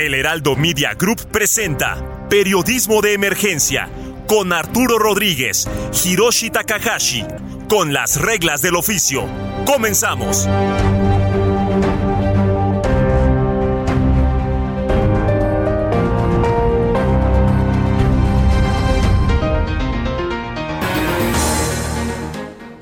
El 0.00 0.14
Heraldo 0.14 0.56
Media 0.56 0.94
Group 0.94 1.26
presenta 1.30 2.26
Periodismo 2.30 3.02
de 3.02 3.12
Emergencia 3.12 3.90
con 4.26 4.50
Arturo 4.50 4.98
Rodríguez, 4.98 5.68
Hiroshi 6.02 6.48
Takahashi, 6.48 7.26
con 7.68 7.92
las 7.92 8.18
reglas 8.18 8.62
del 8.62 8.76
oficio. 8.76 9.26
Comenzamos. 9.66 10.48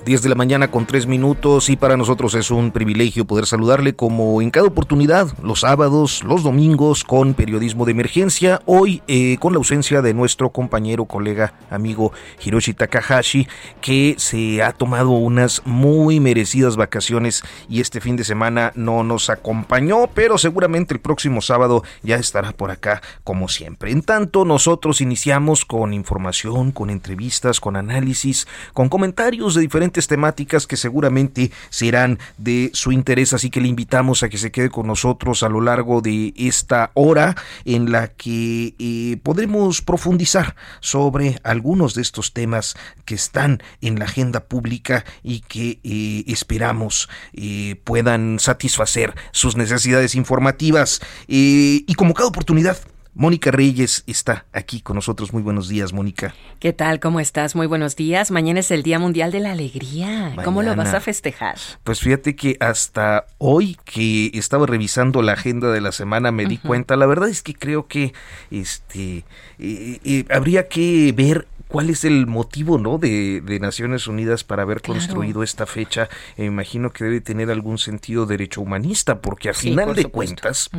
10 0.08 0.22
de 0.22 0.30
la 0.30 0.34
mañana 0.36 0.70
con 0.70 0.86
3 0.86 1.06
minutos 1.06 1.68
y 1.68 1.76
para 1.76 1.98
nosotros 1.98 2.34
es 2.34 2.50
un 2.50 2.70
privilegio 2.70 3.26
poder 3.26 3.44
saludarle 3.44 3.94
como 3.94 4.40
en 4.40 4.50
cada 4.50 4.66
oportunidad, 4.66 5.28
los 5.42 5.60
sábados, 5.60 6.24
los 6.24 6.42
domingos 6.42 7.04
con 7.04 7.34
periodismo 7.34 7.84
de 7.84 7.90
emergencia, 7.92 8.62
hoy 8.64 9.02
eh, 9.06 9.36
con 9.38 9.52
la 9.52 9.58
ausencia 9.58 10.00
de 10.00 10.14
nuestro 10.14 10.48
compañero, 10.48 11.04
colega, 11.04 11.52
amigo 11.68 12.10
Hiroshi 12.42 12.72
Takahashi, 12.72 13.48
que 13.82 14.14
se 14.16 14.62
ha 14.62 14.72
tomado 14.72 15.10
unas 15.10 15.60
muy 15.66 16.20
merecidas 16.20 16.76
vacaciones 16.76 17.42
y 17.68 17.82
este 17.82 18.00
fin 18.00 18.16
de 18.16 18.24
semana 18.24 18.72
no 18.76 19.04
nos 19.04 19.28
acompañó, 19.28 20.06
pero 20.14 20.38
seguramente 20.38 20.94
el 20.94 21.00
próximo 21.00 21.42
sábado 21.42 21.82
ya 22.02 22.16
estará 22.16 22.52
por 22.52 22.70
acá 22.70 23.02
como 23.24 23.48
siempre. 23.48 23.90
En 23.90 24.00
tanto, 24.00 24.46
nosotros 24.46 25.02
iniciamos 25.02 25.66
con 25.66 25.92
información, 25.92 26.72
con 26.72 26.88
entrevistas, 26.88 27.60
con 27.60 27.76
análisis, 27.76 28.48
con 28.72 28.88
comentarios 28.88 29.54
de 29.54 29.60
diferentes 29.60 29.97
temáticas 30.06 30.66
que 30.66 30.76
seguramente 30.76 31.50
serán 31.70 32.18
de 32.36 32.70
su 32.72 32.92
interés, 32.92 33.32
así 33.32 33.50
que 33.50 33.60
le 33.60 33.68
invitamos 33.68 34.22
a 34.22 34.28
que 34.28 34.38
se 34.38 34.52
quede 34.52 34.70
con 34.70 34.86
nosotros 34.86 35.42
a 35.42 35.48
lo 35.48 35.60
largo 35.60 36.00
de 36.00 36.32
esta 36.36 36.90
hora 36.94 37.34
en 37.64 37.90
la 37.92 38.08
que 38.08 38.74
eh, 38.78 39.16
podremos 39.22 39.82
profundizar 39.82 40.54
sobre 40.80 41.40
algunos 41.42 41.94
de 41.94 42.02
estos 42.02 42.32
temas 42.32 42.76
que 43.04 43.14
están 43.14 43.62
en 43.80 43.98
la 43.98 44.04
agenda 44.04 44.44
pública 44.44 45.04
y 45.22 45.40
que 45.40 45.80
eh, 45.82 46.24
esperamos 46.26 47.08
eh, 47.32 47.80
puedan 47.84 48.38
satisfacer 48.38 49.14
sus 49.32 49.56
necesidades 49.56 50.14
informativas. 50.14 51.00
y 51.26 51.94
como 51.94 52.14
cada 52.14 52.28
oportunidad, 52.28 52.78
Mónica 53.18 53.50
Reyes 53.50 54.04
está 54.06 54.46
aquí 54.52 54.80
con 54.80 54.94
nosotros. 54.94 55.32
Muy 55.32 55.42
buenos 55.42 55.68
días, 55.68 55.92
Mónica. 55.92 56.36
¿Qué 56.60 56.72
tal? 56.72 57.00
¿Cómo 57.00 57.18
estás? 57.18 57.56
Muy 57.56 57.66
buenos 57.66 57.96
días. 57.96 58.30
Mañana 58.30 58.60
es 58.60 58.70
el 58.70 58.84
Día 58.84 59.00
Mundial 59.00 59.32
de 59.32 59.40
la 59.40 59.50
Alegría. 59.50 60.36
¿Cómo 60.44 60.62
lo 60.62 60.76
vas 60.76 60.94
a 60.94 61.00
festejar? 61.00 61.56
Pues 61.82 61.98
fíjate 61.98 62.36
que 62.36 62.56
hasta 62.60 63.26
hoy 63.38 63.76
que 63.84 64.30
estaba 64.34 64.66
revisando 64.66 65.20
la 65.20 65.32
agenda 65.32 65.72
de 65.72 65.80
la 65.80 65.90
semana 65.90 66.30
me 66.30 66.46
di 66.46 66.58
cuenta. 66.58 66.94
La 66.94 67.06
verdad 67.06 67.28
es 67.28 67.42
que 67.42 67.54
creo 67.54 67.88
que 67.88 68.12
este 68.52 69.24
eh, 69.58 69.98
eh, 70.04 70.24
habría 70.30 70.68
que 70.68 71.12
ver 71.12 71.48
cuál 71.66 71.90
es 71.90 72.04
el 72.04 72.28
motivo 72.28 72.78
¿no? 72.78 72.98
de, 72.98 73.58
Naciones 73.60 74.06
Unidas 74.06 74.44
para 74.44 74.62
haber 74.62 74.80
construido 74.80 75.42
esta 75.42 75.66
fecha. 75.66 76.08
me 76.36 76.44
imagino 76.44 76.92
que 76.92 77.02
debe 77.02 77.20
tener 77.20 77.50
algún 77.50 77.78
sentido 77.78 78.26
derecho 78.26 78.60
humanista, 78.60 79.20
porque 79.20 79.48
a 79.48 79.54
final 79.54 79.96
de 79.96 80.04
cuentas, 80.04 80.70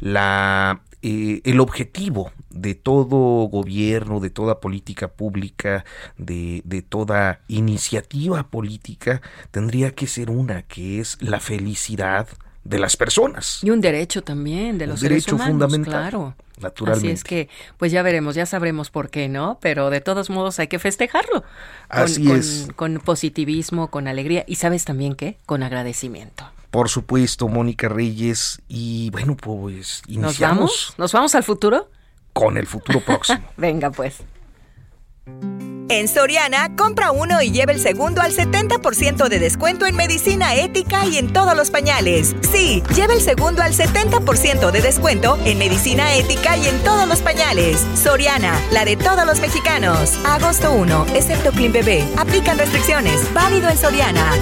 la 0.00 0.80
eh, 1.02 1.40
el 1.44 1.60
objetivo 1.60 2.32
de 2.50 2.74
todo 2.74 3.48
gobierno, 3.48 4.20
de 4.20 4.30
toda 4.30 4.60
política 4.60 5.08
pública, 5.08 5.84
de, 6.16 6.62
de, 6.64 6.82
toda 6.82 7.40
iniciativa 7.48 8.44
política, 8.44 9.20
tendría 9.50 9.90
que 9.92 10.06
ser 10.06 10.30
una, 10.30 10.62
que 10.62 11.00
es 11.00 11.18
la 11.20 11.40
felicidad 11.40 12.28
de 12.64 12.78
las 12.78 12.96
personas. 12.96 13.58
Y 13.62 13.70
un 13.70 13.80
derecho 13.80 14.22
también 14.22 14.78
de 14.78 14.86
los 14.86 15.02
un 15.02 15.08
derecho 15.08 15.38
fundamental. 15.38 15.92
Claro. 15.92 16.34
Naturalmente. 16.60 17.08
Así 17.08 17.14
es 17.14 17.24
que, 17.24 17.48
pues 17.76 17.90
ya 17.90 18.02
veremos, 18.02 18.36
ya 18.36 18.46
sabremos 18.46 18.90
por 18.90 19.10
qué, 19.10 19.28
¿no? 19.28 19.58
Pero 19.60 19.90
de 19.90 20.00
todos 20.00 20.30
modos 20.30 20.60
hay 20.60 20.68
que 20.68 20.78
festejarlo. 20.78 21.42
Así 21.88 22.30
es. 22.30 22.68
Con 22.76 23.00
positivismo, 23.00 23.88
con 23.88 24.06
alegría 24.06 24.44
y 24.46 24.54
sabes 24.54 24.84
también 24.84 25.16
qué, 25.16 25.38
con 25.46 25.64
agradecimiento 25.64 26.44
por 26.72 26.88
supuesto, 26.88 27.48
Mónica 27.48 27.88
Reyes. 27.88 28.62
Y 28.66 29.10
bueno, 29.10 29.36
pues 29.36 30.02
iniciamos. 30.08 30.40
¿Nos 30.40 30.40
vamos? 30.40 30.94
¿Nos 30.96 31.12
vamos 31.12 31.34
al 31.34 31.44
futuro? 31.44 31.90
Con 32.32 32.56
el 32.56 32.66
futuro 32.66 33.00
próximo. 33.04 33.46
Venga, 33.58 33.90
pues. 33.90 34.22
En 35.90 36.08
Soriana, 36.08 36.74
compra 36.74 37.10
uno 37.10 37.42
y 37.42 37.52
lleve 37.52 37.74
el 37.74 37.78
segundo 37.78 38.22
al 38.22 38.32
70% 38.32 39.28
de 39.28 39.38
descuento 39.38 39.84
en 39.84 39.96
medicina 39.96 40.54
ética 40.54 41.04
y 41.04 41.18
en 41.18 41.30
todos 41.30 41.54
los 41.54 41.70
pañales. 41.70 42.34
Sí, 42.50 42.82
lleve 42.94 43.14
el 43.14 43.20
segundo 43.20 43.62
al 43.62 43.74
70% 43.74 44.70
de 44.70 44.80
descuento 44.80 45.38
en 45.44 45.58
medicina 45.58 46.14
ética 46.14 46.56
y 46.56 46.68
en 46.68 46.82
todos 46.84 47.06
los 47.06 47.20
pañales. 47.20 47.86
Soriana, 47.94 48.58
la 48.70 48.86
de 48.86 48.96
todos 48.96 49.26
los 49.26 49.40
mexicanos. 49.40 50.18
Agosto 50.24 50.72
1, 50.72 51.08
excepto 51.14 51.50
Clean 51.50 51.72
Bebé. 51.72 52.02
Aplican 52.16 52.56
restricciones. 52.56 53.30
Válido 53.34 53.68
en 53.68 53.76
Soriana. 53.76 54.32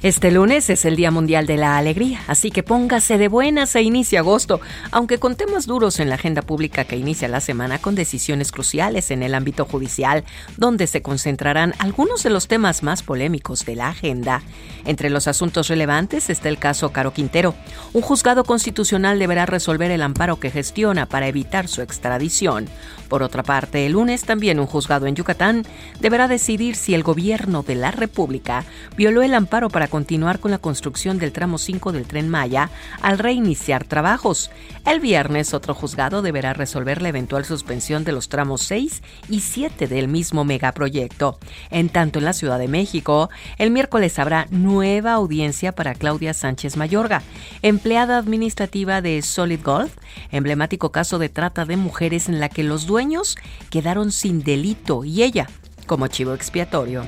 Este 0.00 0.30
lunes 0.30 0.70
es 0.70 0.84
el 0.84 0.94
Día 0.94 1.10
Mundial 1.10 1.48
de 1.48 1.56
la 1.56 1.76
Alegría, 1.76 2.20
así 2.28 2.52
que 2.52 2.62
póngase 2.62 3.18
de 3.18 3.26
buenas 3.26 3.74
e 3.74 3.82
inicia 3.82 4.20
agosto, 4.20 4.60
aunque 4.92 5.18
con 5.18 5.34
temas 5.34 5.66
duros 5.66 5.98
en 5.98 6.08
la 6.08 6.14
agenda 6.14 6.40
pública 6.40 6.84
que 6.84 6.96
inicia 6.96 7.26
la 7.26 7.40
semana 7.40 7.80
con 7.80 7.96
decisiones 7.96 8.52
cruciales 8.52 9.10
en 9.10 9.24
el 9.24 9.34
ámbito 9.34 9.64
judicial, 9.64 10.22
donde 10.56 10.86
se 10.86 11.02
concentrarán 11.02 11.74
algunos 11.80 12.22
de 12.22 12.30
los 12.30 12.46
temas 12.46 12.84
más 12.84 13.02
polémicos 13.02 13.64
de 13.64 13.74
la 13.74 13.88
agenda. 13.88 14.42
Entre 14.84 15.10
los 15.10 15.26
asuntos 15.26 15.66
relevantes 15.66 16.30
está 16.30 16.48
el 16.48 16.58
caso 16.58 16.92
Caro 16.92 17.12
Quintero. 17.12 17.56
Un 17.92 18.02
juzgado 18.02 18.44
constitucional 18.44 19.18
deberá 19.18 19.46
resolver 19.46 19.90
el 19.90 20.02
amparo 20.02 20.38
que 20.38 20.52
gestiona 20.52 21.06
para 21.06 21.26
evitar 21.26 21.66
su 21.66 21.82
extradición. 21.82 22.68
Por 23.08 23.24
otra 23.24 23.42
parte, 23.42 23.86
el 23.86 23.92
lunes 23.92 24.22
también 24.22 24.60
un 24.60 24.66
juzgado 24.66 25.06
en 25.06 25.16
Yucatán 25.16 25.64
deberá 25.98 26.28
decidir 26.28 26.76
si 26.76 26.94
el 26.94 27.02
gobierno 27.02 27.64
de 27.64 27.74
la 27.74 27.90
República 27.90 28.64
violó 28.96 29.22
el 29.22 29.34
amparo 29.34 29.70
para 29.70 29.87
continuar 29.88 30.38
con 30.38 30.50
la 30.50 30.58
construcción 30.58 31.18
del 31.18 31.32
tramo 31.32 31.58
5 31.58 31.92
del 31.92 32.06
tren 32.06 32.28
Maya 32.28 32.70
al 33.02 33.18
reiniciar 33.18 33.84
trabajos. 33.84 34.50
El 34.86 35.00
viernes 35.00 35.54
otro 35.54 35.74
juzgado 35.74 36.22
deberá 36.22 36.52
resolver 36.52 37.02
la 37.02 37.08
eventual 37.08 37.44
suspensión 37.44 38.04
de 38.04 38.12
los 38.12 38.28
tramos 38.28 38.62
6 38.62 39.02
y 39.28 39.40
7 39.40 39.88
del 39.88 40.08
mismo 40.08 40.44
megaproyecto. 40.44 41.38
En 41.70 41.88
tanto, 41.88 42.18
en 42.18 42.24
la 42.24 42.32
Ciudad 42.32 42.58
de 42.58 42.68
México, 42.68 43.30
el 43.58 43.70
miércoles 43.70 44.18
habrá 44.18 44.46
nueva 44.50 45.12
audiencia 45.12 45.72
para 45.72 45.94
Claudia 45.94 46.34
Sánchez 46.34 46.76
Mayorga, 46.76 47.22
empleada 47.62 48.18
administrativa 48.18 49.00
de 49.02 49.20
Solid 49.22 49.60
Gold, 49.62 49.90
emblemático 50.30 50.92
caso 50.92 51.18
de 51.18 51.28
trata 51.28 51.64
de 51.64 51.76
mujeres 51.76 52.28
en 52.28 52.40
la 52.40 52.48
que 52.48 52.62
los 52.62 52.86
dueños 52.86 53.36
quedaron 53.70 54.12
sin 54.12 54.42
delito 54.42 55.04
y 55.04 55.22
ella 55.22 55.48
como 55.86 56.06
chivo 56.06 56.34
expiatorio. 56.34 57.02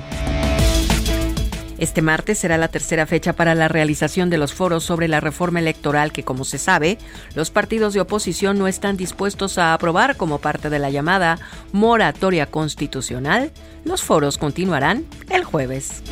Este 1.81 2.03
martes 2.03 2.39
será 2.39 2.59
la 2.59 2.69
tercera 2.69 3.07
fecha 3.07 3.33
para 3.33 3.54
la 3.54 3.66
realización 3.66 4.28
de 4.28 4.37
los 4.37 4.53
foros 4.53 4.84
sobre 4.84 5.09
la 5.09 5.19
reforma 5.19 5.60
electoral 5.60 6.13
que, 6.13 6.25
como 6.25 6.45
se 6.45 6.59
sabe, 6.59 6.99
los 7.34 7.51
partidos 7.51 7.95
de 7.95 8.03
oposición 8.03 8.59
no 8.59 8.69
están 8.69 8.99
dispuestos 8.99 9.57
a 9.57 9.72
aprobar 9.72 10.19
como 10.19 10.41
parte 10.41 10.69
de 10.69 10.78
la 10.78 10.91
llamada 10.91 11.39
moratoria 11.72 12.45
constitucional. 12.45 13.51
Los 13.83 14.03
foros 14.03 14.37
continuarán 14.37 15.07
el 15.31 15.43
jueves. 15.43 16.03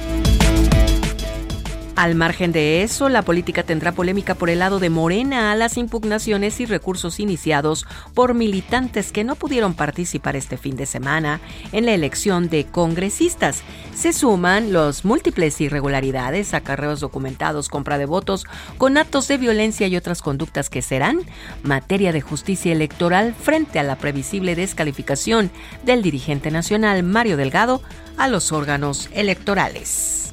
Al 1.98 2.14
margen 2.14 2.52
de 2.52 2.84
eso, 2.84 3.08
la 3.08 3.22
política 3.22 3.64
tendrá 3.64 3.90
polémica 3.90 4.36
por 4.36 4.50
el 4.50 4.60
lado 4.60 4.78
de 4.78 4.88
Morena 4.88 5.50
a 5.50 5.56
las 5.56 5.76
impugnaciones 5.76 6.60
y 6.60 6.64
recursos 6.64 7.18
iniciados 7.18 7.86
por 8.14 8.34
militantes 8.34 9.10
que 9.10 9.24
no 9.24 9.34
pudieron 9.34 9.74
participar 9.74 10.36
este 10.36 10.58
fin 10.58 10.76
de 10.76 10.86
semana 10.86 11.40
en 11.72 11.86
la 11.86 11.94
elección 11.94 12.48
de 12.50 12.66
congresistas. 12.66 13.64
Se 13.96 14.12
suman 14.12 14.72
los 14.72 15.04
múltiples 15.04 15.60
irregularidades, 15.60 16.54
acarreos 16.54 17.00
documentados, 17.00 17.68
compra 17.68 17.98
de 17.98 18.06
votos, 18.06 18.46
con 18.76 18.96
actos 18.96 19.26
de 19.26 19.38
violencia 19.38 19.88
y 19.88 19.96
otras 19.96 20.22
conductas 20.22 20.70
que 20.70 20.82
serán 20.82 21.22
materia 21.64 22.12
de 22.12 22.20
justicia 22.20 22.70
electoral 22.70 23.34
frente 23.34 23.80
a 23.80 23.82
la 23.82 23.96
previsible 23.96 24.54
descalificación 24.54 25.50
del 25.82 26.02
dirigente 26.02 26.52
nacional 26.52 27.02
Mario 27.02 27.36
Delgado 27.36 27.82
a 28.16 28.28
los 28.28 28.52
órganos 28.52 29.08
electorales. 29.14 30.32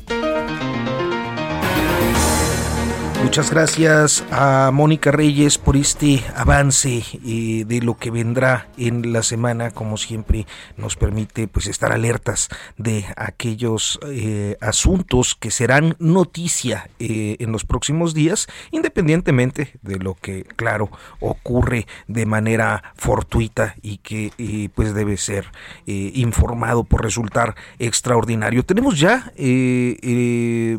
Muchas 3.25 3.49
gracias 3.49 4.23
a 4.29 4.69
Mónica 4.71 5.11
Reyes 5.11 5.57
por 5.57 5.75
este 5.75 6.23
avance 6.35 7.03
eh, 7.25 7.65
de 7.65 7.81
lo 7.81 7.97
que 7.97 8.11
vendrá 8.11 8.67
en 8.77 9.11
la 9.11 9.23
semana, 9.23 9.71
como 9.71 9.97
siempre 9.97 10.45
nos 10.77 10.95
permite 10.95 11.47
pues 11.47 11.65
estar 11.65 11.91
alertas 11.91 12.49
de 12.77 13.03
aquellos 13.17 13.99
eh, 14.07 14.57
asuntos 14.61 15.33
que 15.33 15.49
serán 15.49 15.95
noticia 15.97 16.87
eh, 16.99 17.37
en 17.39 17.51
los 17.51 17.65
próximos 17.65 18.13
días, 18.13 18.45
independientemente 18.69 19.71
de 19.81 19.97
lo 19.97 20.13
que 20.13 20.43
claro 20.43 20.91
ocurre 21.19 21.87
de 22.07 22.27
manera 22.27 22.93
fortuita 22.95 23.73
y 23.81 23.97
que 23.97 24.69
pues 24.75 24.93
debe 24.93 25.17
ser 25.17 25.51
informado 25.87 26.83
por 26.83 27.01
resultar 27.03 27.55
extraordinario. 27.79 28.63
Tenemos 28.63 28.99
ya 28.99 29.31
Héctor 29.35 30.75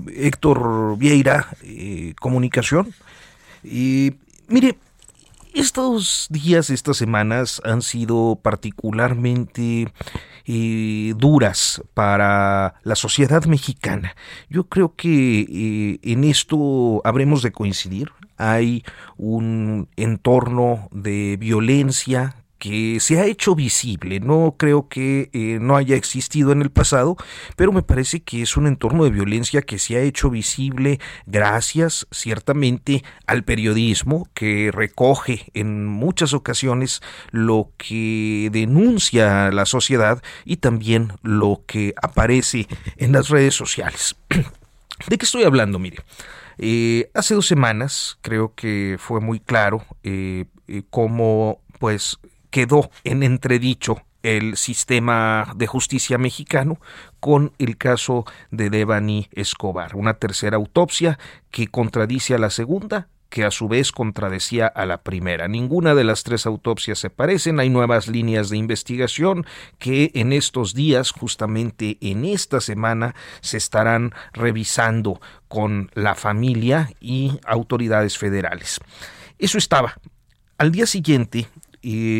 Vieira 0.96 1.48
como 2.20 2.35
comunicación. 2.36 2.92
Y 3.64 4.12
mire, 4.48 4.76
estos 5.54 6.26
días, 6.28 6.68
estas 6.68 6.98
semanas 6.98 7.62
han 7.64 7.80
sido 7.80 8.38
particularmente 8.42 9.90
eh, 10.44 11.14
duras 11.16 11.82
para 11.94 12.74
la 12.82 12.94
sociedad 12.94 13.46
mexicana. 13.46 14.14
Yo 14.50 14.64
creo 14.64 14.94
que 14.94 15.46
eh, 15.48 15.98
en 16.02 16.24
esto 16.24 17.00
habremos 17.04 17.42
de 17.42 17.52
coincidir. 17.52 18.10
Hay 18.36 18.84
un 19.16 19.88
entorno 19.96 20.88
de 20.92 21.38
violencia 21.40 22.44
que 22.58 22.98
se 23.00 23.20
ha 23.20 23.26
hecho 23.26 23.54
visible. 23.54 24.20
No 24.20 24.56
creo 24.58 24.88
que 24.88 25.30
eh, 25.32 25.58
no 25.60 25.76
haya 25.76 25.96
existido 25.96 26.52
en 26.52 26.62
el 26.62 26.70
pasado, 26.70 27.16
pero 27.56 27.72
me 27.72 27.82
parece 27.82 28.20
que 28.20 28.42
es 28.42 28.56
un 28.56 28.66
entorno 28.66 29.04
de 29.04 29.10
violencia 29.10 29.62
que 29.62 29.78
se 29.78 29.96
ha 29.96 30.00
hecho 30.00 30.30
visible 30.30 31.00
gracias 31.26 32.06
ciertamente 32.10 33.04
al 33.26 33.44
periodismo 33.44 34.28
que 34.34 34.70
recoge 34.72 35.46
en 35.54 35.86
muchas 35.86 36.32
ocasiones 36.32 37.02
lo 37.30 37.70
que 37.76 38.48
denuncia 38.52 39.50
la 39.50 39.66
sociedad 39.66 40.22
y 40.44 40.56
también 40.56 41.12
lo 41.22 41.62
que 41.66 41.94
aparece 42.00 42.68
en 42.96 43.12
las 43.12 43.28
redes 43.28 43.54
sociales. 43.54 44.16
¿De 45.08 45.18
qué 45.18 45.24
estoy 45.24 45.44
hablando? 45.44 45.78
Mire. 45.78 45.98
Eh, 46.58 47.10
hace 47.12 47.34
dos 47.34 47.46
semanas 47.46 48.18
creo 48.22 48.54
que 48.54 48.96
fue 48.98 49.20
muy 49.20 49.40
claro 49.40 49.84
eh, 50.02 50.46
cómo 50.88 51.60
pues 51.78 52.18
quedó 52.56 52.88
en 53.04 53.22
entredicho 53.22 54.00
el 54.22 54.56
sistema 54.56 55.52
de 55.56 55.66
justicia 55.66 56.16
mexicano 56.16 56.80
con 57.20 57.52
el 57.58 57.76
caso 57.76 58.24
de 58.50 58.70
Devani 58.70 59.28
Escobar, 59.32 59.94
una 59.94 60.14
tercera 60.14 60.56
autopsia 60.56 61.18
que 61.50 61.66
contradice 61.66 62.34
a 62.34 62.38
la 62.38 62.48
segunda 62.48 63.08
que 63.28 63.44
a 63.44 63.50
su 63.50 63.68
vez 63.68 63.92
contradecía 63.92 64.68
a 64.68 64.86
la 64.86 65.02
primera. 65.02 65.48
Ninguna 65.48 65.94
de 65.94 66.04
las 66.04 66.22
tres 66.22 66.46
autopsias 66.46 66.98
se 66.98 67.10
parecen, 67.10 67.60
hay 67.60 67.68
nuevas 67.68 68.08
líneas 68.08 68.48
de 68.48 68.56
investigación 68.56 69.44
que 69.78 70.10
en 70.14 70.32
estos 70.32 70.72
días, 70.72 71.10
justamente 71.10 71.98
en 72.00 72.24
esta 72.24 72.62
semana, 72.62 73.14
se 73.42 73.58
estarán 73.58 74.14
revisando 74.32 75.20
con 75.48 75.90
la 75.92 76.14
familia 76.14 76.88
y 77.00 77.38
autoridades 77.44 78.16
federales. 78.16 78.80
Eso 79.38 79.58
estaba. 79.58 79.98
Al 80.58 80.72
día 80.72 80.86
siguiente, 80.86 81.48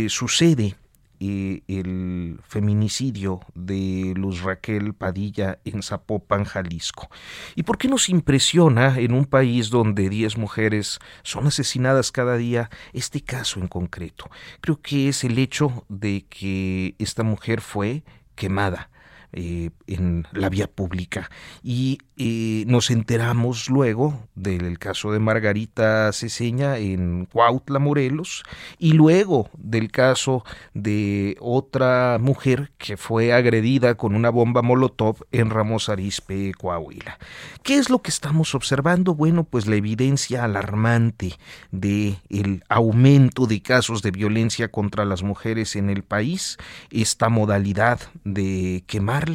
sucede 0.08 0.76
el 1.20 2.38
feminicidio 2.46 3.40
de 3.54 4.12
Luz 4.16 4.42
Raquel 4.42 4.94
Padilla 4.94 5.58
en 5.64 5.82
Zapopan, 5.82 6.44
Jalisco. 6.44 7.08
¿Y 7.54 7.62
por 7.62 7.78
qué 7.78 7.88
nos 7.88 8.08
impresiona 8.08 8.98
en 8.98 9.12
un 9.12 9.24
país 9.24 9.70
donde 9.70 10.08
10 10.08 10.36
mujeres 10.36 10.98
son 11.22 11.46
asesinadas 11.46 12.12
cada 12.12 12.36
día 12.36 12.70
este 12.92 13.22
caso 13.22 13.60
en 13.60 13.68
concreto? 13.68 14.30
Creo 14.60 14.80
que 14.80 15.08
es 15.08 15.24
el 15.24 15.38
hecho 15.38 15.84
de 15.88 16.26
que 16.28 16.94
esta 16.98 17.22
mujer 17.22 17.60
fue 17.60 18.04
quemada 18.34 18.90
eh, 19.38 19.68
en 19.86 20.26
la 20.32 20.48
vía 20.48 20.66
pública. 20.66 21.30
Y 21.62 21.98
eh, 22.16 22.64
nos 22.68 22.90
enteramos 22.90 23.68
luego 23.68 24.26
del 24.34 24.78
caso 24.78 25.12
de 25.12 25.18
Margarita 25.18 26.10
Ceseña 26.14 26.78
en 26.78 27.26
Cuautla, 27.26 27.78
Morelos, 27.78 28.44
y 28.78 28.94
luego 28.94 29.50
del 29.58 29.90
caso 29.90 30.42
de 30.72 31.36
otra 31.40 32.16
mujer 32.18 32.72
que 32.78 32.96
fue 32.96 33.34
agredida 33.34 33.96
con 33.96 34.14
una 34.14 34.30
bomba 34.30 34.62
Molotov 34.62 35.18
en 35.32 35.50
Ramos 35.50 35.90
Arizpe, 35.90 36.54
Coahuila. 36.54 37.18
¿Qué 37.62 37.76
es 37.76 37.90
lo 37.90 38.00
que 38.00 38.08
estamos 38.08 38.54
observando? 38.54 39.14
Bueno, 39.14 39.44
pues 39.44 39.66
la 39.66 39.76
evidencia 39.76 40.44
alarmante 40.44 41.34
de 41.72 42.16
el 42.30 42.64
aumento 42.70 43.46
de 43.46 43.60
casos 43.60 44.00
de 44.00 44.12
violencia 44.12 44.68
contra 44.68 45.04
las 45.04 45.22
mujeres 45.22 45.76
en 45.76 45.90
el 45.90 46.04
país, 46.04 46.56
esta 46.90 47.28
modalidad 47.28 48.00
de 48.24 48.82
quemar 48.86 49.25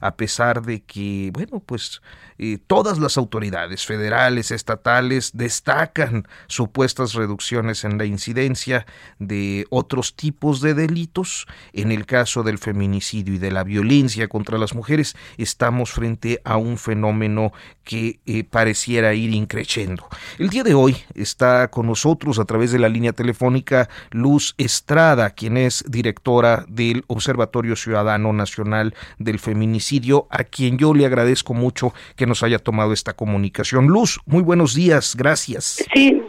a 0.00 0.16
pesar 0.16 0.62
de 0.62 0.82
que, 0.82 1.30
bueno, 1.32 1.60
pues 1.60 2.00
eh, 2.38 2.58
todas 2.64 2.98
las 2.98 3.18
autoridades 3.18 3.84
federales, 3.84 4.52
estatales, 4.52 5.32
destacan 5.34 6.28
supuestas 6.46 7.14
reducciones 7.14 7.84
en 7.84 7.98
la 7.98 8.04
incidencia 8.04 8.86
de 9.18 9.66
otros 9.70 10.14
tipos 10.14 10.60
de 10.60 10.74
delitos. 10.74 11.46
En 11.72 11.90
el 11.90 12.06
caso 12.06 12.44
del 12.44 12.58
feminicidio 12.58 13.34
y 13.34 13.38
de 13.38 13.50
la 13.50 13.64
violencia 13.64 14.28
contra 14.28 14.56
las 14.56 14.74
mujeres, 14.74 15.16
estamos 15.36 15.90
frente 15.90 16.40
a 16.44 16.56
un 16.56 16.78
fenómeno 16.78 17.52
que 17.82 18.20
eh, 18.26 18.44
pareciera 18.44 19.14
ir 19.14 19.34
increciendo. 19.34 20.08
El 20.38 20.50
día 20.50 20.62
de 20.62 20.74
hoy 20.74 20.96
está 21.14 21.68
con 21.68 21.86
nosotros 21.86 22.38
a 22.38 22.44
través 22.44 22.70
de 22.70 22.78
la 22.78 22.88
línea 22.88 23.12
telefónica 23.12 23.88
Luz 24.10 24.54
Estrada, 24.58 25.30
quien 25.30 25.56
es 25.56 25.84
directora 25.88 26.64
del 26.68 27.04
Observatorio 27.08 27.74
Ciudadano 27.74 28.32
Nacional 28.32 28.94
del 29.18 29.38
feminicidio, 29.38 30.26
a 30.30 30.44
quien 30.44 30.78
yo 30.78 30.94
le 30.94 31.06
agradezco 31.06 31.54
mucho 31.54 31.92
que 32.16 32.26
nos 32.26 32.42
haya 32.42 32.58
tomado 32.58 32.92
esta 32.92 33.14
comunicación. 33.14 33.86
Luz, 33.86 34.20
muy 34.26 34.42
buenos 34.42 34.74
días, 34.74 35.14
gracias. 35.16 35.84
Sí, 35.94 36.22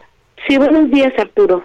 sí, 0.47 0.57
buenos 0.57 0.89
días, 0.91 1.13
Arturo. 1.17 1.63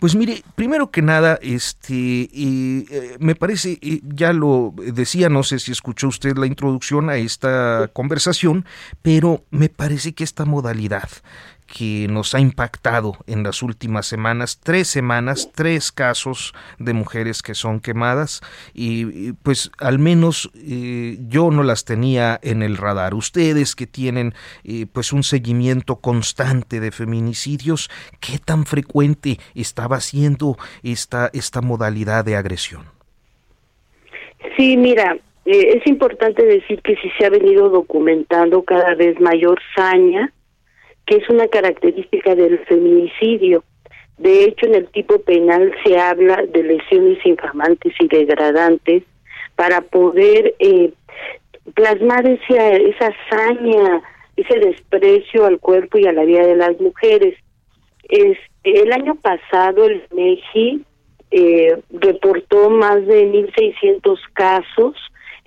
Pues 0.00 0.16
mire, 0.16 0.42
primero 0.54 0.90
que 0.90 1.02
nada, 1.02 1.38
este, 1.40 2.28
eh, 2.34 3.16
me 3.20 3.34
parece, 3.34 3.78
ya 4.02 4.32
lo 4.32 4.74
decía, 4.76 5.28
no 5.28 5.42
sé 5.42 5.58
si 5.58 5.72
escuchó 5.72 6.08
usted 6.08 6.36
la 6.36 6.46
introducción 6.46 7.08
a 7.08 7.16
esta 7.16 7.88
conversación, 7.92 8.66
pero 9.02 9.44
me 9.50 9.68
parece 9.68 10.12
que 10.12 10.24
esta 10.24 10.44
modalidad 10.44 11.08
que 11.66 12.06
nos 12.08 12.34
ha 12.34 12.40
impactado 12.40 13.16
en 13.26 13.42
las 13.42 13.62
últimas 13.62 14.06
semanas, 14.06 14.60
tres 14.62 14.88
semanas, 14.88 15.50
tres 15.54 15.92
casos 15.92 16.54
de 16.78 16.92
mujeres 16.92 17.42
que 17.42 17.54
son 17.54 17.80
quemadas 17.80 18.40
y 18.72 19.32
pues 19.42 19.70
al 19.78 19.98
menos 19.98 20.50
eh, 20.54 21.18
yo 21.28 21.50
no 21.50 21.62
las 21.62 21.84
tenía 21.84 22.38
en 22.42 22.62
el 22.62 22.76
radar. 22.76 23.14
Ustedes 23.14 23.74
que 23.74 23.86
tienen 23.86 24.34
eh, 24.64 24.86
pues 24.92 25.12
un 25.12 25.22
seguimiento 25.22 25.96
constante 25.96 26.80
de 26.80 26.90
feminicidios, 26.90 27.90
¿qué 28.20 28.38
tan 28.38 28.66
frecuente 28.66 29.38
estaba 29.54 30.00
siendo 30.00 30.56
esta, 30.82 31.30
esta 31.32 31.60
modalidad 31.60 32.24
de 32.24 32.36
agresión? 32.36 32.82
Sí, 34.56 34.76
mira, 34.76 35.16
eh, 35.46 35.78
es 35.78 35.86
importante 35.86 36.44
decir 36.44 36.80
que 36.82 36.96
si 36.96 37.10
se 37.18 37.26
ha 37.26 37.30
venido 37.30 37.68
documentando 37.68 38.62
cada 38.62 38.94
vez 38.94 39.18
mayor 39.20 39.60
saña 39.74 40.32
que 41.06 41.16
es 41.16 41.28
una 41.28 41.48
característica 41.48 42.34
del 42.34 42.58
feminicidio. 42.66 43.64
De 44.18 44.44
hecho, 44.44 44.66
en 44.66 44.76
el 44.76 44.88
tipo 44.88 45.18
penal 45.20 45.72
se 45.84 45.98
habla 45.98 46.44
de 46.46 46.62
lesiones 46.62 47.18
infamantes 47.24 47.92
y 47.98 48.08
degradantes 48.08 49.02
para 49.56 49.80
poder 49.80 50.54
eh, 50.58 50.92
plasmar 51.74 52.26
esa, 52.26 52.72
esa 52.72 53.08
hazaña, 53.08 54.02
ese 54.36 54.58
desprecio 54.60 55.46
al 55.46 55.58
cuerpo 55.58 55.98
y 55.98 56.06
a 56.06 56.12
la 56.12 56.24
vida 56.24 56.46
de 56.46 56.56
las 56.56 56.80
mujeres. 56.80 57.36
Es, 58.08 58.38
el 58.62 58.92
año 58.92 59.16
pasado 59.16 59.86
el 59.86 60.02
MEGI 60.14 60.84
eh, 61.30 61.76
reportó 61.90 62.70
más 62.70 63.04
de 63.06 63.26
1.600 63.26 64.18
casos 64.32 64.94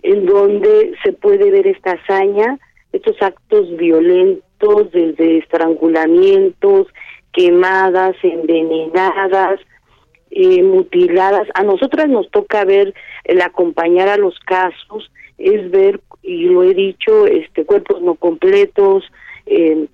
en 0.03 0.25
donde 0.25 0.93
se 1.03 1.13
puede 1.13 1.49
ver 1.49 1.67
esta 1.67 1.93
hazaña, 1.93 2.59
estos 2.91 3.15
actos 3.21 3.75
violentos 3.77 4.46
desde 4.91 5.39
estrangulamientos, 5.39 6.87
quemadas, 7.33 8.15
envenenadas, 8.23 9.59
eh, 10.31 10.63
mutiladas. 10.63 11.47
A 11.53 11.63
nosotras 11.63 12.07
nos 12.09 12.29
toca 12.31 12.65
ver 12.65 12.93
el 13.23 13.41
acompañar 13.41 14.07
a 14.09 14.17
los 14.17 14.37
casos, 14.39 15.11
es 15.37 15.69
ver, 15.69 16.01
y 16.23 16.45
lo 16.45 16.63
he 16.63 16.73
dicho, 16.73 17.27
este 17.27 17.65
cuerpos 17.65 18.01
no 18.01 18.15
completos, 18.15 19.03
eh, 19.45 19.87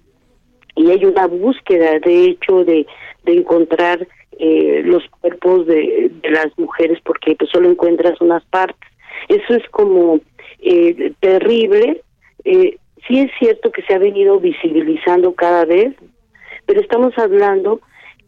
y 0.75 0.89
hay 0.89 1.05
una 1.05 1.27
búsqueda, 1.27 2.00
de 2.00 2.25
hecho, 2.25 2.63
de, 2.65 2.88
de 3.24 3.34
encontrar 3.34 4.08
eh, 4.39 4.82
los 4.84 5.03
cuerpos 5.22 5.67
de, 5.67 6.12
de, 6.22 6.29
las 6.32 6.58
mujeres, 6.58 7.00
porque 7.03 7.36
pues, 7.36 7.51
solo 7.51 7.70
encuentras 7.70 8.20
unas 8.22 8.43
partes. 8.46 8.89
Eso 9.29 9.55
es 9.55 9.70
como 9.70 10.20
eh, 10.62 11.13
terrible. 11.20 12.01
Eh, 12.43 12.77
sí 13.07 13.19
es 13.19 13.31
cierto 13.39 13.72
que 13.72 13.81
se 13.83 13.93
ha 13.93 14.00
venido 14.00 14.39
visibilizando 14.39 15.33
cada 15.33 15.65
vez, 15.65 15.93
pero 16.65 16.81
estamos 16.81 17.17
hablando 17.17 17.81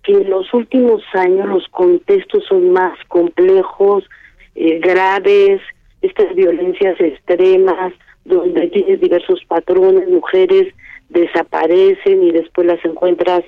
que 0.04 0.14
en 0.14 0.30
los 0.30 0.54
últimos 0.54 1.02
años 1.14 1.48
los 1.48 1.68
contextos 1.70 2.44
son 2.48 2.72
más 2.72 2.98
complejos, 3.08 4.04
eh, 4.56 4.80
graves, 4.80 5.62
estas 6.02 6.34
violencias 6.36 7.00
extremas, 7.00 7.94
donde 8.24 8.68
tienes 8.68 9.00
diversos 9.02 9.44
patrones, 9.48 10.08
mujeres 10.10 10.74
desaparecen 11.10 12.24
y 12.24 12.32
después 12.32 12.68
las 12.68 12.84
encuentras 12.84 13.44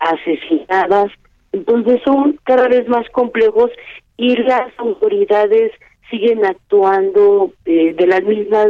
asesinadas. 0.00 1.10
Entonces 1.52 2.00
son 2.04 2.38
cada 2.44 2.68
vez 2.68 2.88
más 2.88 3.08
complejos 3.10 3.70
y 4.16 4.36
las 4.36 4.72
autoridades 4.78 5.72
siguen 6.10 6.44
actuando 6.44 7.52
eh, 7.64 7.94
de 7.94 8.06
la 8.06 8.20
misma 8.20 8.66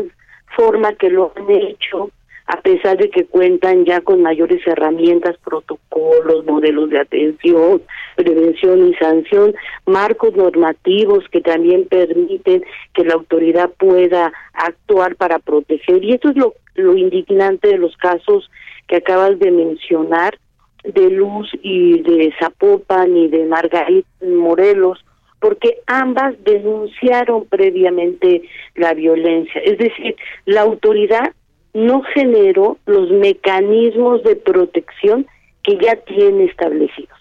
forma 0.56 0.94
que 0.94 1.11
lo 1.11 1.32
han 1.37 1.50
hecho 1.50 2.11
a 2.47 2.61
pesar 2.61 2.99
de 2.99 3.09
que 3.09 3.25
cuentan 3.25 3.85
ya 3.85 4.00
con 4.00 4.21
mayores 4.21 4.66
herramientas, 4.66 5.37
protocolos, 5.44 6.44
modelos 6.44 6.90
de 6.90 7.00
atención, 7.00 7.82
prevención 8.16 8.88
y 8.88 8.94
sanción, 8.94 9.54
marcos 9.87 10.35
normativos 10.35 11.25
que 11.30 11.40
también 11.40 11.87
permiten 11.87 12.64
que 12.94 13.04
la 13.04 13.14
autoridad 13.14 13.71
pueda 13.78 14.32
actuar 14.52 15.16
para 15.16 15.38
proteger. 15.38 16.04
Y 16.04 16.12
esto 16.12 16.30
es 16.30 16.37
lo, 16.37 16.54
lo 16.75 16.97
indignante 16.97 17.68
de 17.68 17.78
los 17.78 17.97
casos 17.97 18.50
que 18.88 18.97
acabas 18.97 19.38
de 19.38 19.50
mencionar, 19.50 20.38
de 20.85 21.11
Luz 21.11 21.49
y 21.62 22.00
de 22.02 22.35
Zapopan 22.40 23.16
y 23.16 23.28
de 23.28 23.47
Margarita 23.47 24.09
Morelos, 24.26 25.02
porque 25.43 25.79
ambas 25.89 26.37
denunciaron 26.45 27.47
previamente 27.47 28.43
la 28.77 28.95
violencia. 28.95 29.61
Es 29.63 29.77
decir, 29.77 30.15
la 30.45 30.61
autoridad 30.61 31.33
no 31.75 32.03
generó 32.15 32.79
los 32.87 33.11
mecanismos 33.11 34.23
de 34.23 34.37
protección 34.37 35.27
que 35.65 35.77
ya 35.79 35.97
tiene 35.97 36.45
establecidos. 36.45 37.19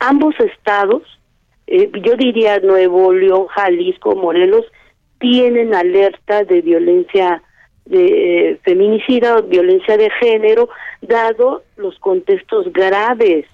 Ambos 0.00 0.34
estados, 0.40 1.02
eh, 1.68 1.88
yo 2.02 2.16
diría 2.16 2.58
Nuevo 2.58 3.12
León, 3.12 3.46
Jalisco, 3.46 4.16
Morelos, 4.16 4.64
tienen 5.20 5.72
alerta 5.72 6.42
de 6.42 6.62
violencia 6.62 7.40
de 7.84 8.50
eh, 8.50 8.58
feminicida 8.64 9.40
violencia 9.42 9.96
de 9.96 10.10
género, 10.20 10.68
dado 11.02 11.62
los 11.76 11.96
contextos 12.00 12.72
graves 12.72 13.46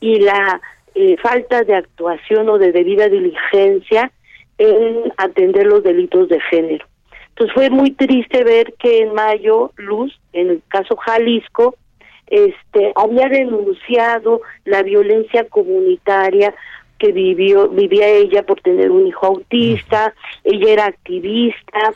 y 0.00 0.18
la 0.18 0.60
eh, 0.94 1.16
falta 1.22 1.62
de 1.64 1.74
actuación 1.74 2.48
o 2.48 2.58
de 2.58 2.72
debida 2.72 3.08
diligencia 3.08 4.12
en 4.58 5.12
atender 5.16 5.66
los 5.66 5.82
delitos 5.82 6.28
de 6.28 6.40
género. 6.40 6.86
Entonces 7.30 7.54
fue 7.54 7.70
muy 7.70 7.92
triste 7.92 8.44
ver 8.44 8.74
que 8.78 8.98
en 8.98 9.14
mayo 9.14 9.72
Luz, 9.76 10.18
en 10.32 10.50
el 10.50 10.62
caso 10.68 10.96
Jalisco, 10.96 11.76
este 12.26 12.92
había 12.94 13.28
denunciado 13.28 14.42
la 14.64 14.82
violencia 14.82 15.48
comunitaria 15.48 16.54
que 16.98 17.12
vivió 17.12 17.68
vivía 17.68 18.06
ella 18.08 18.42
por 18.42 18.60
tener 18.60 18.90
un 18.90 19.06
hijo 19.06 19.26
autista, 19.26 20.14
ella 20.44 20.72
era 20.72 20.86
activista 20.86 21.92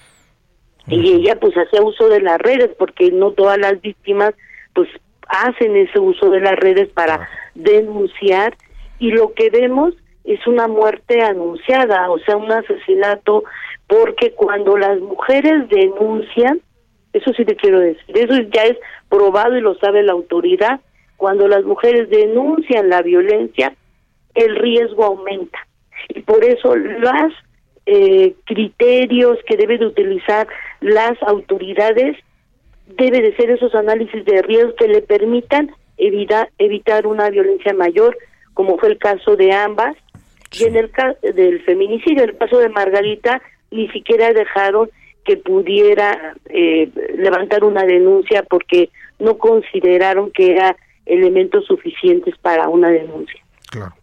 y 0.89 1.15
ella 1.15 1.39
pues 1.39 1.55
hacía 1.57 1.83
uso 1.83 2.09
de 2.09 2.21
las 2.21 2.39
redes 2.39 2.71
porque 2.79 3.11
no 3.13 3.33
todas 3.33 3.59
las 3.59 3.81
víctimas 3.81 4.35
pues 4.75 4.89
hacen 5.29 5.77
ese 5.77 5.99
uso 5.99 6.31
de 6.31 6.41
las 6.41 6.57
redes 6.57 6.89
para 6.89 7.29
denunciar 7.55 8.57
y 8.99 9.11
lo 9.11 9.33
que 9.35 9.51
vemos 9.51 9.95
es 10.25 10.45
una 10.47 10.67
muerte 10.67 11.23
anunciada, 11.23 12.11
o 12.11 12.19
sea, 12.21 12.37
un 12.37 12.51
asesinato 12.51 13.45
porque 13.87 14.33
cuando 14.33 14.77
las 14.77 15.01
mujeres 15.01 15.69
denuncian, 15.69 16.61
eso 17.13 17.33
sí 17.35 17.45
te 17.45 17.57
quiero 17.57 17.79
decir, 17.81 18.17
eso 18.17 18.35
ya 18.53 18.65
es 18.65 18.77
probado 19.09 19.57
y 19.57 19.61
lo 19.61 19.77
sabe 19.77 20.03
la 20.03 20.13
autoridad, 20.13 20.81
cuando 21.17 21.49
las 21.49 21.65
mujeres 21.65 22.11
denuncian 22.11 22.89
la 22.89 23.03
violencia, 23.03 23.75
el 24.35 24.57
riesgo 24.57 25.05
aumenta. 25.05 25.59
Y 26.09 26.21
por 26.21 26.45
eso 26.45 26.77
los 26.77 27.33
eh, 27.87 28.35
criterios 28.45 29.39
que 29.47 29.57
deben 29.57 29.79
de 29.79 29.87
utilizar 29.87 30.47
las 30.81 31.21
autoridades 31.23 32.17
debe 32.87 33.21
de 33.21 33.35
ser 33.37 33.51
esos 33.51 33.75
análisis 33.75 34.25
de 34.25 34.43
riesgo 34.43 34.75
que 34.75 34.89
le 34.89 35.03
permitan 35.03 35.71
evitar, 35.97 36.51
evitar 36.59 37.07
una 37.07 37.31
violencia 37.31 37.73
mayor, 37.75 38.17
como 38.57 38.79
fue 38.79 38.89
el 38.89 38.99
caso 38.99 39.37
de 39.37 39.53
ambas, 39.53 39.95
y 40.59 40.65
en 40.65 40.77
el 40.77 40.91
caso 40.91 41.19
del 41.21 41.63
feminicidio, 41.65 42.23
en 42.23 42.31
el 42.31 42.39
caso 42.39 42.57
de 42.57 42.71
Margarita, 42.71 43.43
ni 43.71 43.87
siquiera 43.89 44.33
dejaron 44.33 44.89
que 45.27 45.37
pudiera 45.37 46.35
eh, 46.47 46.91
levantar 47.19 47.65
una 47.65 47.83
denuncia 47.85 48.43
porque 48.49 48.89
no 49.19 49.37
consideraron 49.37 50.31
que 50.31 50.53
era 50.53 50.75
elementos 51.05 51.67
suficientes 51.67 52.35
para 52.39 52.71
una 52.71 52.89
denuncia. 52.89 53.39
Claro. 53.71 53.95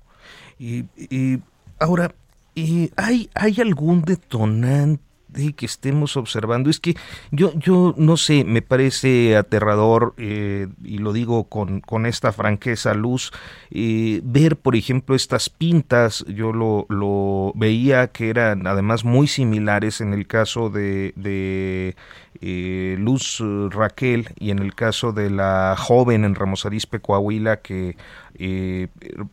Y, 0.60 0.84
y 0.98 1.40
ahora, 1.80 2.14
¿y 2.54 2.92
¿hay, 2.96 3.32
¿hay 3.34 3.56
algún 3.60 4.04
detonante 4.04 5.02
de 5.34 5.54
que 5.54 5.66
estemos 5.66 6.18
observando. 6.18 6.70
Es 6.70 6.80
que 6.80 6.96
yo, 7.32 7.52
yo 7.56 7.94
no 7.98 8.18
sé, 8.18 8.44
me 8.44 8.62
parece 8.62 9.36
aterrador, 9.36 10.14
eh, 10.18 10.68
y 10.84 11.00
lo 11.00 11.14
digo 11.14 11.46
con, 11.46 11.82
con 11.82 12.06
esta 12.06 12.32
franqueza, 12.32 12.94
luz, 12.94 13.32
eh, 13.72 14.22
ver, 14.24 14.58
por 14.58 14.76
ejemplo, 14.76 15.16
estas 15.16 15.50
pintas, 15.50 16.24
yo 16.28 16.54
lo, 16.54 16.86
lo 16.90 17.52
veía 17.56 18.08
que 18.08 18.30
eran 18.30 18.68
además 18.68 19.04
muy 19.04 19.28
similares 19.28 20.02
en 20.02 20.14
el 20.14 20.28
caso 20.28 20.70
de, 20.70 21.14
de 21.16 21.96
eh, 22.42 22.96
Luz 23.00 23.42
Raquel 23.70 24.30
y 24.40 24.52
en 24.52 24.60
el 24.60 24.76
caso 24.76 25.12
de 25.12 25.30
la 25.30 25.76
joven 25.78 26.26
en 26.26 26.36
Ramos 26.36 26.66
Arizpe, 26.66 27.00
Coahuila, 27.00 27.58
que 27.58 27.96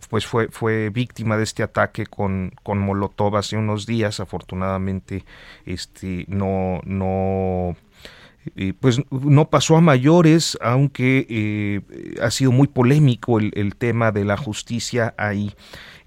pues 0.08 0.26
fue, 0.26 0.48
fue 0.48 0.90
víctima 0.90 1.36
de 1.36 1.44
este 1.44 1.62
ataque 1.62 2.06
con, 2.06 2.52
con 2.62 2.78
Molotov 2.78 3.36
hace 3.36 3.56
unos 3.56 3.86
días. 3.86 4.20
Afortunadamente, 4.20 5.24
este 5.64 6.24
no, 6.28 6.80
no 6.84 7.76
pues 8.80 9.00
no 9.10 9.50
pasó 9.50 9.76
a 9.76 9.80
mayores, 9.80 10.58
aunque 10.62 11.26
eh, 11.28 12.16
ha 12.22 12.30
sido 12.30 12.52
muy 12.52 12.68
polémico 12.68 13.38
el, 13.38 13.52
el, 13.54 13.76
tema 13.76 14.12
de 14.12 14.24
la 14.24 14.36
justicia 14.36 15.14
ahí. 15.18 15.52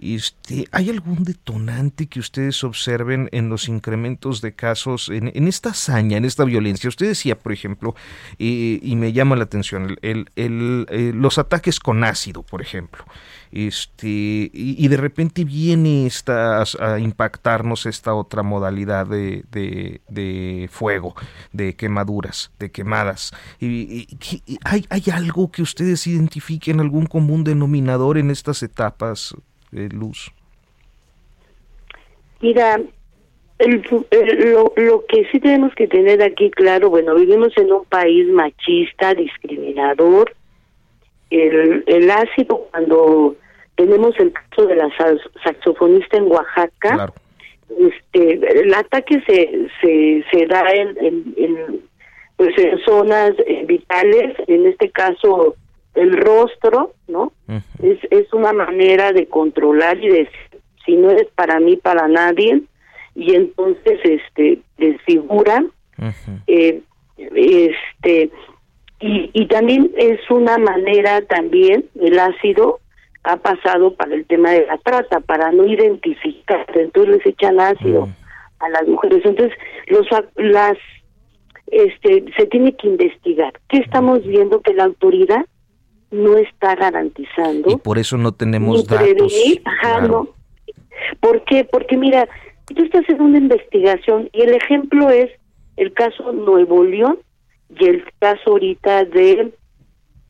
Este, 0.03 0.67
¿Hay 0.71 0.89
algún 0.89 1.23
detonante 1.23 2.07
que 2.07 2.19
ustedes 2.19 2.63
observen 2.65 3.29
en 3.31 3.47
los 3.47 3.69
incrementos 3.69 4.41
de 4.41 4.53
casos, 4.53 5.07
en, 5.09 5.47
esta 5.47 5.69
hazaña, 5.69 6.17
en 6.17 6.25
esta 6.25 6.43
violencia? 6.43 6.89
Usted 6.89 7.07
decía, 7.07 7.39
por 7.39 7.53
ejemplo, 7.53 7.95
eh, 8.37 8.79
y 8.81 8.95
me 8.97 9.13
llama 9.13 9.37
la 9.37 9.45
atención, 9.45 9.95
eh, 10.01 11.11
los 11.15 11.37
ataques 11.37 11.79
con 11.79 12.03
ácido, 12.03 12.43
por 12.43 12.61
ejemplo. 12.61 13.05
Este, 13.53 14.49
y, 14.51 14.87
de 14.87 14.97
repente 14.97 15.45
viene 15.45 16.05
esta, 16.07 16.63
a 16.63 16.99
impactarnos 16.99 17.85
esta 17.85 18.13
otra 18.13 18.43
modalidad 18.43 19.05
de, 19.07 20.69
fuego, 20.71 21.15
de 21.53 21.75
quemaduras, 21.75 22.51
de 22.59 22.71
quemadas. 22.71 23.31
Y, 23.59 24.07
y, 24.47 24.57
¿hay, 24.65 24.85
¿Hay 24.89 25.03
algo 25.13 25.49
que 25.51 25.61
ustedes 25.61 26.07
identifiquen, 26.07 26.81
algún 26.81 27.05
común 27.05 27.43
denominador 27.43 28.17
en 28.17 28.31
estas 28.31 28.63
etapas? 28.63 29.35
De 29.73 29.89
luz? 29.89 30.31
Mira, 32.41 32.79
el, 33.59 34.05
el, 34.11 34.51
lo, 34.51 34.73
lo 34.75 35.05
que 35.05 35.25
sí 35.31 35.39
tenemos 35.39 35.73
que 35.75 35.87
tener 35.87 36.21
aquí 36.21 36.51
claro, 36.51 36.89
bueno, 36.89 37.15
vivimos 37.15 37.57
en 37.57 37.71
un 37.71 37.85
país 37.85 38.27
machista, 38.27 39.13
discriminador. 39.13 40.33
El, 41.29 41.83
el 41.87 42.11
ácido, 42.11 42.67
cuando 42.69 43.35
tenemos 43.75 44.13
el 44.19 44.31
caso 44.33 44.67
de 44.67 44.75
la 44.75 44.89
saxofonista 45.43 46.17
en 46.17 46.31
Oaxaca, 46.31 46.69
claro. 46.79 47.13
este, 47.69 48.59
el 48.61 48.73
ataque 48.73 49.19
se, 49.25 49.67
se, 49.81 50.23
se 50.31 50.45
da 50.45 50.63
en, 50.71 50.89
en, 50.99 51.33
en, 51.37 51.81
pues 52.35 52.55
en 52.57 52.77
zonas 52.85 53.31
vitales, 53.65 54.35
en 54.47 54.67
este 54.67 54.91
caso 54.91 55.55
el 55.95 56.17
rostro, 56.17 56.93
¿no? 57.07 57.31
Uh 57.47 57.53
-huh. 57.53 57.61
es, 57.81 57.99
es 58.11 58.33
una 58.33 58.53
manera 58.53 59.11
de 59.11 59.27
controlar 59.27 59.97
y 60.03 60.09
decir, 60.09 60.49
si 60.85 60.95
no 60.95 61.11
eres 61.11 61.27
para 61.35 61.59
mí, 61.59 61.77
para 61.77 62.07
nadie, 62.07 62.61
y 63.15 63.35
entonces 63.35 63.99
este 64.03 64.59
desfiguran, 64.77 65.71
uh 65.97 66.05
-huh. 66.05 66.41
eh, 66.47 66.81
este 67.17 68.29
Y, 68.99 69.29
y 69.33 69.47
también 69.47 69.91
es 69.97 70.19
una 70.29 70.57
manera 70.57 71.21
también, 71.27 71.83
el 71.99 72.17
ácido 72.17 72.79
ha 73.25 73.35
pasado 73.35 73.93
para 73.95 74.15
el 74.15 74.23
tema 74.25 74.51
de 74.51 74.65
la 74.65 74.77
trata, 74.77 75.19
para 75.19 75.51
no 75.51 75.65
identificar, 75.65 76.65
entonces 76.73 77.17
les 77.17 77.25
echan 77.25 77.59
ácido 77.59 78.07
a 78.59 78.69
las 78.69 78.87
mujeres. 78.87 79.25
Entonces, 79.25 79.57
los 79.87 80.07
las 80.37 80.77
este 81.67 82.23
se 82.37 82.45
tiene 82.47 82.71
que 82.77 82.87
investigar. 82.87 83.53
¿Qué 83.67 83.79
estamos 83.79 84.23
viendo? 84.25 84.61
Que 84.61 84.73
la 84.73 84.85
autoridad 84.85 85.45
no 86.13 86.37
está 86.37 86.75
garantizando. 86.75 87.71
Y 87.71 87.77
por 87.77 87.97
eso 87.97 88.17
no 88.17 88.31
tenemos 88.31 88.85
datos. 88.85 89.33
Ajá, 89.65 90.01
no. 90.01 90.29
¿Por 91.19 91.43
qué? 91.43 91.65
Porque 91.65 91.97
mira, 91.97 92.29
tú 92.65 92.83
estás 92.83 93.01
haciendo 93.01 93.25
una 93.25 93.39
investigación 93.39 94.29
y 94.31 94.41
el 94.41 94.53
ejemplo 94.53 95.09
es 95.09 95.31
el 95.75 95.91
caso 95.93 96.31
Nuevo 96.31 96.83
León 96.83 97.19
y 97.77 97.85
el 97.85 98.05
caso 98.19 98.51
ahorita 98.51 99.05
de 99.05 99.51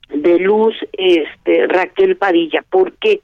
de 0.09 0.39
Luz 0.39 0.75
este 0.93 1.67
Raquel 1.67 2.15
Padilla. 2.15 2.63
¿Por 2.69 2.93
qué? 2.93 3.21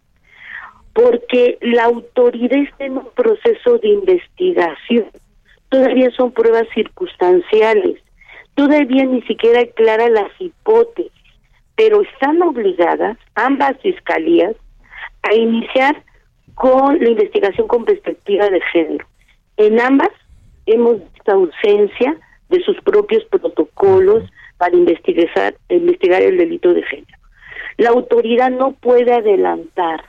Porque 0.94 1.58
la 1.62 1.86
autoridad 1.86 2.58
está 2.58 2.86
en 2.86 2.98
un 2.98 3.10
proceso 3.16 3.78
de 3.78 3.89
investigación. 3.89 5.06
Todavía 5.70 6.10
son 6.12 6.32
pruebas 6.32 6.68
circunstanciales. 6.74 8.01
Todavía 8.56 9.06
ni 9.06 9.22
siquiera 9.22 9.62
aclara 9.62 10.10
las 10.10 10.32
hipótesis 10.39 11.19
pero 11.79 12.01
están 12.01 12.41
obligadas 12.41 13.17
ambas 13.36 13.79
fiscalías 13.81 14.53
a 15.21 15.33
iniciar 15.33 16.03
con 16.53 17.00
la 17.00 17.12
investigación 17.12 17.69
con 17.69 17.86
perspectiva 17.86 18.50
de 18.50 18.59
género. 18.74 19.07
En 19.55 19.79
ambas 19.79 20.09
hemos 20.65 20.98
visto 20.98 21.31
ausencia 21.31 22.17
de 22.50 22.62
sus 22.63 22.75
propios 22.81 23.24
protocolos 23.31 24.29
para 24.57 24.75
investigar, 24.75 25.53
el 25.69 26.38
delito 26.38 26.74
de 26.74 26.83
género. 26.83 27.17
La 27.77 27.91
autoridad 27.91 28.51
no 28.51 28.74
puede 28.74 29.13
adelantar 29.13 30.03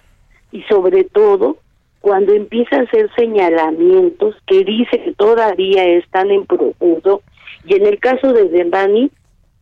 y 0.50 0.62
sobre 0.62 1.04
todo 1.04 1.58
cuando 2.00 2.32
empieza 2.32 2.78
a 2.78 2.82
hacer 2.82 3.08
señalamientos 3.14 4.34
que 4.48 4.64
dice 4.64 5.04
que 5.04 5.12
todavía 5.12 5.84
están 5.84 6.32
en 6.32 6.46
profundo 6.46 7.22
y 7.64 7.76
en 7.76 7.86
el 7.86 8.00
caso 8.00 8.32
de 8.32 8.48
Dembani 8.48 9.12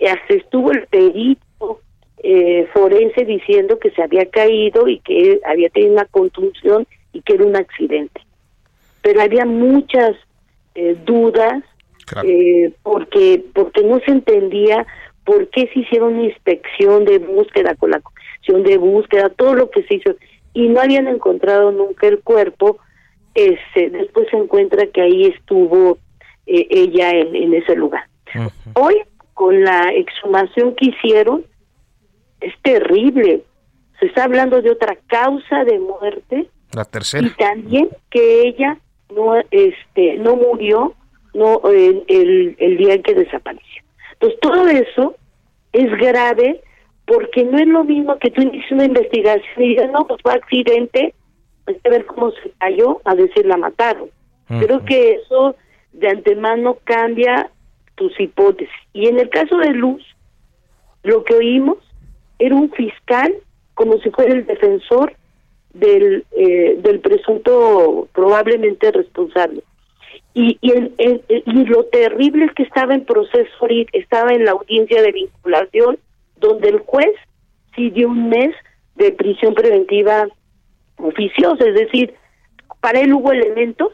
hasta 0.00 0.34
estuvo 0.34 0.72
el 0.72 0.86
perito 0.86 1.47
eh, 2.22 2.68
forense 2.72 3.24
diciendo 3.24 3.78
que 3.78 3.90
se 3.90 4.02
había 4.02 4.26
caído 4.26 4.88
y 4.88 5.00
que 5.00 5.40
había 5.44 5.68
tenido 5.70 5.92
una 5.92 6.04
contunción 6.06 6.86
y 7.12 7.22
que 7.22 7.34
era 7.34 7.44
un 7.44 7.56
accidente. 7.56 8.20
Pero 9.02 9.22
había 9.22 9.44
muchas 9.44 10.16
eh, 10.74 10.96
dudas 11.04 11.62
eh, 12.24 12.72
porque 12.82 13.44
porque 13.54 13.82
no 13.82 14.00
se 14.00 14.10
entendía 14.10 14.86
por 15.24 15.48
qué 15.50 15.68
se 15.72 15.80
hicieron 15.80 16.14
una 16.14 16.24
inspección 16.24 17.04
de 17.04 17.18
búsqueda 17.18 17.74
con 17.74 17.90
la 17.90 18.00
comisión 18.00 18.62
de 18.62 18.78
búsqueda, 18.78 19.28
todo 19.28 19.54
lo 19.54 19.70
que 19.70 19.82
se 19.84 19.96
hizo 19.96 20.14
y 20.54 20.68
no 20.68 20.80
habían 20.80 21.06
encontrado 21.06 21.70
nunca 21.70 22.06
el 22.06 22.20
cuerpo. 22.20 22.78
Este, 23.34 23.90
después 23.90 24.26
se 24.30 24.36
encuentra 24.36 24.86
que 24.86 25.00
ahí 25.00 25.26
estuvo 25.26 25.98
eh, 26.46 26.66
ella 26.70 27.10
en, 27.10 27.36
en 27.36 27.54
ese 27.54 27.76
lugar. 27.76 28.04
Hoy, 28.74 28.96
con 29.34 29.62
la 29.62 29.92
exhumación 29.92 30.74
que 30.74 30.86
hicieron, 30.86 31.44
es 32.40 32.54
terrible. 32.62 33.42
Se 34.00 34.06
está 34.06 34.24
hablando 34.24 34.62
de 34.62 34.70
otra 34.70 34.96
causa 35.06 35.64
de 35.64 35.78
muerte. 35.78 36.48
La 36.72 36.84
tercera. 36.84 37.26
Y 37.26 37.30
también 37.30 37.88
que 38.10 38.42
ella 38.42 38.78
no 39.14 39.36
este 39.50 40.18
no 40.18 40.36
murió 40.36 40.94
no 41.34 41.60
el, 41.70 42.04
el, 42.58 42.76
día 42.76 42.94
en 42.94 43.02
que 43.02 43.14
desapareció. 43.14 43.82
Entonces 44.14 44.40
todo 44.40 44.66
eso 44.68 45.14
es 45.72 45.90
grave 45.98 46.62
porque 47.06 47.44
no 47.44 47.58
es 47.58 47.66
lo 47.66 47.84
mismo 47.84 48.18
que 48.18 48.30
tú 48.30 48.42
inicies 48.42 48.70
una 48.72 48.84
investigación 48.84 49.62
y 49.62 49.68
digas, 49.68 49.90
no, 49.90 50.06
pues 50.06 50.20
fue 50.22 50.32
accidente, 50.32 51.14
hay 51.66 51.74
que 51.76 51.90
ver 51.90 52.04
cómo 52.06 52.32
se 52.32 52.50
cayó, 52.58 53.00
a 53.04 53.14
decir 53.14 53.46
la 53.46 53.56
mataron. 53.56 54.10
Creo 54.46 54.84
que 54.84 55.12
eso 55.12 55.56
de 55.92 56.08
antemano 56.08 56.78
cambia 56.84 57.50
tus 57.94 58.18
hipótesis. 58.18 58.74
Y 58.92 59.08
en 59.08 59.18
el 59.18 59.28
caso 59.28 59.58
de 59.58 59.72
Luz, 59.72 60.02
lo 61.02 61.24
que 61.24 61.34
oímos 61.34 61.78
era 62.38 62.54
un 62.54 62.70
fiscal 62.70 63.34
como 63.74 63.98
si 63.98 64.10
fuera 64.10 64.34
el 64.34 64.46
defensor 64.46 65.14
del, 65.72 66.24
eh, 66.32 66.78
del 66.80 67.00
presunto 67.00 68.08
probablemente 68.12 68.90
responsable. 68.90 69.62
Y, 70.34 70.58
y, 70.60 70.72
y 71.28 71.64
lo 71.64 71.84
terrible 71.84 72.46
es 72.46 72.52
que 72.52 72.62
estaba 72.62 72.94
en 72.94 73.04
proceso, 73.04 73.66
estaba 73.92 74.32
en 74.32 74.44
la 74.44 74.52
audiencia 74.52 75.02
de 75.02 75.12
vinculación, 75.12 75.98
donde 76.36 76.68
el 76.68 76.78
juez 76.80 77.12
sí 77.74 77.90
dio 77.90 78.08
un 78.08 78.28
mes 78.28 78.54
de 78.96 79.12
prisión 79.12 79.54
preventiva 79.54 80.28
oficiosa, 80.96 81.64
es 81.64 81.74
decir, 81.74 82.14
para 82.80 83.00
él 83.00 83.12
hubo 83.12 83.32
elementos 83.32 83.92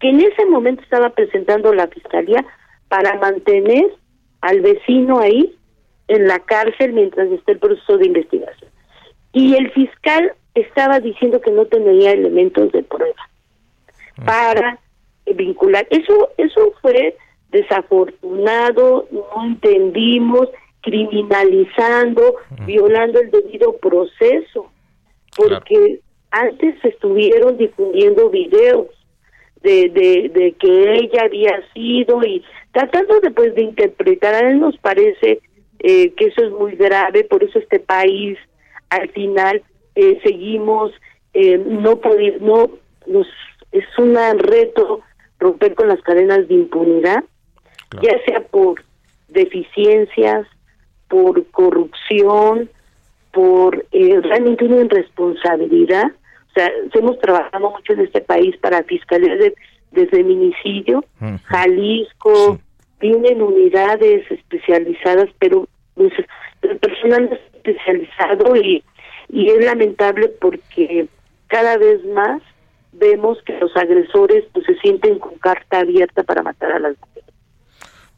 que 0.00 0.10
en 0.10 0.20
ese 0.20 0.44
momento 0.46 0.82
estaba 0.82 1.10
presentando 1.10 1.72
la 1.72 1.88
fiscalía 1.88 2.44
para 2.88 3.18
mantener 3.18 3.90
al 4.40 4.60
vecino 4.60 5.20
ahí 5.20 5.54
en 6.08 6.26
la 6.26 6.38
cárcel 6.40 6.92
mientras 6.92 7.30
está 7.30 7.52
el 7.52 7.58
proceso 7.58 7.98
de 7.98 8.06
investigación. 8.06 8.70
Y 9.32 9.54
el 9.56 9.70
fiscal 9.72 10.32
estaba 10.54 11.00
diciendo 11.00 11.40
que 11.40 11.50
no 11.50 11.66
tenía 11.66 12.12
elementos 12.12 12.70
de 12.72 12.82
prueba 12.82 13.28
mm. 14.16 14.24
para 14.24 14.78
vincular. 15.34 15.86
Eso, 15.90 16.30
eso 16.36 16.72
fue 16.80 17.16
desafortunado, 17.50 19.08
no 19.10 19.44
entendimos, 19.44 20.48
criminalizando, 20.82 22.36
violando 22.66 23.20
el 23.20 23.30
debido 23.30 23.76
proceso, 23.78 24.70
porque 25.34 26.00
antes 26.30 26.74
estuvieron 26.84 27.56
difundiendo 27.56 28.28
videos 28.28 28.88
de, 29.62 29.88
de, 29.88 30.28
de 30.28 30.52
que 30.52 30.94
ella 30.94 31.22
había 31.22 31.62
sido 31.72 32.22
y 32.22 32.44
tratando 32.72 33.18
de, 33.20 33.30
pues, 33.30 33.54
de 33.54 33.62
interpretar, 33.62 34.34
a 34.34 34.50
él 34.50 34.60
nos 34.60 34.76
parece 34.78 35.40
eh, 35.86 36.14
que 36.14 36.28
eso 36.28 36.42
es 36.42 36.50
muy 36.50 36.76
grave, 36.76 37.24
por 37.24 37.44
eso 37.44 37.58
este 37.58 37.78
país 37.78 38.38
al 38.88 39.06
final 39.10 39.62
eh, 39.94 40.18
seguimos 40.24 40.92
eh, 41.34 41.58
no 41.58 42.00
poder, 42.00 42.40
no 42.40 42.70
nos 43.06 43.26
es 43.70 43.84
un 43.98 44.16
reto 44.38 45.02
romper 45.38 45.74
con 45.74 45.88
las 45.88 46.00
cadenas 46.00 46.48
de 46.48 46.54
impunidad, 46.54 47.22
ya 48.00 48.18
sea 48.24 48.40
por 48.40 48.82
deficiencias, 49.28 50.46
por 51.06 51.44
corrupción, 51.48 52.70
por 53.30 53.84
realmente 53.92 54.64
una 54.64 54.86
irresponsabilidad. 54.86 56.06
O 56.06 56.52
sea, 56.54 56.72
hemos 56.94 57.18
trabajado 57.18 57.72
mucho 57.72 57.92
en 57.92 58.00
este 58.00 58.22
país 58.22 58.56
para 58.56 58.84
fiscalía 58.84 59.36
de, 59.36 59.54
de 59.90 60.06
feminicidio, 60.06 61.04
Jalisco, 61.44 62.58
tienen 63.00 63.42
unidades 63.42 64.30
especializadas, 64.30 65.28
pero 65.38 65.68
pues, 65.94 66.12
el 66.62 66.78
personal 66.78 67.40
especializado 67.54 68.56
y, 68.56 68.82
y 69.28 69.50
es 69.50 69.64
lamentable 69.64 70.28
porque 70.40 71.06
cada 71.48 71.76
vez 71.76 72.04
más 72.06 72.42
vemos 72.92 73.42
que 73.42 73.58
los 73.58 73.76
agresores 73.76 74.44
pues 74.52 74.66
se 74.66 74.76
sienten 74.76 75.18
con 75.18 75.36
carta 75.38 75.80
abierta 75.80 76.22
para 76.22 76.42
matar 76.42 76.72
a 76.72 76.78
las 76.78 76.96
mujeres 77.00 77.13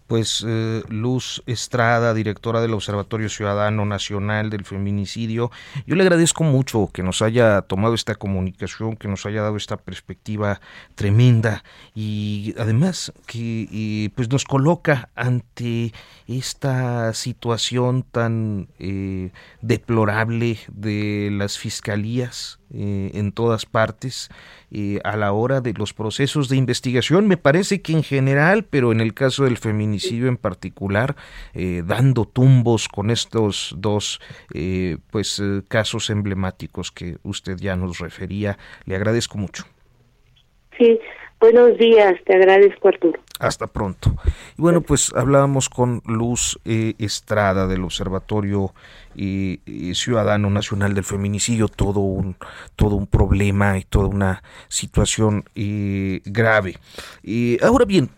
pues 0.07 0.45
eh, 0.47 0.83
Luz 0.89 1.43
Estrada, 1.47 2.15
directora 2.15 2.61
del 2.61 2.75
Observatorio 2.75 3.29
Ciudadano 3.29 3.85
Nacional 3.85 4.51
del 4.51 4.65
Feminicidio. 4.65 5.51
Yo 5.87 5.97
le 5.97 6.03
agradezco 6.03 6.45
mucho 6.45 6.89
que 6.93 7.03
nos 7.03 7.23
haya 7.23 7.63
tomado 7.63 7.95
esta 7.95 8.15
comunicación, 8.15 8.97
que 8.97 9.09
nos 9.09 9.27
haya 9.27 9.43
dado 9.43 9.57
esta 9.57 9.77
perspectiva 9.77 10.61
tremenda 10.95 11.65
y 11.95 12.55
además 12.59 13.13
que 13.27 14.11
pues 14.15 14.31
nos 14.31 14.45
coloca 14.45 15.11
ante 15.15 15.93
esta 16.27 17.13
situación 17.15 18.03
tan 18.03 18.69
eh, 18.79 19.31
deplorable 19.61 20.59
de 20.69 21.31
las 21.33 21.59
fiscalías 21.59 22.59
eh, 22.75 23.13
en 23.15 23.31
todas 23.31 23.65
partes 23.65 24.29
eh, 24.73 24.99
a 25.05 25.17
la 25.17 25.33
hora 25.33 25.61
de 25.61 25.73
los 25.73 25.95
procesos 25.95 26.49
de 26.49 26.57
investigación. 26.57 27.29
Me 27.29 27.37
parece 27.37 27.81
que 27.81 27.93
en 27.93 28.03
general, 28.03 28.65
pero 28.65 28.91
en 28.91 29.01
el 29.01 29.15
caso 29.15 29.45
del 29.45 29.57
feminicidio 29.57 30.27
en 30.27 30.37
particular, 30.37 31.15
eh, 31.55 31.83
dando 31.87 32.25
tumbos 32.25 32.89
con 32.89 33.11
estos 33.11 33.75
dos 33.79 34.21
pues 35.11 35.43
casos 35.69 36.11
emblemáticos 36.11 36.91
que 36.91 37.17
usted 37.23 37.57
ya 37.57 37.77
nos 37.77 37.99
refería. 37.99 38.59
Le 38.85 38.97
agradezco 38.97 39.39
mucho. 39.39 39.65
Sí, 40.77 40.99
buenos 41.41 41.79
días, 41.79 42.15
te 42.25 42.35
agradezco 42.35 42.89
Arturo. 42.89 43.21
Hasta 43.39 43.67
pronto. 43.67 44.17
Y 44.57 44.63
bueno, 44.63 44.81
pues 44.81 45.13
hablábamos 45.15 45.69
con 45.69 46.03
Luz 46.07 46.59
Estrada 46.65 47.67
del 47.67 47.85
Observatorio 47.85 48.73
ciudadano 49.95 50.51
nacional 50.51 50.95
del 50.95 51.05
feminicidio 51.05 51.69
todo 51.69 52.01
un 52.01 52.37
todo 52.77 52.97
un 52.97 53.07
problema 53.07 53.79
y 53.79 53.85
toda 53.85 54.09
una 54.09 54.43
situación 54.69 55.45
eh, 55.55 56.21
grave 56.27 56.79
ahora 57.63 57.87
bien 57.87 58.11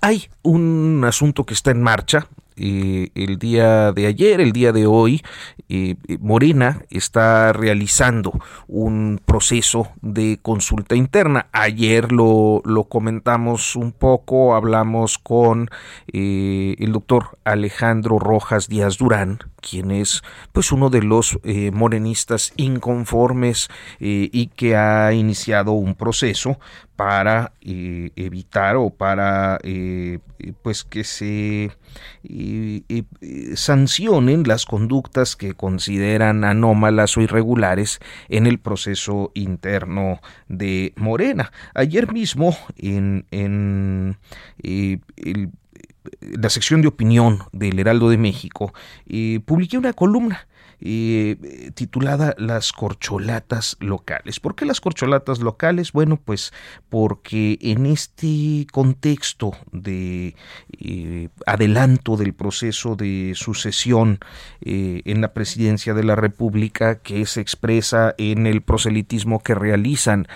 hay 0.00 0.28
un 0.42 1.02
asunto 1.04 1.44
que 1.44 1.54
está 1.54 1.72
en 1.72 1.82
marcha 1.82 2.28
eh, 2.56 3.10
el 3.14 3.38
día 3.38 3.92
de 3.92 4.06
ayer, 4.06 4.40
el 4.40 4.52
día 4.52 4.72
de 4.72 4.86
hoy, 4.86 5.22
eh, 5.68 5.96
Morena 6.20 6.82
está 6.90 7.52
realizando 7.52 8.32
un 8.68 9.20
proceso 9.24 9.88
de 10.02 10.38
consulta 10.40 10.94
interna. 10.94 11.48
Ayer 11.52 12.12
lo, 12.12 12.62
lo 12.64 12.84
comentamos 12.84 13.76
un 13.76 13.92
poco, 13.92 14.54
hablamos 14.54 15.18
con 15.18 15.70
el 16.06 16.92
doctor 16.92 17.38
Alejandro 17.44 18.18
Rojas 18.18 18.68
Díaz 18.68 18.98
Durán, 18.98 19.38
quien 19.60 19.90
es 19.90 20.22
pues 20.52 20.70
uno 20.72 20.90
de 20.90 21.02
los 21.02 21.38
morenistas 21.72 22.52
inconformes 22.56 23.68
y 23.98 24.46
que 24.48 24.76
ha 24.76 25.12
iniciado 25.12 25.72
un 25.72 25.94
proceso 25.94 26.58
para 26.96 27.52
eh, 27.60 28.10
evitar 28.14 28.76
o 28.76 28.90
para 28.90 29.58
eh, 29.64 30.20
pues 30.62 30.84
que 30.84 31.02
se 31.02 31.72
eh, 32.22 33.02
sancionen 33.56 34.44
las 34.46 34.64
conductas 34.64 35.34
que 35.34 35.54
consideran 35.54 36.44
anómalas 36.44 37.16
o 37.16 37.20
irregulares 37.20 38.00
en 38.28 38.46
el 38.46 38.58
proceso 38.58 39.32
interno 39.34 40.20
de 40.48 40.92
Morena. 40.96 41.50
Ayer 41.74 42.12
mismo 42.12 42.56
en, 42.76 43.26
en 43.32 44.16
la 46.20 46.50
sección 46.50 46.80
de 46.80 46.88
opinión 46.88 47.40
del 47.52 47.78
Heraldo 47.78 48.08
de 48.08 48.18
México 48.18 48.72
publiqué 49.44 49.78
una 49.78 49.94
columna 49.94 50.46
eh, 50.80 51.70
titulada 51.74 52.34
Las 52.38 52.72
corcholatas 52.72 53.76
locales. 53.80 54.40
¿Por 54.40 54.54
qué 54.54 54.64
las 54.64 54.80
corcholatas 54.80 55.40
locales? 55.40 55.92
Bueno, 55.92 56.20
pues 56.22 56.52
porque 56.88 57.58
en 57.60 57.86
este 57.86 58.66
contexto 58.72 59.52
de 59.72 60.34
eh, 60.78 61.28
adelanto 61.46 62.16
del 62.16 62.34
proceso 62.34 62.96
de 62.96 63.32
sucesión 63.34 64.18
eh, 64.60 65.02
en 65.04 65.20
la 65.20 65.32
presidencia 65.32 65.94
de 65.94 66.04
la 66.04 66.16
República 66.16 67.00
que 67.00 67.26
se 67.26 67.40
expresa 67.40 68.14
en 68.18 68.46
el 68.46 68.62
proselitismo 68.62 69.40
que 69.40 69.54
realizan 69.54 70.26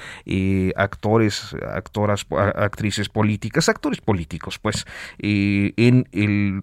actores, 0.77 1.55
actoras, 1.75 2.27
actrices 2.31 3.09
políticas, 3.09 3.69
actores 3.69 4.01
políticos, 4.01 4.59
pues, 4.59 4.85
en 5.19 6.09
el 6.13 6.63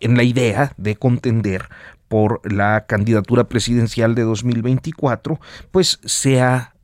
en 0.00 0.16
la 0.16 0.22
idea 0.22 0.72
de 0.76 0.96
contender 0.96 1.68
por 2.08 2.40
la 2.50 2.86
candidatura 2.86 3.44
presidencial 3.44 4.14
de 4.14 4.22
2024, 4.22 5.40
pues 5.70 6.00
se 6.04 6.40
ha 6.40 6.74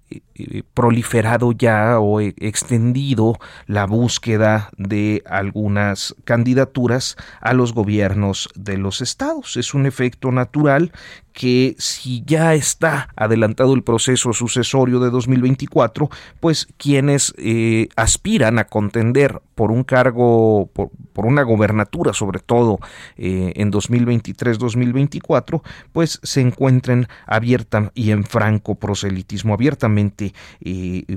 eh, 0.51 0.63
proliferado 0.75 1.53
ya 1.53 1.99
o 2.01 2.21
extendido 2.21 3.39
la 3.67 3.87
búsqueda 3.87 4.71
de 4.77 5.23
algunas 5.27 6.15
candidaturas 6.25 7.17
a 7.41 7.53
los 7.53 7.73
gobiernos 7.73 8.49
de 8.55 8.79
los 8.79 9.01
estados. 9.01 9.57
Es 9.57 9.75
un 9.75 9.87
efecto 9.87 10.33
natural 10.33 10.93
que 11.33 11.77
si 11.79 12.23
ya 12.27 12.55
está 12.55 13.09
adelantado 13.17 13.75
el 13.75 13.83
proceso 13.83 14.33
sucesorio 14.33 15.01
de 15.01 15.11
2024, 15.11 16.11
pues 16.41 16.69
quienes 16.77 17.33
eh, 17.39 17.89
aspiran 17.97 18.59
a 18.59 18.65
contender 18.65 19.41
por 19.55 19.71
un 19.71 19.85
cargo, 19.85 20.71
por, 20.73 20.91
una 21.15 21.43
gobernatura 21.43 22.15
sobre 22.15 22.41
todo 22.41 22.79
eh, 23.17 23.53
en 23.57 23.71
2023-2024, 23.71 25.63
pues 25.93 26.19
se 26.23 26.41
encuentren 26.41 27.09
abierta 27.27 27.93
y 27.95 28.11
en 28.11 28.25
franco 28.25 28.77
proselitismo, 28.77 29.55
abiertamente 29.55 30.30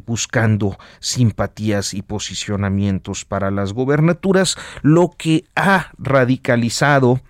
buscando 0.06 0.78
simpatías 0.99 1.93
y 1.93 2.02
posicionamientos 2.02 3.26
para 3.26 3.52
las 3.52 3.73
gobernaturas, 3.73 4.56
lo 4.82 5.12
que 5.17 5.45
ha 5.56 5.91
radicalizado 5.97 7.21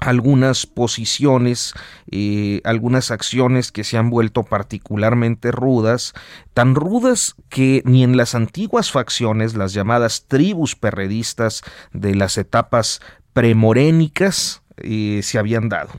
algunas 0.00 0.66
posiciones, 0.66 1.74
eh, 2.10 2.60
algunas 2.64 3.10
acciones 3.10 3.70
que 3.70 3.84
se 3.84 3.98
han 3.98 4.10
vuelto 4.10 4.42
particularmente 4.44 5.52
rudas, 5.52 6.14
tan 6.54 6.74
rudas 6.74 7.36
que 7.48 7.82
ni 7.84 8.02
en 8.02 8.16
las 8.16 8.34
antiguas 8.34 8.90
facciones, 8.90 9.54
las 9.54 9.74
llamadas 9.74 10.24
tribus 10.26 10.74
perredistas 10.74 11.62
de 11.92 12.14
las 12.14 12.38
etapas 12.38 13.00
premorénicas, 13.34 14.59
se 15.22 15.38
habían 15.38 15.68
dado. 15.68 15.90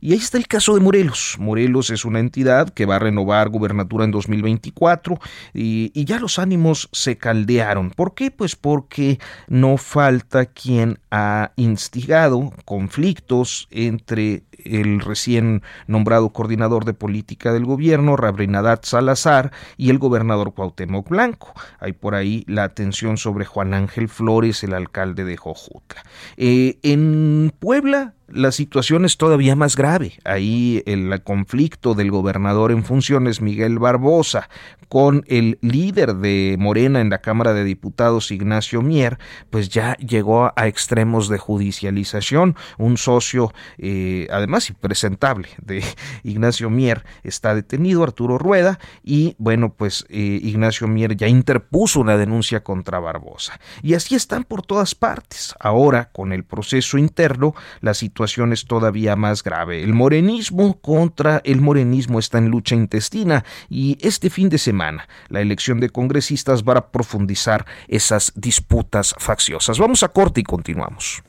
Y 0.00 0.12
ahí 0.12 0.18
está 0.18 0.36
el 0.36 0.46
caso 0.46 0.74
de 0.74 0.80
Morelos. 0.80 1.36
Morelos 1.38 1.88
es 1.90 2.04
una 2.04 2.20
entidad 2.20 2.68
que 2.68 2.84
va 2.84 2.96
a 2.96 2.98
renovar 2.98 3.48
gubernatura 3.48 4.04
en 4.04 4.10
2024 4.10 5.18
y, 5.54 6.04
ya 6.04 6.18
los 6.18 6.38
ánimos 6.38 6.90
se 6.92 7.16
caldearon. 7.16 7.90
¿Por 7.90 8.14
qué? 8.14 8.30
Pues 8.30 8.56
porque 8.56 9.18
no 9.48 9.78
falta 9.78 10.46
quien 10.46 10.98
ha 11.10 11.52
instigado 11.56 12.52
conflictos 12.66 13.66
entre 13.70 14.42
el 14.64 15.00
recién 15.00 15.62
nombrado 15.86 16.30
coordinador 16.30 16.84
de 16.84 16.94
política 16.94 17.52
del 17.52 17.64
gobierno, 17.64 18.16
Rabrinadat 18.16 18.84
Salazar, 18.84 19.52
y 19.76 19.90
el 19.90 19.98
gobernador 19.98 20.54
Cuauhtémoc 20.54 21.08
Blanco. 21.08 21.54
Hay 21.80 21.92
por 21.92 22.14
ahí 22.14 22.44
la 22.46 22.64
atención 22.64 23.16
sobre 23.16 23.44
Juan 23.44 23.74
Ángel 23.74 24.08
Flores, 24.08 24.64
el 24.64 24.74
alcalde 24.74 25.24
de 25.24 25.36
Jojutla. 25.36 26.02
Eh, 26.36 26.78
en 26.82 27.52
Puebla, 27.58 28.14
la 28.34 28.52
situación 28.52 29.04
es 29.04 29.16
todavía 29.16 29.56
más 29.56 29.76
grave. 29.76 30.14
Ahí 30.24 30.82
el 30.86 31.22
conflicto 31.22 31.94
del 31.94 32.10
gobernador 32.10 32.72
en 32.72 32.84
funciones, 32.84 33.40
Miguel 33.40 33.78
Barbosa, 33.78 34.48
con 34.88 35.24
el 35.28 35.58
líder 35.60 36.16
de 36.16 36.56
Morena 36.58 37.00
en 37.00 37.10
la 37.10 37.18
Cámara 37.18 37.54
de 37.54 37.64
Diputados, 37.64 38.30
Ignacio 38.30 38.82
Mier, 38.82 39.18
pues 39.50 39.68
ya 39.68 39.94
llegó 39.96 40.52
a 40.56 40.66
extremos 40.66 41.28
de 41.28 41.38
judicialización. 41.38 42.56
Un 42.78 42.96
socio, 42.96 43.52
eh, 43.78 44.28
además 44.30 44.68
impresentable, 44.68 45.48
de 45.62 45.82
Ignacio 46.22 46.70
Mier 46.70 47.04
está 47.22 47.54
detenido, 47.54 48.02
Arturo 48.02 48.38
Rueda, 48.38 48.78
y 49.02 49.36
bueno, 49.38 49.72
pues 49.72 50.06
eh, 50.08 50.40
Ignacio 50.42 50.88
Mier 50.88 51.16
ya 51.16 51.28
interpuso 51.28 52.00
una 52.00 52.16
denuncia 52.16 52.62
contra 52.62 52.98
Barbosa. 52.98 53.58
Y 53.82 53.94
así 53.94 54.14
están 54.14 54.44
por 54.44 54.62
todas 54.62 54.94
partes. 54.94 55.54
Ahora, 55.60 56.10
con 56.12 56.32
el 56.32 56.44
proceso 56.44 56.98
interno, 56.98 57.54
la 57.80 57.94
situación 57.94 58.23
es 58.24 58.64
todavía 58.66 59.16
más 59.16 59.42
grave. 59.42 59.82
El 59.82 59.92
morenismo 59.92 60.80
contra 60.80 61.40
el 61.44 61.60
morenismo 61.60 62.18
está 62.18 62.38
en 62.38 62.48
lucha 62.48 62.74
intestina 62.74 63.44
y 63.68 63.98
este 64.00 64.30
fin 64.30 64.48
de 64.48 64.58
semana 64.58 65.08
la 65.28 65.40
elección 65.40 65.80
de 65.80 65.90
congresistas 65.90 66.62
va 66.62 66.74
a 66.74 66.90
profundizar 66.90 67.66
esas 67.88 68.32
disputas 68.34 69.14
facciosas. 69.18 69.78
Vamos 69.78 70.02
a 70.02 70.08
corte 70.08 70.40
y 70.40 70.44
continuamos. 70.44 71.22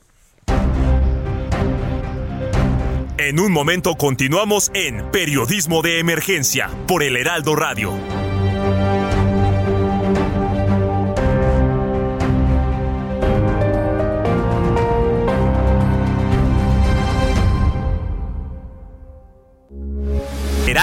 En 3.18 3.40
un 3.40 3.52
momento 3.52 3.96
continuamos 3.96 4.72
en 4.74 5.10
Periodismo 5.12 5.82
de 5.82 6.00
Emergencia 6.00 6.70
por 6.88 7.02
el 7.02 7.16
Heraldo 7.16 7.56
Radio. 7.56 8.25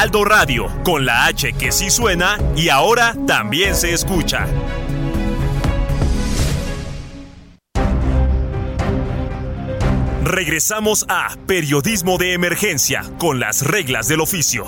Heraldo 0.03 0.25
Radio, 0.25 0.67
con 0.83 1.07
la 1.07 1.27
H 1.27 1.53
que 1.53 1.71
sí 1.71 1.89
suena 1.89 2.37
y 2.57 2.71
ahora 2.71 3.15
también 3.25 3.77
se 3.77 3.93
escucha. 3.93 4.49
Regresamos 10.25 11.07
a 11.09 11.37
Periodismo 11.47 12.19
de 12.19 12.33
Emergencia 12.33 13.05
con 13.21 13.39
las 13.39 13.65
reglas 13.65 14.09
del 14.09 14.23
oficio. 14.23 14.67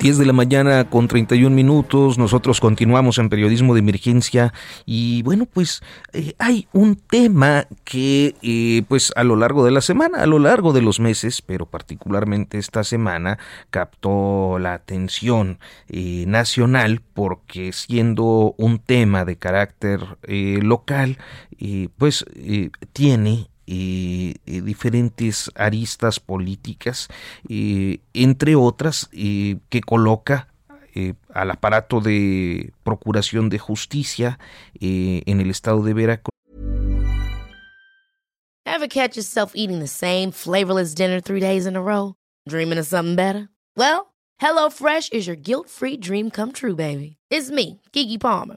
10 0.00 0.16
de 0.16 0.24
la 0.24 0.32
mañana 0.32 0.88
con 0.88 1.08
31 1.08 1.54
minutos, 1.54 2.16
nosotros 2.16 2.58
continuamos 2.58 3.18
en 3.18 3.28
periodismo 3.28 3.74
de 3.74 3.80
emergencia. 3.80 4.54
Y 4.86 5.22
bueno, 5.24 5.44
pues 5.44 5.82
eh, 6.14 6.32
hay 6.38 6.68
un 6.72 6.96
tema 6.96 7.66
que 7.84 8.34
eh, 8.40 8.82
pues 8.88 9.12
a 9.14 9.24
lo 9.24 9.36
largo 9.36 9.62
de 9.62 9.72
la 9.72 9.82
semana, 9.82 10.22
a 10.22 10.26
lo 10.26 10.38
largo 10.38 10.72
de 10.72 10.80
los 10.80 11.00
meses, 11.00 11.42
pero 11.42 11.66
particularmente 11.66 12.56
esta 12.56 12.82
semana, 12.82 13.38
captó 13.68 14.58
la 14.58 14.72
atención 14.72 15.58
eh, 15.90 16.24
nacional 16.26 17.02
porque 17.12 17.74
siendo 17.74 18.54
un 18.56 18.78
tema 18.78 19.26
de 19.26 19.36
carácter 19.36 20.00
local, 20.26 21.18
pues 21.98 22.24
tiene 22.94 23.49
diferentes 24.44 25.50
aristas 25.54 26.18
políticas, 26.20 27.08
entre 27.48 28.56
otras, 28.56 29.08
que 29.12 29.80
coloca 29.86 30.50
eh, 30.92 31.14
al 31.32 31.52
aparato 31.52 32.00
de 32.00 32.72
procuración 32.82 33.48
de 33.48 33.60
justicia 33.60 34.40
eh, 34.80 35.22
en 35.26 35.40
el 35.40 35.48
estado 35.50 35.84
de 35.84 35.94
Veracruz. 35.94 36.30
Ever 38.66 38.88
catch 38.88 39.16
yourself 39.16 39.52
eating 39.54 39.78
the 39.78 39.86
same 39.86 40.32
flavorless 40.32 40.94
dinner 40.94 41.20
three 41.20 41.40
days 41.40 41.64
in 41.64 41.76
a 41.76 41.80
row? 41.80 42.14
Dreaming 42.48 42.78
of 42.78 42.86
something 42.86 43.14
better? 43.14 43.48
Well, 43.76 44.12
HelloFresh 44.40 45.12
is 45.12 45.28
your 45.28 45.36
guilt-free 45.36 45.98
dream 45.98 46.30
come 46.30 46.50
true, 46.52 46.74
baby. 46.74 47.18
It's 47.30 47.50
me, 47.50 47.80
Kiki 47.92 48.18
Palmer. 48.18 48.56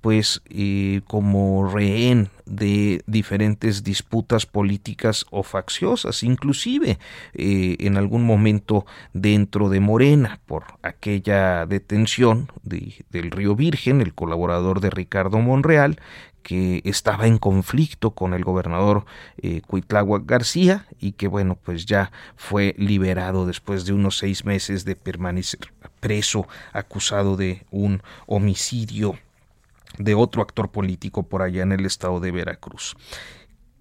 pues 0.00 0.42
eh, 0.48 1.02
como 1.06 1.68
rehén 1.68 2.30
de 2.46 3.02
diferentes 3.06 3.84
disputas 3.84 4.46
políticas 4.46 5.26
o 5.30 5.42
facciosas, 5.42 6.22
inclusive 6.22 6.98
eh, 7.34 7.76
en 7.80 7.96
algún 7.96 8.24
momento 8.24 8.86
dentro 9.12 9.68
de 9.68 9.80
Morena 9.80 10.40
por 10.46 10.64
aquella 10.82 11.66
detención 11.66 12.50
de, 12.62 13.04
del 13.10 13.30
Río 13.30 13.54
Virgen, 13.54 14.00
el 14.00 14.14
colaborador 14.14 14.80
de 14.80 14.90
Ricardo 14.90 15.38
Monreal, 15.38 16.00
que 16.42 16.80
estaba 16.84 17.26
en 17.26 17.38
conflicto 17.38 18.12
con 18.12 18.32
el 18.32 18.44
gobernador 18.44 19.04
eh, 19.42 19.60
Cuitláhuac 19.66 20.24
García 20.24 20.86
y 20.98 21.12
que 21.12 21.28
bueno 21.28 21.56
pues 21.62 21.84
ya 21.84 22.10
fue 22.36 22.74
liberado 22.78 23.46
después 23.46 23.84
de 23.84 23.92
unos 23.92 24.16
seis 24.16 24.44
meses 24.44 24.86
de 24.86 24.96
permanecer 24.96 25.72
preso 26.00 26.48
acusado 26.72 27.36
de 27.36 27.66
un 27.70 28.02
homicidio 28.26 29.18
de 30.00 30.14
otro 30.14 30.42
actor 30.42 30.70
político 30.70 31.22
por 31.22 31.42
allá 31.42 31.62
en 31.62 31.72
el 31.72 31.86
estado 31.86 32.20
de 32.20 32.32
Veracruz. 32.32 32.96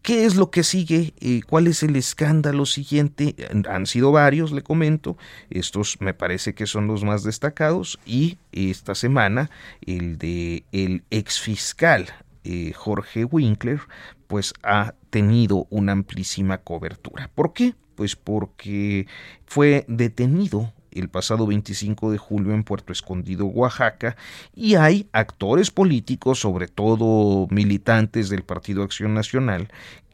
¿Qué 0.01 0.25
es 0.25 0.35
lo 0.35 0.49
que 0.49 0.63
sigue? 0.63 1.13
Eh, 1.19 1.41
¿Cuál 1.47 1.67
es 1.67 1.83
el 1.83 1.95
escándalo 1.95 2.65
siguiente? 2.65 3.35
Han 3.67 3.85
sido 3.85 4.11
varios, 4.11 4.51
le 4.51 4.63
comento. 4.63 5.17
Estos 5.49 5.97
me 5.99 6.13
parece 6.13 6.53
que 6.53 6.67
son 6.67 6.87
los 6.87 7.03
más 7.03 7.23
destacados. 7.23 7.99
Y 8.05 8.37
esta 8.51 8.95
semana, 8.95 9.49
el 9.85 10.17
de 10.17 10.63
el 10.71 11.03
exfiscal 11.09 12.07
eh, 12.43 12.71
Jorge 12.73 13.25
Winkler, 13.25 13.81
pues 14.27 14.53
ha 14.63 14.93
tenido 15.09 15.67
una 15.69 15.91
amplísima 15.91 16.59
cobertura. 16.59 17.29
¿Por 17.35 17.53
qué? 17.53 17.75
Pues 17.95 18.15
porque 18.15 19.05
fue 19.45 19.83
detenido 19.89 20.73
el 20.99 21.09
pasado 21.09 21.47
25 21.47 22.11
de 22.11 22.17
julio 22.17 22.53
en 22.53 22.63
Puerto 22.63 22.93
Escondido, 22.93 23.45
Oaxaca, 23.45 24.15
y 24.53 24.75
hay 24.75 25.07
actores 25.11 25.71
políticos, 25.71 26.39
sobre 26.39 26.67
todo 26.67 27.47
militantes 27.49 28.29
del 28.29 28.43
Partido 28.43 28.83
Acción 28.83 29.13
Nacional, 29.13 29.69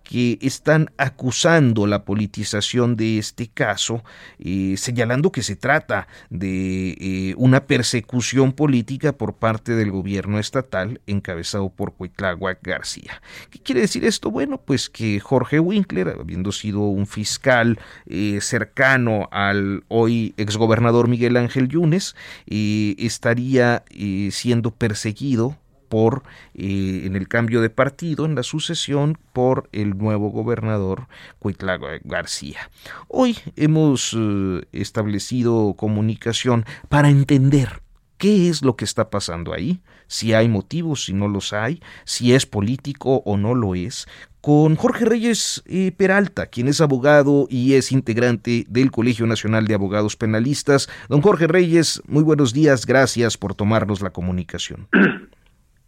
que 0.06 0.38
están 0.42 0.92
acusando 0.98 1.88
la 1.88 2.06
politización 2.06 2.96
de 2.96 3.18
este 3.18 3.48
caso, 3.48 4.04
eh, 4.40 4.76
señalando 4.78 5.32
que 5.32 5.44
se 5.44 5.56
trata 5.56 6.08
de 6.30 6.96
eh, 7.00 7.34
una 7.38 7.66
persecución 7.66 8.54
política 8.54 9.14
por 9.14 9.34
parte 9.34 9.74
del 9.74 9.92
gobierno 9.92 10.40
estatal 10.40 11.02
encabezado 11.08 11.70
por 11.70 11.94
Cuitláhuac 11.94 12.60
García. 12.62 13.22
¿Qué 13.50 13.60
quiere 13.60 13.82
decir 13.82 14.06
esto? 14.06 14.32
Bueno, 14.32 14.62
pues 14.64 14.90
que 14.90 15.20
Jorge 15.20 15.60
Winkler, 15.60 16.16
habiendo 16.20 16.52
sido 16.52 16.82
un 16.82 17.08
fiscal 17.08 17.80
eh, 18.06 18.40
cercano 18.42 19.28
al 19.32 19.84
hoy 19.88 20.36
exgobernador 20.38 21.08
Miguel 21.08 21.36
Ángel 21.36 21.68
Yunes, 21.68 22.16
estaría 22.46 23.84
siendo 24.30 24.72
perseguido 24.72 25.58
por 25.88 26.24
eh, 26.54 27.04
en 27.06 27.16
el 27.16 27.28
cambio 27.28 27.62
de 27.62 27.70
partido, 27.70 28.26
en 28.26 28.36
la 28.36 28.44
sucesión, 28.44 29.18
por 29.34 29.70
el 29.72 29.98
nuevo 29.98 30.30
gobernador 30.30 31.08
Cuitláhuac 31.40 32.02
García. 32.04 32.70
Hoy 33.08 33.38
hemos 33.56 34.16
eh, 34.18 34.64
establecido 34.72 35.74
comunicación 35.78 36.66
para 36.90 37.10
entender 37.10 37.82
qué 38.18 38.50
es 38.50 38.62
lo 38.62 38.76
que 38.76 38.86
está 38.86 39.10
pasando 39.10 39.54
ahí, 39.54 39.82
si 40.08 40.34
hay 40.34 40.48
motivos, 40.48 41.06
si 41.06 41.14
no 41.14 41.28
los 41.28 41.54
hay, 41.54 41.82
si 42.06 42.34
es 42.34 42.46
político 42.46 43.22
o 43.26 43.38
no 43.38 43.56
lo 43.56 43.76
es, 43.76 44.08
con 44.46 44.76
Jorge 44.76 45.06
Reyes 45.06 45.64
eh, 45.66 45.92
Peralta, 45.92 46.46
quien 46.46 46.68
es 46.68 46.80
abogado 46.80 47.48
y 47.50 47.74
es 47.74 47.92
integrante 47.92 48.66
del 48.70 48.92
Colegio 48.92 49.26
Nacional 49.26 49.66
de 49.66 49.74
Abogados 49.74 50.16
Penalistas. 50.16 50.88
Don 51.10 51.22
Jorge 51.22 51.48
Reyes, 51.48 52.04
muy 52.06 52.22
buenos 52.22 52.54
días, 52.54 52.86
gracias 52.86 53.38
por 53.38 53.56
tomarnos 53.56 54.02
la 54.02 54.12
comunicación. 54.12 54.88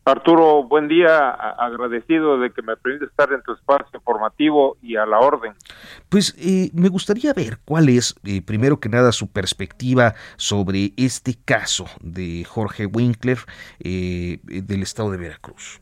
Arturo, 0.07 0.63
buen 0.63 0.87
día, 0.87 1.31
agradecido 1.31 2.39
de 2.39 2.51
que 2.51 2.61
me 2.61 2.77
permite 2.77 3.03
estar 3.03 3.29
en 3.33 3.41
tu 3.41 3.51
espacio 3.51 3.89
informativo 3.93 4.77
y 4.81 4.95
a 4.95 5.05
la 5.05 5.19
orden. 5.19 5.53
Pues 6.07 6.33
eh, 6.39 6.71
me 6.73 6.87
gustaría 6.87 7.33
ver 7.33 7.57
cuál 7.65 7.89
es, 7.89 8.15
eh, 8.23 8.41
primero 8.41 8.79
que 8.79 8.87
nada, 8.87 9.11
su 9.11 9.29
perspectiva 9.29 10.13
sobre 10.37 10.93
este 10.95 11.33
caso 11.43 11.87
de 11.99 12.45
Jorge 12.45 12.85
Winkler 12.85 13.39
eh, 13.83 14.39
del 14.43 14.81
estado 14.81 15.11
de 15.11 15.17
Veracruz. 15.17 15.81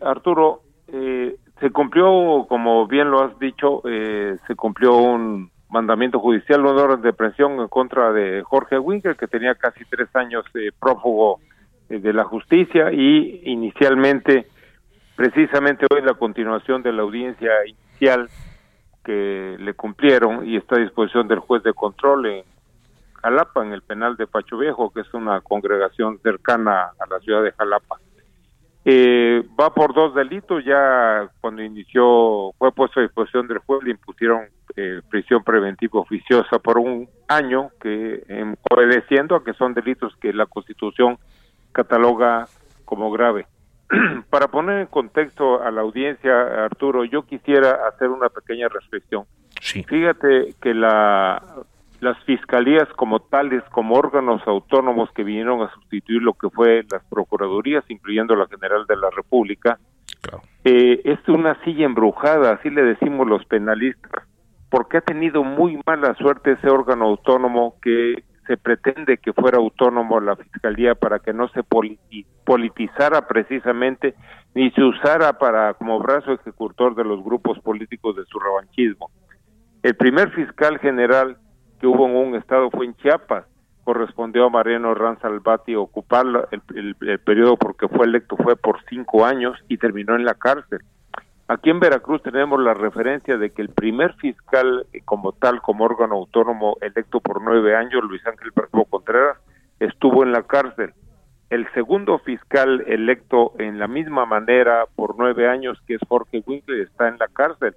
Arturo, 0.00 0.62
se 0.86 1.70
cumplió, 1.70 2.46
como 2.48 2.86
bien 2.86 3.10
lo 3.10 3.22
has 3.22 3.38
dicho, 3.38 3.82
se 3.82 4.54
cumplió 4.56 4.96
un 4.96 5.50
mandamiento 5.68 6.20
judicial, 6.20 6.64
un 6.64 6.78
orden 6.78 7.02
de 7.02 7.12
presión 7.12 7.60
en 7.60 7.68
contra 7.68 8.12
de 8.12 8.42
Jorge 8.44 8.78
Winkler, 8.78 9.16
que 9.16 9.26
tenía 9.26 9.54
casi 9.56 9.84
tres 9.90 10.08
años 10.16 10.46
prófugo 10.80 11.38
eh, 11.42 11.47
de 11.88 12.12
la 12.12 12.24
justicia 12.24 12.92
y 12.92 13.42
inicialmente, 13.44 14.46
precisamente 15.16 15.86
hoy 15.90 16.02
la 16.02 16.14
continuación 16.14 16.82
de 16.82 16.92
la 16.92 17.02
audiencia 17.02 17.50
inicial 17.66 18.28
que 19.04 19.56
le 19.58 19.74
cumplieron 19.74 20.46
y 20.46 20.56
está 20.56 20.76
a 20.76 20.80
disposición 20.80 21.28
del 21.28 21.38
juez 21.38 21.62
de 21.62 21.72
control 21.72 22.26
en 22.26 22.44
Jalapa, 23.22 23.64
en 23.64 23.72
el 23.72 23.82
penal 23.82 24.16
de 24.16 24.26
Pacho 24.26 24.58
Viejo, 24.58 24.90
que 24.90 25.00
es 25.00 25.14
una 25.14 25.40
congregación 25.40 26.18
cercana 26.22 26.90
a 26.98 27.06
la 27.10 27.18
ciudad 27.20 27.42
de 27.42 27.52
Jalapa. 27.52 27.96
Eh, 28.84 29.42
va 29.58 29.74
por 29.74 29.92
dos 29.92 30.14
delitos, 30.14 30.64
ya 30.64 31.28
cuando 31.40 31.62
inició, 31.62 32.52
fue 32.58 32.70
puesto 32.72 33.00
a 33.00 33.02
disposición 33.02 33.48
del 33.48 33.58
juez, 33.58 33.82
le 33.82 33.90
impusieron 33.90 34.46
eh, 34.76 35.00
prisión 35.10 35.42
preventiva 35.42 36.00
oficiosa 36.00 36.58
por 36.58 36.78
un 36.78 37.08
año, 37.28 37.70
que 37.80 38.22
obedeciendo 38.70 39.36
a 39.36 39.44
que 39.44 39.52
son 39.54 39.74
delitos 39.74 40.14
que 40.16 40.32
la 40.32 40.46
Constitución 40.46 41.18
cataloga 41.78 42.48
como 42.84 43.10
grave. 43.12 43.46
Para 44.30 44.48
poner 44.48 44.80
en 44.80 44.86
contexto 44.86 45.62
a 45.62 45.70
la 45.70 45.82
audiencia, 45.82 46.64
Arturo, 46.64 47.04
yo 47.04 47.22
quisiera 47.22 47.86
hacer 47.88 48.08
una 48.08 48.28
pequeña 48.28 48.68
reflexión. 48.68 49.24
Fíjate 49.60 50.54
que 50.60 50.74
la, 50.74 51.40
las 52.00 52.18
fiscalías 52.24 52.88
como 52.96 53.20
tales, 53.20 53.62
como 53.70 53.94
órganos 53.94 54.42
autónomos 54.46 55.10
que 55.12 55.22
vinieron 55.22 55.62
a 55.62 55.72
sustituir 55.72 56.20
lo 56.20 56.34
que 56.34 56.50
fue 56.50 56.84
las 56.90 57.04
procuradurías, 57.04 57.84
incluyendo 57.88 58.34
la 58.34 58.48
General 58.48 58.84
de 58.88 58.96
la 58.96 59.10
República, 59.10 59.78
eh, 60.64 61.00
es 61.04 61.20
una 61.28 61.62
silla 61.62 61.86
embrujada, 61.86 62.54
así 62.54 62.70
le 62.70 62.82
decimos 62.82 63.26
los 63.28 63.44
penalistas, 63.44 64.24
porque 64.68 64.98
ha 64.98 65.00
tenido 65.00 65.44
muy 65.44 65.80
mala 65.86 66.14
suerte 66.16 66.52
ese 66.52 66.68
órgano 66.68 67.04
autónomo 67.06 67.76
que 67.80 68.24
se 68.48 68.56
pretende 68.56 69.18
que 69.18 69.34
fuera 69.34 69.58
autónomo 69.58 70.18
la 70.20 70.34
fiscalía 70.34 70.94
para 70.94 71.18
que 71.18 71.34
no 71.34 71.48
se 71.50 71.62
politizara 71.62 73.28
precisamente 73.28 74.14
ni 74.54 74.70
se 74.70 74.82
usara 74.82 75.34
para 75.34 75.74
como 75.74 75.98
brazo 75.98 76.32
ejecutor 76.32 76.94
de 76.96 77.04
los 77.04 77.22
grupos 77.22 77.60
políticos 77.60 78.16
de 78.16 78.24
su 78.24 78.40
revanchismo. 78.40 79.10
El 79.82 79.94
primer 79.96 80.30
fiscal 80.30 80.78
general 80.78 81.36
que 81.78 81.86
hubo 81.86 82.08
en 82.08 82.16
un 82.16 82.34
estado 82.36 82.70
fue 82.70 82.86
en 82.86 82.96
Chiapas, 82.96 83.44
correspondió 83.84 84.46
a 84.46 84.50
Mariano 84.50 84.94
Ranzalbati 84.94 85.74
ocupar 85.74 86.24
el, 86.50 86.96
el 87.00 87.18
periodo 87.20 87.58
porque 87.58 87.86
fue 87.86 88.06
electo 88.06 88.36
fue 88.36 88.56
por 88.56 88.82
cinco 88.88 89.26
años 89.26 89.58
y 89.68 89.76
terminó 89.76 90.16
en 90.16 90.24
la 90.24 90.34
cárcel. 90.34 90.80
Aquí 91.50 91.70
en 91.70 91.80
Veracruz 91.80 92.22
tenemos 92.22 92.60
la 92.60 92.74
referencia 92.74 93.38
de 93.38 93.48
que 93.50 93.62
el 93.62 93.70
primer 93.70 94.12
fiscal 94.16 94.84
eh, 94.92 95.00
como 95.02 95.32
tal, 95.32 95.62
como 95.62 95.86
órgano 95.86 96.16
autónomo 96.16 96.76
electo 96.82 97.20
por 97.20 97.42
nueve 97.42 97.74
años, 97.74 98.04
Luis 98.04 98.24
Ángel 98.26 98.50
Verbo 98.54 98.84
Contreras, 98.84 99.38
estuvo 99.80 100.22
en 100.22 100.32
la 100.32 100.42
cárcel. 100.42 100.92
El 101.48 101.66
segundo 101.72 102.18
fiscal 102.18 102.84
electo 102.86 103.54
en 103.58 103.78
la 103.78 103.88
misma 103.88 104.26
manera 104.26 104.84
por 104.94 105.16
nueve 105.16 105.48
años, 105.48 105.78
que 105.86 105.94
es 105.94 106.00
Jorge 106.06 106.42
Winkler, 106.46 106.82
está 106.82 107.08
en 107.08 107.16
la 107.16 107.28
cárcel. 107.28 107.74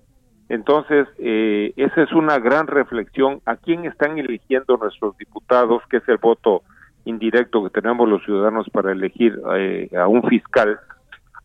Entonces, 0.50 1.08
eh, 1.20 1.72
esa 1.78 2.04
es 2.04 2.12
una 2.12 2.40
gran 2.40 2.68
reflexión. 2.68 3.40
¿A 3.46 3.56
quién 3.56 3.86
están 3.86 4.20
eligiendo 4.20 4.76
nuestros 4.76 5.18
diputados, 5.18 5.82
que 5.90 5.98
es 5.98 6.10
el 6.10 6.18
voto 6.18 6.64
indirecto 7.06 7.64
que 7.64 7.70
tenemos 7.70 8.10
los 8.10 8.22
ciudadanos 8.26 8.70
para 8.70 8.92
elegir 8.92 9.40
eh, 9.56 9.90
a 9.98 10.10
un 10.10 10.24
fiscal? 10.24 10.78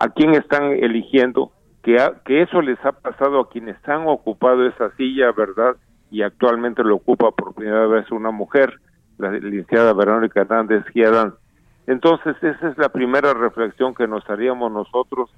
¿A 0.01 0.09
quién 0.09 0.35
están 0.35 0.73
eligiendo? 0.73 1.53
Que, 2.25 2.43
eso 2.43 2.61
les 2.63 2.85
ha 2.85 2.91
pasado 2.91 3.41
a 3.41 3.49
quienes 3.49 3.77
han 3.89 4.09
ocupado 4.09 4.67
esa 4.67 4.91
silla, 4.97 5.31
¿verdad? 5.31 5.77
Y 6.11 6.23
actualmente 6.23 6.83
lo 6.83 6.97
ocupa 6.97 7.31
por 7.31 7.55
primera 7.55 7.87
vez 7.87 8.11
una 8.11 8.33
mujer. 8.33 8.81
la 9.19 9.31
licenciada 9.31 9.95
Verónica 9.95 10.41
Hernández 10.41 10.85
Giadán. 10.93 11.35
Entonces, 11.87 12.37
esa 12.43 12.69
es 12.69 12.77
la 12.77 12.89
primera 12.89 13.33
reflexión 13.33 13.95
que 13.95 14.09
nos 14.09 14.29
haríamos 14.29 14.73
nosotros. 14.73 15.31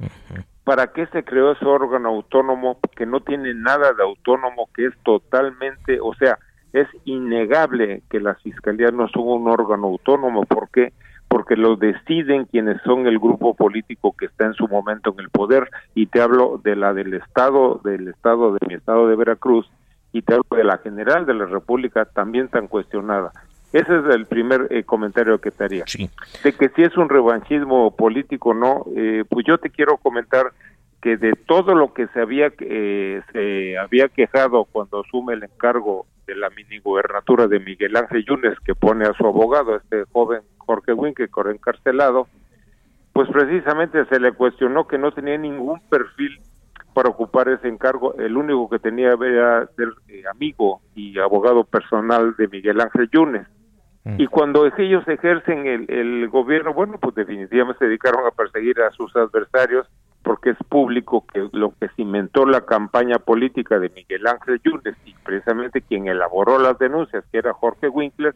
¿Para 0.64 0.88
qué 0.88 1.06
se 1.08 1.22
creó 1.22 1.52
ese 1.52 1.66
órgano 1.66 2.08
autónomo 2.08 2.78
que 2.96 3.04
no 3.04 3.20
tiene 3.20 3.52
nada 3.54 3.92
de 3.92 4.02
autónomo, 4.02 4.68
que 4.74 4.86
es 4.86 4.94
totalmente, 5.04 6.00
o 6.00 6.14
sea, 6.14 6.38
es 6.72 6.88
innegable 7.04 8.02
que 8.10 8.20
las 8.20 8.40
fiscalías 8.42 8.92
no 8.92 9.08
son 9.08 9.28
un 9.28 9.48
órgano 9.48 9.86
autónomo? 9.86 10.44
¿Por 10.44 10.70
qué? 10.70 10.92
Porque 11.28 11.56
lo 11.56 11.76
deciden 11.76 12.46
quienes 12.46 12.80
son 12.82 13.06
el 13.06 13.18
grupo 13.18 13.54
político 13.54 14.14
que 14.16 14.26
está 14.26 14.46
en 14.46 14.54
su 14.54 14.66
momento 14.68 15.12
en 15.12 15.20
el 15.20 15.30
poder. 15.30 15.68
Y 15.94 16.06
te 16.06 16.20
hablo 16.20 16.60
de 16.62 16.76
la 16.76 16.94
del 16.94 17.14
Estado, 17.14 17.80
del 17.84 18.08
Estado 18.08 18.52
de 18.52 18.58
mi 18.66 18.74
Estado 18.74 19.08
de 19.08 19.16
Veracruz, 19.16 19.70
y 20.12 20.22
te 20.22 20.34
hablo 20.34 20.56
de 20.56 20.64
la 20.64 20.78
General 20.78 21.26
de 21.26 21.34
la 21.34 21.46
República, 21.46 22.06
también 22.06 22.48
tan 22.48 22.66
cuestionada 22.66 23.32
ese 23.72 23.98
es 23.98 24.04
el 24.14 24.26
primer 24.26 24.68
eh, 24.70 24.84
comentario 24.84 25.38
que 25.40 25.50
te 25.50 25.64
haría. 25.64 25.84
De 26.42 26.52
que 26.52 26.68
si 26.70 26.82
es 26.82 26.96
un 26.96 27.08
revanchismo 27.08 27.94
político 27.94 28.50
o 28.50 28.54
no, 28.54 28.86
eh, 28.96 29.24
pues 29.28 29.44
yo 29.46 29.58
te 29.58 29.70
quiero 29.70 29.98
comentar 29.98 30.52
que 31.02 31.16
de 31.16 31.32
todo 31.46 31.74
lo 31.74 31.92
que 31.92 32.06
se 32.08 32.20
había 32.20 32.50
eh, 32.60 33.20
se 33.32 33.78
había 33.78 34.08
quejado 34.08 34.64
cuando 34.64 35.00
asume 35.00 35.34
el 35.34 35.44
encargo 35.44 36.06
de 36.28 36.36
la 36.36 36.50
mini 36.50 36.78
gubernatura 36.78 37.48
de 37.48 37.58
Miguel 37.58 37.96
Ángel 37.96 38.24
Yunes, 38.24 38.60
que 38.60 38.74
pone 38.74 39.06
a 39.06 39.14
su 39.14 39.26
abogado, 39.26 39.76
este 39.76 40.04
joven 40.12 40.42
Jorge 40.58 40.92
Winke, 40.92 41.28
que 41.28 41.50
encarcelado, 41.50 42.28
pues 43.14 43.28
precisamente 43.30 44.04
se 44.04 44.20
le 44.20 44.32
cuestionó 44.32 44.86
que 44.86 44.98
no 44.98 45.10
tenía 45.10 45.38
ningún 45.38 45.80
perfil 45.88 46.38
para 46.92 47.08
ocupar 47.08 47.48
ese 47.48 47.68
encargo. 47.68 48.14
El 48.18 48.36
único 48.36 48.68
que 48.68 48.78
tenía 48.78 49.14
era 49.14 49.66
ser 49.74 49.88
amigo 50.30 50.82
y 50.94 51.18
abogado 51.18 51.64
personal 51.64 52.36
de 52.36 52.46
Miguel 52.46 52.80
Ángel 52.80 53.08
Yunes. 53.10 53.46
Y 54.16 54.26
cuando 54.26 54.64
ellos 54.78 55.06
ejercen 55.06 55.66
el, 55.66 56.28
gobierno, 56.28 56.72
bueno, 56.72 56.96
pues 56.98 57.14
definitivamente 57.14 57.78
se 57.80 57.84
dedicaron 57.86 58.26
a 58.26 58.30
perseguir 58.30 58.80
a 58.80 58.90
sus 58.92 59.14
adversarios 59.14 59.86
porque 60.28 60.50
es 60.50 60.58
público 60.68 61.24
que 61.32 61.48
lo 61.52 61.72
que 61.80 61.88
cimentó 61.96 62.44
la 62.44 62.60
campaña 62.66 63.18
política 63.18 63.78
de 63.78 63.88
Miguel 63.88 64.26
Ángel 64.26 64.60
Yunes 64.62 64.94
y 65.06 65.14
precisamente 65.24 65.80
quien 65.80 66.06
elaboró 66.06 66.58
las 66.58 66.78
denuncias, 66.78 67.24
que 67.32 67.38
era 67.38 67.54
Jorge 67.54 67.88
Winkler, 67.88 68.34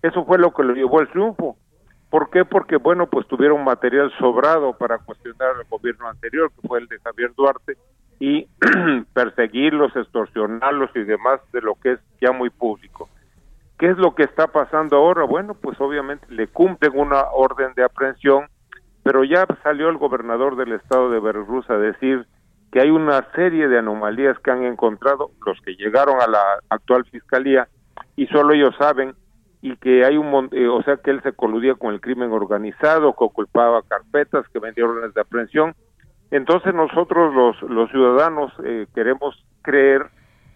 eso 0.00 0.24
fue 0.24 0.38
lo 0.38 0.54
que 0.54 0.62
lo 0.62 0.72
llevó 0.72 0.98
al 0.98 1.10
triunfo. 1.10 1.58
¿Por 2.08 2.30
qué? 2.30 2.46
Porque, 2.46 2.78
bueno, 2.78 3.06
pues 3.08 3.28
tuvieron 3.28 3.62
material 3.64 4.10
sobrado 4.18 4.78
para 4.78 4.96
cuestionar 4.96 5.56
al 5.56 5.64
gobierno 5.68 6.08
anterior, 6.08 6.50
que 6.58 6.66
fue 6.66 6.78
el 6.78 6.88
de 6.88 7.00
Javier 7.00 7.34
Duarte, 7.36 7.76
y 8.18 8.48
perseguirlos, 9.12 9.94
extorsionarlos 9.94 10.88
y 10.94 11.04
demás 11.04 11.40
de 11.52 11.60
lo 11.60 11.74
que 11.74 11.92
es 11.92 12.00
ya 12.18 12.32
muy 12.32 12.48
público. 12.48 13.10
¿Qué 13.78 13.90
es 13.90 13.98
lo 13.98 14.14
que 14.14 14.22
está 14.22 14.46
pasando 14.46 14.96
ahora? 14.96 15.24
Bueno, 15.24 15.52
pues 15.52 15.78
obviamente 15.82 16.24
le 16.30 16.48
cumplen 16.48 16.92
una 16.94 17.24
orden 17.30 17.74
de 17.74 17.84
aprehensión, 17.84 18.46
pero 19.06 19.22
ya 19.22 19.46
salió 19.62 19.88
el 19.88 19.98
gobernador 19.98 20.56
del 20.56 20.72
estado 20.72 21.08
de 21.10 21.20
Veracruz 21.20 21.70
a 21.70 21.78
decir 21.78 22.26
que 22.72 22.80
hay 22.80 22.90
una 22.90 23.24
serie 23.36 23.68
de 23.68 23.78
anomalías 23.78 24.36
que 24.40 24.50
han 24.50 24.64
encontrado 24.64 25.30
los 25.46 25.60
que 25.60 25.76
llegaron 25.76 26.20
a 26.20 26.26
la 26.26 26.42
actual 26.70 27.04
fiscalía 27.04 27.68
y 28.16 28.26
solo 28.26 28.52
ellos 28.52 28.74
saben 28.76 29.14
y 29.62 29.76
que 29.76 30.04
hay 30.04 30.16
un 30.16 30.48
eh, 30.50 30.66
o 30.66 30.82
sea 30.82 30.96
que 30.96 31.12
él 31.12 31.22
se 31.22 31.32
coludía 31.34 31.76
con 31.76 31.94
el 31.94 32.00
crimen 32.00 32.32
organizado, 32.32 33.12
que 33.12 33.22
ocupaba 33.22 33.80
carpetas, 33.82 34.48
que 34.48 34.58
vendía 34.58 34.84
órdenes 34.84 35.14
de 35.14 35.20
aprehensión. 35.20 35.76
Entonces 36.32 36.74
nosotros 36.74 37.32
los 37.32 37.62
los 37.70 37.88
ciudadanos 37.92 38.52
eh, 38.64 38.88
queremos 38.92 39.40
creer 39.62 40.10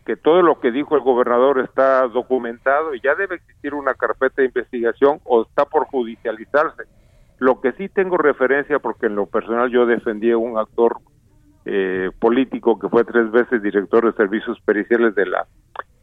que 0.05 0.17
todo 0.17 0.43
lo 0.43 0.59
que 0.59 0.73
dijo 0.73 0.97
el 0.97 1.03
gobernador 1.03 1.61
está 1.61 2.09
documentado 2.09 2.97
y 2.97 3.01
ya 3.01 3.15
debe 3.15 3.37
existir 3.37 3.75
una 3.75 3.95
carpeta 3.95 4.43
de 4.43 4.47
investigación 4.47 5.21
o 5.23 5.43
está 5.43 5.67
por 5.67 5.85
judicializarse. 5.85 6.83
Lo 7.41 7.61
que 7.61 7.73
sí 7.73 7.89
tengo 7.89 8.17
referencia, 8.17 8.79
porque 8.79 9.07
en 9.07 9.17
lo 9.17 9.27
personal 9.27 9.71
yo 9.71 9.87
defendí 9.87 10.31
a 10.31 10.39
un 10.39 10.59
actor 10.59 10.99
eh, 11.65 12.11
político 12.19 12.79
que 12.79 12.89
fue 12.89 13.05
tres 13.05 13.31
veces 13.31 13.63
director 13.63 14.05
de 14.05 14.13
servicios 14.13 14.61
periciales 14.61 15.15
de 15.15 15.27
la 15.27 15.47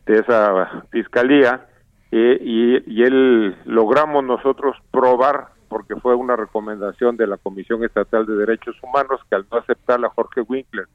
de 0.06 0.20
esa 0.20 0.84
fiscalía 0.92 1.68
eh, 2.12 2.38
y, 2.42 2.92
y 2.92 3.04
él 3.04 3.56
logramos 3.66 4.24
nosotros 4.24 4.78
probar 4.92 5.48
porque 5.68 5.96
fue 5.98 6.16
una 6.16 6.36
recomendación 6.36 7.18
de 7.18 7.28
la 7.28 7.38
Comisión 7.38 7.84
Estatal 7.84 8.26
de 8.26 8.36
Derechos 8.36 8.76
Humanos 8.82 9.20
que 9.30 9.36
al 9.36 9.46
no 9.52 9.58
aceptar 9.58 10.04
a 10.04 10.10
Jorge 10.10 10.42
Winkler 10.42 10.88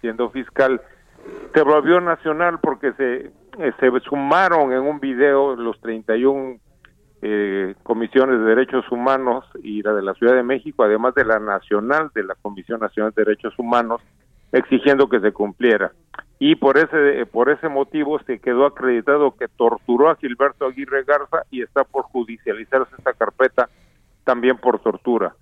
siendo 0.00 0.30
fiscal 0.30 0.80
se 1.54 1.62
volvió 1.62 2.00
nacional 2.00 2.58
porque 2.60 2.92
se, 2.92 3.32
eh, 3.58 3.72
se 3.80 4.00
sumaron 4.00 4.72
en 4.72 4.80
un 4.80 5.00
video 5.00 5.56
los 5.56 5.80
31 5.80 6.58
eh, 7.22 7.74
comisiones 7.82 8.38
de 8.38 8.46
derechos 8.46 8.84
humanos 8.90 9.44
y 9.62 9.82
la 9.82 9.92
de 9.92 10.02
la 10.02 10.14
Ciudad 10.14 10.34
de 10.34 10.42
México, 10.42 10.84
además 10.84 11.14
de 11.14 11.24
la 11.24 11.38
nacional 11.38 12.10
de 12.14 12.24
la 12.24 12.34
Comisión 12.36 12.80
Nacional 12.80 13.12
de 13.14 13.24
Derechos 13.24 13.58
Humanos, 13.58 14.00
exigiendo 14.52 15.08
que 15.08 15.20
se 15.20 15.32
cumpliera. 15.32 15.92
Y 16.38 16.54
por 16.54 16.78
ese, 16.78 17.26
por 17.26 17.50
ese 17.50 17.68
motivo 17.68 18.20
se 18.20 18.38
quedó 18.38 18.66
acreditado 18.66 19.34
que 19.36 19.48
torturó 19.48 20.10
a 20.10 20.16
Gilberto 20.16 20.66
Aguirre 20.66 21.02
Garza 21.04 21.42
y 21.50 21.62
está 21.62 21.84
por 21.84 22.04
judicializarse 22.04 22.94
esta 22.96 23.12
carpeta 23.12 23.68
también 24.24 24.56
por 24.56 24.78
tortura. 24.78 25.34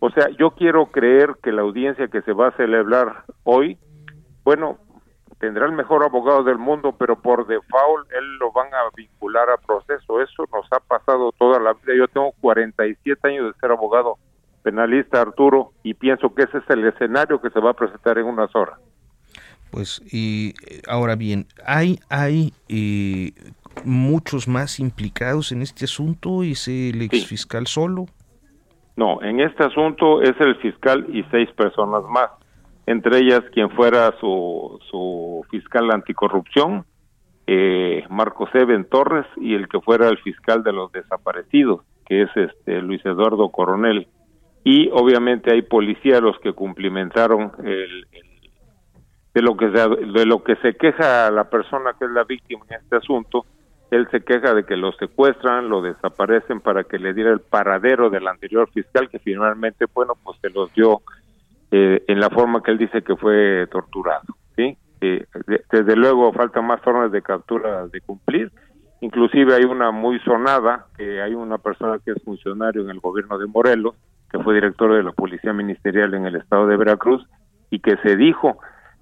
O 0.00 0.10
sea, 0.10 0.28
yo 0.38 0.50
quiero 0.50 0.86
creer 0.86 1.36
que 1.42 1.52
la 1.52 1.62
audiencia 1.62 2.08
que 2.08 2.22
se 2.22 2.32
va 2.32 2.48
a 2.48 2.56
celebrar 2.56 3.24
hoy, 3.44 3.78
bueno, 4.44 4.78
tendrá 5.42 5.66
el 5.66 5.72
mejor 5.72 6.04
abogado 6.04 6.44
del 6.44 6.56
mundo, 6.56 6.94
pero 6.96 7.20
por 7.20 7.48
default 7.48 8.08
él 8.12 8.36
lo 8.36 8.52
van 8.52 8.72
a 8.72 8.94
vincular 8.96 9.50
a 9.50 9.56
proceso. 9.56 10.22
Eso 10.22 10.44
nos 10.52 10.64
ha 10.70 10.78
pasado 10.78 11.32
toda 11.32 11.58
la 11.58 11.72
vida. 11.72 11.96
Yo 11.98 12.06
tengo 12.06 12.30
47 12.40 13.28
años 13.28 13.52
de 13.52 13.60
ser 13.60 13.72
abogado 13.72 14.18
penalista, 14.62 15.20
Arturo, 15.20 15.72
y 15.82 15.94
pienso 15.94 16.32
que 16.32 16.44
ese 16.44 16.58
es 16.58 16.70
el 16.70 16.86
escenario 16.86 17.40
que 17.40 17.50
se 17.50 17.58
va 17.58 17.70
a 17.70 17.74
presentar 17.74 18.18
en 18.18 18.26
unas 18.26 18.54
horas. 18.54 18.78
Pues 19.72 20.00
y 20.12 20.54
ahora 20.86 21.16
bien, 21.16 21.46
hay 21.66 21.98
hay 22.08 22.52
eh, 22.68 23.32
muchos 23.84 24.46
más 24.46 24.78
implicados 24.78 25.50
en 25.50 25.62
este 25.62 25.86
asunto. 25.86 26.44
¿Es 26.44 26.68
el 26.68 27.02
ex 27.02 27.26
fiscal 27.26 27.66
solo? 27.66 28.06
No, 28.94 29.20
en 29.22 29.40
este 29.40 29.64
asunto 29.64 30.22
es 30.22 30.38
el 30.38 30.54
fiscal 30.58 31.04
y 31.12 31.24
seis 31.32 31.50
personas 31.56 32.04
más 32.04 32.30
entre 32.86 33.18
ellas 33.18 33.42
quien 33.52 33.70
fuera 33.70 34.14
su, 34.20 34.78
su 34.90 35.44
fiscal 35.50 35.90
anticorrupción, 35.90 36.84
eh, 37.46 38.04
Marcos 38.10 38.50
Eben 38.54 38.84
Torres, 38.84 39.26
y 39.36 39.54
el 39.54 39.68
que 39.68 39.80
fuera 39.80 40.08
el 40.08 40.18
fiscal 40.18 40.62
de 40.62 40.72
los 40.72 40.92
desaparecidos, 40.92 41.82
que 42.06 42.22
es 42.22 42.30
este 42.36 42.80
Luis 42.82 43.04
Eduardo 43.04 43.50
Coronel. 43.50 44.06
Y 44.64 44.88
obviamente 44.92 45.52
hay 45.52 45.62
policías 45.62 46.20
los 46.20 46.38
que 46.38 46.52
cumplimentaron 46.52 47.52
el, 47.64 48.06
de 49.34 49.42
lo 49.42 49.56
que 49.56 49.70
se, 49.70 49.88
de 49.88 50.26
lo 50.26 50.44
que 50.44 50.56
se 50.56 50.74
queja 50.74 51.30
la 51.30 51.48
persona 51.50 51.94
que 51.98 52.04
es 52.04 52.10
la 52.10 52.24
víctima 52.24 52.64
en 52.68 52.80
este 52.80 52.96
asunto, 52.96 53.44
él 53.90 54.08
se 54.10 54.22
queja 54.22 54.54
de 54.54 54.64
que 54.64 54.76
lo 54.76 54.92
secuestran, 54.92 55.68
lo 55.68 55.82
desaparecen 55.82 56.60
para 56.60 56.84
que 56.84 56.98
le 56.98 57.12
diera 57.12 57.30
el 57.30 57.40
paradero 57.40 58.08
del 58.08 58.26
anterior 58.26 58.70
fiscal 58.70 59.10
que 59.10 59.18
finalmente, 59.18 59.84
bueno, 59.92 60.14
pues 60.22 60.38
se 60.40 60.48
los 60.48 60.72
dio 60.72 61.02
eh, 61.74 62.04
en 62.06 62.20
la 62.20 62.28
forma 62.28 62.62
que 62.62 62.70
él 62.70 62.76
dice 62.76 63.00
que 63.00 63.16
fue 63.16 63.66
torturado. 63.70 64.36
¿sí? 64.56 64.76
Eh, 65.00 65.24
desde 65.70 65.96
luego 65.96 66.30
faltan 66.34 66.66
más 66.66 66.82
formas 66.82 67.10
de 67.10 67.22
captura 67.22 67.86
de 67.88 68.00
cumplir. 68.02 68.52
Inclusive 69.00 69.54
hay 69.54 69.64
una 69.64 69.90
muy 69.90 70.20
sonada, 70.20 70.86
que 70.98 71.22
hay 71.22 71.34
una 71.34 71.56
persona 71.56 71.98
que 72.04 72.12
es 72.12 72.22
funcionario 72.22 72.82
en 72.82 72.90
el 72.90 73.00
gobierno 73.00 73.38
de 73.38 73.46
Morelos, 73.46 73.94
que 74.30 74.38
fue 74.38 74.54
director 74.54 74.94
de 74.94 75.02
la 75.02 75.12
Policía 75.12 75.54
Ministerial 75.54 76.12
en 76.12 76.26
el 76.26 76.36
estado 76.36 76.66
de 76.66 76.76
Veracruz, 76.76 77.26
y 77.70 77.80
que 77.80 77.96
se 78.02 78.16
dijo 78.16 78.58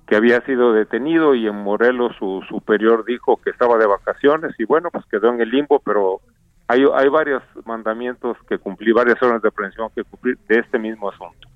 que 0.06 0.14
había 0.14 0.40
sido 0.42 0.72
detenido 0.72 1.34
y 1.34 1.48
en 1.48 1.56
Morelos 1.56 2.14
su 2.20 2.40
superior 2.48 3.04
dijo 3.04 3.40
que 3.42 3.50
estaba 3.50 3.78
de 3.78 3.86
vacaciones 3.86 4.54
y 4.58 4.64
bueno, 4.64 4.90
pues 4.92 5.04
quedó 5.06 5.28
en 5.30 5.40
el 5.40 5.50
limbo, 5.50 5.80
pero 5.84 6.20
hay, 6.68 6.84
hay 6.94 7.08
varios 7.08 7.42
mandamientos 7.64 8.36
que 8.48 8.58
cumplir, 8.58 8.94
varias 8.94 9.20
horas 9.22 9.42
de 9.42 9.48
aprehensión 9.48 9.90
que 9.94 10.04
cumplir 10.04 10.38
de 10.48 10.60
este 10.60 10.78
mismo 10.78 11.10
asunto. 11.10 11.48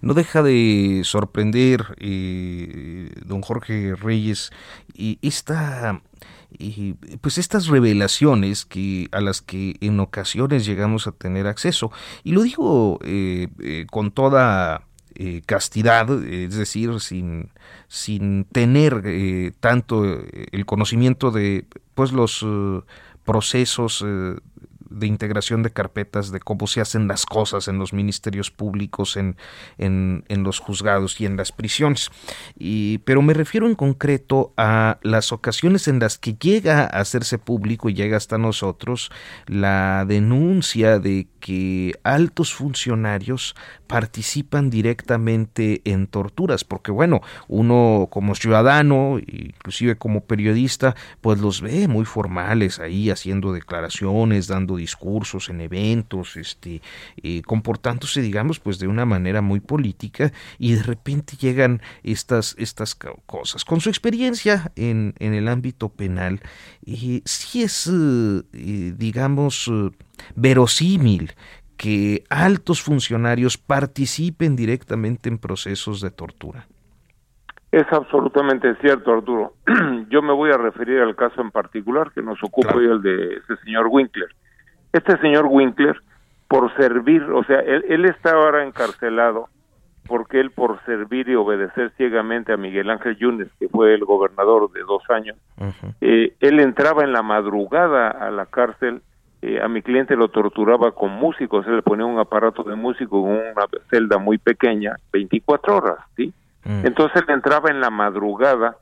No 0.00 0.14
deja 0.14 0.42
de 0.42 1.02
sorprender, 1.04 1.96
eh, 1.98 3.10
don 3.24 3.42
Jorge 3.42 3.94
Reyes, 3.94 4.50
y 4.94 5.18
esta, 5.22 6.00
pues 7.20 7.38
estas 7.38 7.66
revelaciones 7.66 8.64
que 8.64 9.08
a 9.12 9.20
las 9.20 9.42
que 9.42 9.76
en 9.80 10.00
ocasiones 10.00 10.66
llegamos 10.66 11.06
a 11.06 11.12
tener 11.12 11.46
acceso. 11.46 11.90
Y 12.24 12.32
lo 12.32 12.42
digo 12.42 12.98
eh, 13.02 13.48
eh, 13.60 13.86
con 13.90 14.10
toda 14.10 14.84
castidad, 15.46 16.08
es 16.22 16.54
decir, 16.54 17.00
sin, 17.00 17.50
sin 17.88 18.44
tener 18.44 19.52
tanto 19.58 20.04
el 20.04 20.64
conocimiento 20.64 21.32
de 21.32 21.66
pues 21.96 22.12
los 22.12 22.46
procesos 23.24 24.04
de 24.90 25.06
integración 25.06 25.62
de 25.62 25.70
carpetas, 25.70 26.30
de 26.30 26.40
cómo 26.40 26.66
se 26.66 26.80
hacen 26.80 27.08
las 27.08 27.26
cosas 27.26 27.68
en 27.68 27.78
los 27.78 27.92
ministerios 27.92 28.50
públicos, 28.50 29.16
en, 29.16 29.36
en, 29.76 30.24
en 30.28 30.42
los 30.42 30.58
juzgados 30.58 31.20
y 31.20 31.26
en 31.26 31.36
las 31.36 31.52
prisiones. 31.52 32.10
Y, 32.58 32.98
pero 32.98 33.22
me 33.22 33.34
refiero 33.34 33.66
en 33.66 33.74
concreto 33.74 34.52
a 34.56 34.98
las 35.02 35.32
ocasiones 35.32 35.88
en 35.88 35.98
las 35.98 36.18
que 36.18 36.34
llega 36.34 36.82
a 36.82 37.00
hacerse 37.00 37.38
público 37.38 37.88
y 37.88 37.94
llega 37.94 38.16
hasta 38.16 38.38
nosotros 38.38 39.10
la 39.46 40.04
denuncia 40.06 40.98
de 40.98 41.28
que 41.40 41.94
altos 42.02 42.52
funcionarios 42.52 43.54
participan 43.86 44.70
directamente 44.70 45.80
en 45.84 46.06
torturas, 46.06 46.64
porque 46.64 46.90
bueno, 46.90 47.20
uno 47.46 48.08
como 48.10 48.34
ciudadano, 48.34 49.18
inclusive 49.26 49.96
como 49.96 50.24
periodista, 50.24 50.94
pues 51.20 51.40
los 51.40 51.62
ve 51.62 51.88
muy 51.88 52.04
formales 52.04 52.80
ahí 52.80 53.10
haciendo 53.10 53.52
declaraciones, 53.52 54.46
dando 54.46 54.77
discursos 54.78 55.50
en 55.50 55.60
eventos, 55.60 56.36
este, 56.36 56.80
eh, 57.22 57.42
comportándose, 57.42 58.22
digamos, 58.22 58.58
pues 58.60 58.78
de 58.78 58.88
una 58.88 59.04
manera 59.04 59.42
muy 59.42 59.60
política 59.60 60.32
y 60.58 60.74
de 60.74 60.82
repente 60.82 61.36
llegan 61.36 61.82
estas, 62.02 62.54
estas 62.58 62.94
cosas. 62.94 63.64
Con 63.64 63.80
su 63.80 63.90
experiencia 63.90 64.72
en, 64.76 65.14
en 65.18 65.34
el 65.34 65.48
ámbito 65.48 65.90
penal, 65.90 66.40
eh, 66.86 67.20
sí 67.24 67.62
es, 67.62 67.86
eh, 67.88 68.94
digamos, 68.96 69.70
verosímil 70.34 71.34
que 71.76 72.24
altos 72.30 72.82
funcionarios 72.82 73.58
participen 73.58 74.56
directamente 74.56 75.28
en 75.28 75.38
procesos 75.38 76.00
de 76.00 76.10
tortura. 76.10 76.66
Es 77.70 77.86
absolutamente 77.92 78.74
cierto, 78.76 79.12
Arturo. 79.12 79.52
Yo 80.10 80.22
me 80.22 80.32
voy 80.32 80.50
a 80.50 80.56
referir 80.56 81.00
al 81.00 81.14
caso 81.14 81.40
en 81.42 81.50
particular 81.50 82.10
que 82.12 82.22
nos 82.22 82.42
ocupa 82.42 82.74
hoy, 82.74 82.86
el 82.86 83.02
de 83.02 83.36
ese 83.36 83.56
señor 83.62 83.88
Winkler. 83.90 84.28
Este 84.92 85.18
señor 85.18 85.46
Winkler, 85.48 86.00
por 86.48 86.74
servir, 86.76 87.22
o 87.24 87.44
sea, 87.44 87.60
él, 87.60 88.04
está 88.06 88.32
ahora 88.32 88.64
encarcelado 88.64 89.48
porque 90.06 90.40
él 90.40 90.50
por 90.50 90.82
servir 90.86 91.28
y 91.28 91.34
obedecer 91.34 91.92
ciegamente 91.98 92.52
a 92.54 92.56
Miguel 92.56 92.88
Ángel 92.88 93.16
Yunes, 93.18 93.48
que 93.58 93.68
fue 93.68 93.92
el 93.92 94.06
gobernador 94.06 94.72
de 94.72 94.80
dos 94.80 95.02
años, 95.10 95.36
eh, 96.00 96.34
él 96.40 96.60
entraba 96.60 97.04
en 97.04 97.12
la 97.12 97.22
madrugada 97.22 98.08
a 98.08 98.30
la 98.30 98.46
cárcel 98.46 99.02
eh, 99.40 99.60
a 99.62 99.68
mi 99.68 99.82
cliente 99.82 100.16
lo 100.16 100.28
torturaba 100.28 100.90
con 100.90 101.12
músicos, 101.12 101.64
se 101.64 101.70
le 101.70 101.82
ponía 101.82 102.04
un 102.04 102.18
aparato 102.18 102.64
de 102.64 102.74
músico 102.74 103.18
en 103.28 103.52
una 103.52 103.66
celda 103.88 104.18
muy 104.18 104.36
pequeña, 104.36 104.96
24 105.12 105.76
horas, 105.76 105.98
¿sí? 106.16 106.32
Mm. 106.64 106.86
Entonces 106.86 107.22
él 107.22 107.34
entraba 107.34 107.70
en 107.70 107.80
la 107.80 107.90
madrugada 107.90 108.76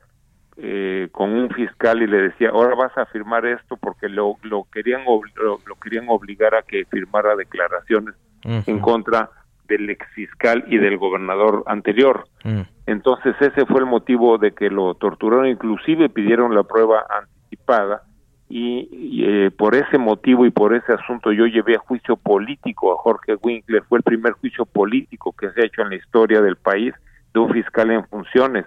eh, 0.59 1.09
con 1.13 1.33
un 1.33 1.51
fiscal 1.51 2.03
y 2.03 2.07
le 2.07 2.23
decía, 2.23 2.51
ahora 2.51 2.75
vas 2.75 2.97
a 2.97 3.07
firmar 3.07 3.45
esto 3.45 3.77
porque 3.77 4.09
lo, 4.09 4.37
lo, 4.43 4.65
querían, 4.73 5.03
lo, 5.05 5.59
querían 5.83 6.07
obligar 6.09 6.55
a 6.55 6.63
que 6.63 6.85
firmara 6.87 7.37
declaraciones 7.37 8.15
en 8.43 8.79
contra 8.79 9.29
del 9.67 9.91
ex 9.91 10.07
fiscal 10.15 10.65
y 10.69 10.79
del 10.79 10.97
gobernador 10.99 11.65
anterior. 11.67 12.29
Mm. 12.45 12.61
Entonces 12.87 13.35
ese 13.41 13.67
fue 13.67 13.81
el 13.81 13.87
motivo 13.87 14.39
de 14.39 14.53
que 14.53 14.71
lo 14.71 14.95
torturaron, 14.95 15.49
inclusive 15.49 16.09
pidieron 16.09 16.55
la 16.55 16.63
prueba 16.63 17.05
anticipada 17.11 18.03
y, 18.49 19.25
eh, 19.25 19.51
por 19.51 19.75
ese 19.75 19.99
motivo 19.99 20.47
y 20.47 20.51
por 20.51 20.75
ese 20.75 20.93
asunto 20.93 21.33
yo 21.33 21.47
llevé 21.47 21.75
a 21.75 21.81
juicio 21.81 22.17
político 22.17 22.93
a 22.93 22.97
Jorge 22.99 23.35
Winkler, 23.43 23.83
fue 23.89 23.99
el 23.99 24.05
primer 24.05 24.33
juicio 24.35 24.65
político 24.65 25.33
que 25.33 25.51
se 25.51 25.63
ha 25.63 25.67
hecho 25.67 25.83
en 25.83 25.91
la 25.91 25.97
historia 25.97 26.41
del 26.41 26.57
país 26.57 26.95
de 27.35 27.41
un 27.41 27.53
fiscal 27.53 27.91
en 27.91 28.07
funciones. 28.07 28.67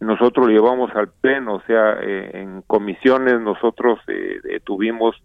Nosotros 0.00 0.46
lo 0.46 0.52
llevamos 0.52 0.94
al 0.94 1.08
pleno, 1.08 1.56
o 1.56 1.62
sea, 1.62 1.98
eh, 2.00 2.30
en 2.34 2.62
comisiones 2.62 3.40
nosotros 3.40 3.98
eh, 4.06 4.60
tuvimos, 4.64 5.16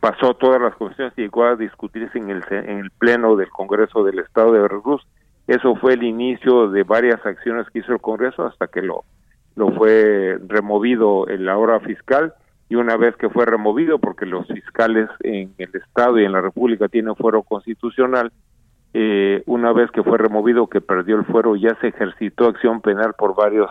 pasó 0.00 0.34
todas 0.34 0.60
las 0.60 0.74
comisiones 0.74 1.12
y 1.16 1.22
llegó 1.22 1.44
a 1.44 1.56
discutirse 1.56 2.18
en 2.18 2.30
el, 2.30 2.42
en 2.50 2.78
el 2.78 2.90
pleno 2.90 3.36
del 3.36 3.50
Congreso 3.50 4.02
del 4.02 4.18
Estado 4.18 4.52
de 4.52 4.60
Veracruz. 4.60 5.06
Eso 5.46 5.76
fue 5.76 5.94
el 5.94 6.02
inicio 6.02 6.70
de 6.70 6.82
varias 6.82 7.24
acciones 7.24 7.68
que 7.70 7.80
hizo 7.80 7.92
el 7.92 8.00
Congreso 8.00 8.44
hasta 8.44 8.66
que 8.66 8.82
lo 8.82 9.04
lo 9.58 9.72
fue 9.72 10.38
removido 10.46 11.28
en 11.28 11.44
la 11.44 11.58
hora 11.58 11.80
fiscal 11.80 12.32
y 12.68 12.76
una 12.76 12.96
vez 12.96 13.16
que 13.16 13.28
fue 13.28 13.44
removido, 13.44 13.98
porque 13.98 14.24
los 14.24 14.46
fiscales 14.46 15.08
en 15.20 15.52
el 15.58 15.70
Estado 15.74 16.18
y 16.18 16.24
en 16.24 16.32
la 16.32 16.40
República 16.40 16.88
tienen 16.88 17.16
fuero 17.16 17.42
constitucional, 17.42 18.30
eh, 18.94 19.42
una 19.46 19.72
vez 19.72 19.90
que 19.90 20.02
fue 20.02 20.18
removido, 20.18 20.66
que 20.66 20.80
perdió 20.80 21.16
el 21.16 21.24
fuero, 21.26 21.56
ya 21.56 21.74
se 21.80 21.88
ejercitó 21.88 22.46
acción 22.46 22.80
penal 22.80 23.14
por 23.18 23.34
varios 23.34 23.70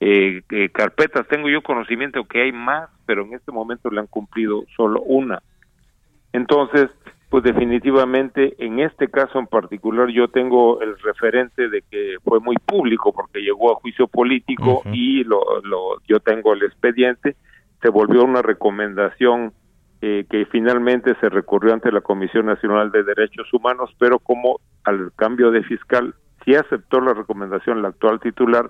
eh, 0.00 0.42
eh, 0.50 0.68
carpetas. 0.70 1.26
Tengo 1.28 1.48
yo 1.48 1.62
conocimiento 1.62 2.24
que 2.24 2.42
hay 2.42 2.52
más, 2.52 2.88
pero 3.06 3.22
en 3.22 3.34
este 3.34 3.52
momento 3.52 3.90
le 3.90 4.00
han 4.00 4.06
cumplido 4.06 4.64
solo 4.76 5.02
una. 5.02 5.42
Entonces, 6.32 6.88
pues 7.28 7.44
definitivamente 7.44 8.54
en 8.58 8.80
este 8.80 9.08
caso 9.08 9.38
en 9.38 9.46
particular 9.46 10.08
yo 10.10 10.28
tengo 10.28 10.82
el 10.82 10.98
referente 10.98 11.68
de 11.68 11.82
que 11.90 12.16
fue 12.22 12.40
muy 12.40 12.56
público 12.56 13.10
porque 13.12 13.40
llegó 13.40 13.72
a 13.72 13.80
juicio 13.80 14.06
político 14.06 14.82
y 14.92 15.24
lo, 15.24 15.40
lo, 15.62 16.02
yo 16.06 16.20
tengo 16.20 16.52
el 16.52 16.62
expediente, 16.62 17.36
se 17.80 17.88
volvió 17.88 18.22
una 18.22 18.42
recomendación 18.42 19.54
eh, 20.04 20.26
que 20.28 20.46
finalmente 20.46 21.14
se 21.20 21.28
recurrió 21.28 21.72
ante 21.72 21.92
la 21.92 22.00
Comisión 22.00 22.46
Nacional 22.46 22.90
de 22.90 23.04
Derechos 23.04 23.46
Humanos, 23.54 23.94
pero 24.00 24.18
como 24.18 24.58
al 24.82 25.12
cambio 25.14 25.52
de 25.52 25.62
fiscal 25.62 26.16
sí 26.44 26.56
aceptó 26.56 27.00
la 27.00 27.14
recomendación 27.14 27.82
la 27.82 27.90
actual 27.90 28.18
titular, 28.18 28.68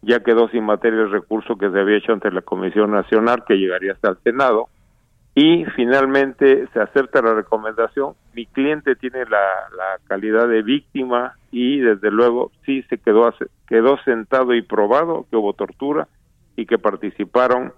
ya 0.00 0.20
quedó 0.20 0.48
sin 0.48 0.64
materia 0.64 1.02
el 1.02 1.10
recurso 1.10 1.58
que 1.58 1.70
se 1.70 1.78
había 1.78 1.98
hecho 1.98 2.14
ante 2.14 2.30
la 2.30 2.40
Comisión 2.40 2.92
Nacional 2.92 3.44
que 3.46 3.58
llegaría 3.58 3.92
hasta 3.92 4.08
el 4.08 4.18
Senado 4.24 4.70
y 5.34 5.66
finalmente 5.76 6.66
se 6.72 6.80
acepta 6.80 7.20
la 7.20 7.34
recomendación. 7.34 8.14
Mi 8.32 8.46
cliente 8.46 8.96
tiene 8.96 9.26
la, 9.26 9.42
calidad 10.06 10.48
de 10.48 10.62
víctima 10.62 11.34
y 11.50 11.80
desde 11.80 12.10
luego 12.10 12.52
sí 12.64 12.82
se 12.88 12.96
quedó, 12.96 13.34
quedó 13.66 13.98
sentado 14.04 14.54
y 14.54 14.62
probado 14.62 15.26
que 15.30 15.36
hubo 15.36 15.52
tortura 15.52 16.08
y 16.56 16.64
que 16.64 16.78
participaron 16.78 17.74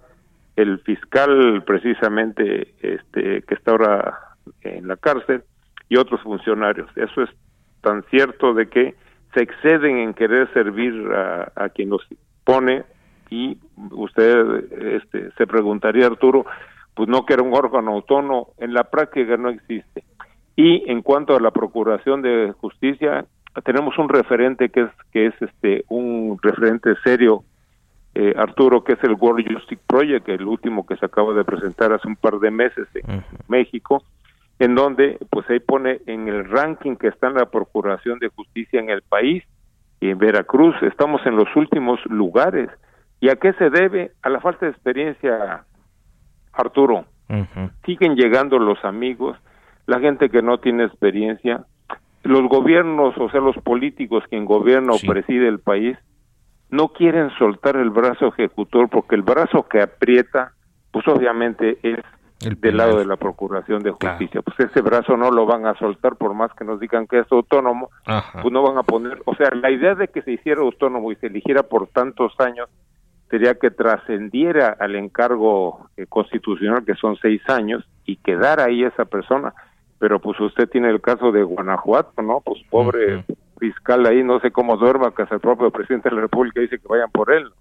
el 0.57 0.79
fiscal 0.79 1.63
precisamente 1.65 2.73
este 2.81 3.43
que 3.43 3.55
está 3.55 3.71
ahora 3.71 4.19
en 4.61 4.87
la 4.87 4.97
cárcel 4.97 5.43
y 5.87 5.97
otros 5.97 6.21
funcionarios. 6.21 6.89
Eso 6.97 7.23
es 7.23 7.29
tan 7.81 8.03
cierto 8.09 8.53
de 8.53 8.67
que 8.67 8.95
se 9.33 9.43
exceden 9.43 9.97
en 9.99 10.13
querer 10.13 10.51
servir 10.53 10.93
a, 11.13 11.51
a 11.55 11.69
quien 11.69 11.89
los 11.89 12.01
pone 12.43 12.83
y 13.29 13.57
usted 13.91 14.95
este, 14.95 15.31
se 15.37 15.47
preguntaría 15.47 16.07
Arturo 16.07 16.45
pues 16.95 17.07
no 17.07 17.25
que 17.25 17.35
era 17.35 17.43
un 17.43 17.53
órgano 17.53 17.91
autónomo, 17.91 18.53
en 18.57 18.73
la 18.73 18.85
práctica 18.85 19.37
no 19.37 19.49
existe. 19.49 20.03
Y 20.55 20.89
en 20.89 21.03
cuanto 21.03 21.35
a 21.35 21.39
la 21.39 21.51
Procuración 21.51 22.23
de 22.23 22.51
Justicia, 22.59 23.25
tenemos 23.63 23.95
un 23.99 24.09
referente 24.09 24.69
que 24.69 24.81
es 24.81 24.89
que 25.11 25.27
es 25.27 25.33
este 25.39 25.85
un 25.89 26.39
referente 26.41 26.95
serio 27.03 27.43
eh, 28.19 28.33
Arturo 28.35 28.83
que 28.83 28.93
es 28.93 29.03
el 29.03 29.13
World 29.13 29.45
Justice 29.47 29.81
Project 29.85 30.27
el 30.29 30.47
último 30.47 30.87
que 30.87 30.95
se 30.97 31.05
acaba 31.05 31.35
de 31.35 31.43
presentar 31.43 31.93
hace 31.93 32.07
un 32.07 32.15
par 32.15 32.39
de 32.39 32.49
meses 32.49 32.87
en 32.95 33.23
México 33.47 34.03
en 34.57 34.73
donde 34.73 35.19
pues 35.29 35.47
ahí 35.51 35.59
pone 35.59 36.01
en 36.07 36.27
el 36.27 36.49
ranking 36.49 36.95
que 36.95 37.09
está 37.09 37.27
en 37.27 37.35
la 37.35 37.45
Procuración 37.45 38.17
de 38.17 38.29
Justicia 38.29 38.79
en 38.79 38.89
el 38.89 39.03
país 39.03 39.43
y 39.99 40.09
en 40.09 40.17
Veracruz 40.17 40.75
estamos 40.81 41.23
en 41.27 41.35
los 41.35 41.47
últimos 41.55 41.99
lugares. 42.05 42.69
Y 43.19 43.29
a 43.29 43.35
qué 43.35 43.53
se 43.53 43.69
debe 43.69 44.13
a 44.23 44.29
la 44.29 44.39
falta 44.39 44.65
de 44.65 44.71
experiencia 44.71 45.63
Arturo, 46.53 47.05
siguen 47.85 48.15
llegando 48.15 48.57
los 48.57 48.83
amigos, 48.83 49.37
la 49.85 49.99
gente 49.99 50.29
que 50.29 50.41
no 50.41 50.57
tiene 50.57 50.85
experiencia, 50.85 51.65
los 52.23 52.49
gobiernos, 52.49 53.15
o 53.17 53.29
sea, 53.29 53.41
los 53.41 53.57
políticos 53.57 54.23
quien 54.27 54.45
gobierna 54.45 54.93
o 54.93 54.99
preside 55.07 55.47
el 55.47 55.59
país, 55.59 55.97
no 56.69 56.89
quieren 56.89 57.29
soltar 57.37 57.77
el 57.77 57.89
brazo 57.89 58.27
ejecutor 58.27 58.89
porque 58.89 59.15
el 59.15 59.21
brazo 59.21 59.67
que 59.67 59.81
aprieta, 59.81 60.53
pues 60.91 61.07
obviamente 61.07 61.77
es 61.81 61.99
del 62.59 62.77
lado 62.77 62.99
de 62.99 63.05
la 63.05 63.15
Procuración 63.15 63.81
de 63.81 63.91
Justicia. 63.91 64.41
Pues 64.41 64.59
ese 64.59 64.81
brazo 64.81 65.17
no 65.17 65.31
lo 65.31 65.45
van 65.45 65.65
a 65.65 65.73
soltar 65.75 66.17
por 66.17 66.33
más 66.33 66.53
que 66.53 66.65
nos 66.65 66.79
digan 66.79 67.07
que 67.07 67.19
es 67.19 67.31
autónomo, 67.31 67.89
pues 68.05 68.51
no 68.51 68.61
van 68.61 68.77
a 68.77 68.83
poner, 68.83 69.21
o 69.25 69.35
sea, 69.35 69.49
la 69.55 69.71
idea 69.71 69.95
de 69.95 70.07
que 70.09 70.21
se 70.21 70.33
hiciera 70.33 70.61
autónomo 70.61 71.11
y 71.11 71.15
se 71.15 71.27
eligiera 71.27 71.63
por 71.63 71.87
tantos 71.87 72.33
años 72.39 72.69
sería 73.29 73.55
que 73.55 73.71
trascendiera 73.71 74.75
al 74.79 74.95
encargo 74.95 75.89
eh, 75.97 76.05
constitucional, 76.07 76.85
que 76.85 76.95
son 76.95 77.17
seis 77.21 77.41
años, 77.49 77.83
y 78.05 78.15
quedara 78.17 78.65
ahí 78.65 78.83
esa 78.83 79.05
persona. 79.05 79.53
Pero 79.99 80.19
pues 80.19 80.39
usted 80.39 80.69
tiene 80.69 80.89
el 80.89 81.01
caso 81.01 81.31
de 81.31 81.43
Guanajuato, 81.43 82.21
¿no? 82.21 82.41
Pues 82.41 82.61
pobre 82.69 83.25
fiscal 83.57 84.05
ahí, 84.05 84.23
no 84.23 84.39
sé 84.39 84.51
cómo 84.51 84.77
duerma, 84.77 85.13
que 85.13 85.23
el 85.23 85.39
propio 85.39 85.71
presidente 85.71 86.09
de 86.09 86.15
la 86.15 86.21
República 86.21 86.61
dice 86.61 86.79
que 86.79 86.87
vayan 86.87 87.11
por 87.11 87.31
él. 87.31 87.51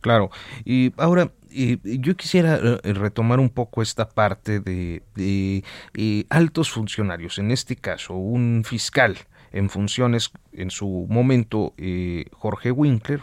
Claro, 0.00 0.30
y 0.64 0.92
ahora 0.96 1.30
yo 1.50 2.16
quisiera 2.16 2.56
eh, 2.56 2.92
retomar 2.92 3.40
un 3.40 3.48
poco 3.48 3.82
esta 3.82 4.08
parte 4.08 4.60
de, 4.60 5.02
de 5.14 5.64
eh, 5.94 6.24
altos 6.30 6.70
funcionarios, 6.70 7.38
en 7.38 7.50
este 7.50 7.74
caso 7.76 8.14
un 8.14 8.62
fiscal, 8.64 9.16
en 9.52 9.68
funciones 9.70 10.30
en 10.52 10.70
su 10.70 11.06
momento 11.08 11.74
eh, 11.78 12.26
Jorge 12.32 12.70
Winkler, 12.70 13.20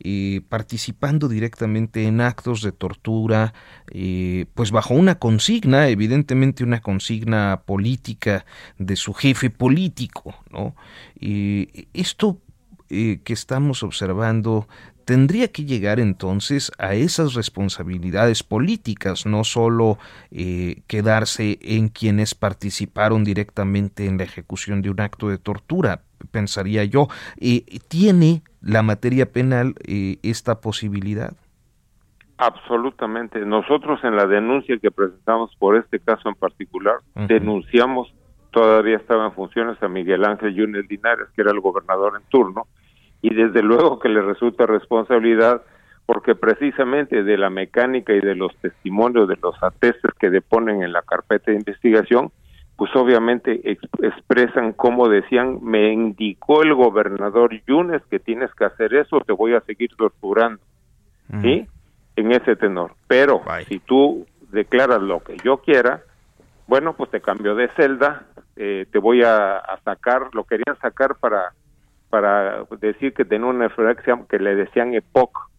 eh, 0.00 0.40
participando 0.48 1.28
directamente 1.28 2.06
en 2.06 2.20
actos 2.20 2.62
de 2.62 2.72
tortura, 2.72 3.54
eh, 3.90 4.46
pues 4.54 4.70
bajo 4.70 4.94
una 4.94 5.18
consigna, 5.18 5.88
evidentemente 5.88 6.64
una 6.64 6.80
consigna 6.80 7.62
política 7.64 8.44
de 8.78 8.96
su 8.96 9.14
jefe 9.14 9.50
político, 9.50 10.34
¿no? 10.50 10.74
esto 11.18 12.38
que 12.88 13.22
estamos 13.26 13.82
observando 13.82 14.68
tendría 15.06 15.52
que 15.52 15.64
llegar 15.64 16.00
entonces 16.00 16.72
a 16.78 16.94
esas 16.94 17.34
responsabilidades 17.34 18.42
políticas, 18.42 19.24
no 19.24 19.44
solo 19.44 19.98
eh, 20.32 20.82
quedarse 20.88 21.58
en 21.62 21.88
quienes 21.88 22.34
participaron 22.34 23.22
directamente 23.22 24.06
en 24.06 24.18
la 24.18 24.24
ejecución 24.24 24.82
de 24.82 24.90
un 24.90 25.00
acto 25.00 25.28
de 25.28 25.38
tortura, 25.38 26.02
pensaría 26.30 26.84
yo. 26.84 27.08
Eh, 27.40 27.64
¿Tiene 27.88 28.42
la 28.60 28.82
materia 28.82 29.26
penal 29.26 29.74
eh, 29.86 30.18
esta 30.22 30.60
posibilidad? 30.60 31.34
Absolutamente. 32.38 33.40
Nosotros 33.40 34.00
en 34.04 34.16
la 34.16 34.26
denuncia 34.26 34.76
que 34.78 34.90
presentamos 34.90 35.54
por 35.56 35.76
este 35.76 36.00
caso 36.00 36.28
en 36.28 36.34
particular, 36.34 36.96
denunciamos, 37.14 38.12
todavía 38.50 38.96
estaba 38.96 39.26
en 39.26 39.32
funciones 39.32 39.82
a 39.82 39.88
Miguel 39.88 40.24
Ángel 40.24 40.54
Yunes 40.54 40.84
Linares, 40.88 41.28
que 41.34 41.40
era 41.40 41.50
el 41.50 41.60
gobernador 41.60 42.12
en 42.20 42.28
turno, 42.28 42.66
y 43.22 43.34
desde 43.34 43.62
luego 43.62 43.98
que 43.98 44.10
le 44.10 44.20
resulta 44.20 44.66
responsabilidad 44.66 45.62
porque 46.06 46.36
precisamente 46.36 47.24
de 47.24 47.36
la 47.36 47.50
mecánica 47.50 48.12
y 48.14 48.20
de 48.20 48.36
los 48.36 48.54
testimonios 48.58 49.28
de 49.28 49.36
los 49.42 49.60
atestes 49.60 50.12
que 50.18 50.30
deponen 50.30 50.82
en 50.82 50.92
la 50.92 51.02
carpeta 51.02 51.50
de 51.50 51.56
investigación, 51.56 52.30
pues 52.76 52.94
obviamente 52.94 53.78
expresan 54.02 54.72
como 54.72 55.08
decían, 55.08 55.58
me 55.62 55.92
indicó 55.92 56.62
el 56.62 56.74
gobernador 56.74 57.50
Yunes 57.66 58.02
que 58.10 58.18
tienes 58.18 58.52
que 58.54 58.64
hacer 58.64 58.94
eso, 58.94 59.20
te 59.20 59.32
voy 59.32 59.54
a 59.54 59.60
seguir 59.62 59.90
torturando, 59.96 60.60
¿sí? 61.42 61.66
En 62.16 62.32
ese 62.32 62.56
tenor. 62.56 62.92
Pero 63.06 63.42
si 63.68 63.78
tú 63.78 64.26
declaras 64.50 65.00
lo 65.00 65.20
que 65.20 65.36
yo 65.42 65.58
quiera, 65.58 66.02
bueno, 66.66 66.94
pues 66.94 67.10
te 67.10 67.20
cambio 67.20 67.54
de 67.54 67.68
celda, 67.76 68.26
eh, 68.56 68.86
te 68.90 68.98
voy 68.98 69.22
a, 69.22 69.56
a 69.56 69.80
sacar, 69.80 70.28
lo 70.34 70.44
querían 70.44 70.78
sacar 70.80 71.16
para 71.16 71.52
para 72.10 72.64
decir 72.80 73.12
que 73.12 73.24
tenía 73.24 73.46
una 73.46 73.64
enfermedad 73.64 74.26
que, 74.28 74.38
le 74.38 74.54
decían 74.54 74.94
EPOC. 74.94 75.50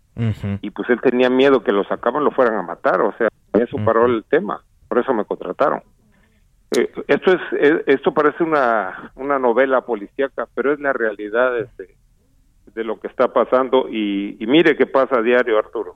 Y 0.61 0.71
pues 0.71 0.89
él 0.89 0.99
tenía 0.99 1.29
miedo 1.29 1.63
que 1.63 1.71
lo 1.71 1.83
sacaban, 1.83 2.23
lo 2.23 2.31
fueran 2.31 2.55
a 2.55 2.63
matar. 2.63 3.01
O 3.01 3.13
sea, 3.17 3.27
eso 3.53 3.77
paró 3.85 4.07
el 4.07 4.23
tema. 4.23 4.63
Por 4.87 4.97
eso 4.97 5.13
me 5.13 5.25
contrataron. 5.25 5.83
Eh, 6.75 6.91
esto 7.07 7.31
es, 7.31 7.41
eh, 7.59 7.83
esto 7.87 8.13
parece 8.13 8.43
una, 8.43 9.11
una 9.15 9.39
novela 9.39 9.81
policíaca, 9.81 10.47
pero 10.53 10.73
es 10.73 10.79
la 10.79 10.93
realidad 10.93 11.53
de, 11.53 11.95
de 12.73 12.83
lo 12.83 12.99
que 12.99 13.07
está 13.07 13.31
pasando. 13.31 13.87
Y, 13.89 14.37
y 14.39 14.47
mire 14.47 14.75
qué 14.75 14.85
pasa 14.85 15.19
a 15.19 15.21
diario, 15.21 15.57
Arturo 15.57 15.95